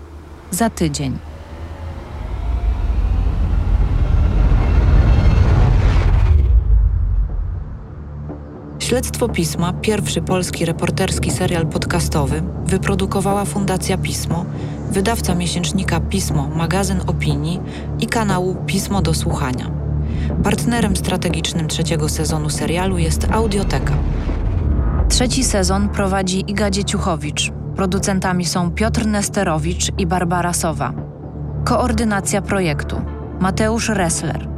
Za 0.50 0.70
tydzień. 0.70 1.33
Śledztwo 8.84 9.28
Pisma, 9.28 9.72
pierwszy 9.72 10.22
polski 10.22 10.64
reporterski 10.64 11.30
serial 11.30 11.66
podcastowy, 11.66 12.42
wyprodukowała 12.66 13.44
Fundacja 13.44 13.98
Pismo, 13.98 14.44
wydawca 14.90 15.34
miesięcznika 15.34 16.00
Pismo, 16.00 16.48
magazyn 16.48 17.00
opinii 17.06 17.60
i 18.00 18.06
kanału 18.06 18.56
Pismo 18.66 19.02
do 19.02 19.14
Słuchania. 19.14 19.70
Partnerem 20.42 20.96
strategicznym 20.96 21.68
trzeciego 21.68 22.08
sezonu 22.08 22.50
serialu 22.50 22.98
jest 22.98 23.26
Audioteka. 23.30 23.94
Trzeci 25.08 25.44
sezon 25.44 25.88
prowadzi 25.88 26.50
Iga 26.50 26.70
Dzieciuchowicz. 26.70 27.52
Producentami 27.76 28.44
są 28.44 28.70
Piotr 28.70 29.06
Nesterowicz 29.06 29.92
i 29.98 30.06
Barbara 30.06 30.52
Sowa. 30.52 30.92
Koordynacja 31.64 32.42
projektu 32.42 33.00
Mateusz 33.40 33.88
Ressler. 33.88 34.48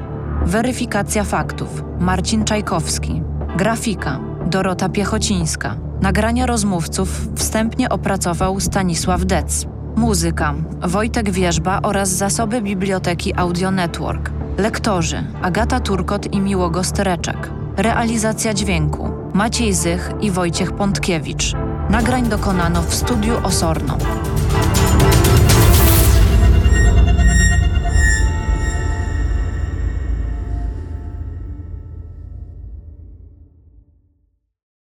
Weryfikacja 0.46 1.24
faktów 1.24 1.84
Marcin 2.00 2.44
Czajkowski. 2.44 3.22
Grafika 3.56 4.20
Dorota 4.46 4.88
Piechocińska. 4.88 5.76
Nagrania 6.00 6.46
rozmówców 6.46 7.28
wstępnie 7.36 7.88
opracował 7.88 8.60
Stanisław 8.60 9.24
Dec. 9.24 9.66
Muzyka 9.96 10.54
Wojtek 10.82 11.30
Wierzba 11.30 11.80
oraz 11.82 12.08
zasoby 12.08 12.62
biblioteki 12.62 13.34
Audio 13.34 13.70
Network. 13.70 14.30
Lektorzy 14.58 15.24
Agata 15.42 15.80
Turkot 15.80 16.34
i 16.34 16.40
Miłogo 16.40 16.84
Stereczek. 16.84 17.50
Realizacja 17.76 18.54
dźwięku 18.54 19.10
Maciej 19.34 19.74
Zych 19.74 20.10
i 20.20 20.30
Wojciech 20.30 20.72
Pątkiewicz. 20.72 21.52
Nagrań 21.90 22.28
dokonano 22.28 22.82
w 22.82 22.94
studiu 22.94 23.34
Osorno. 23.44 23.98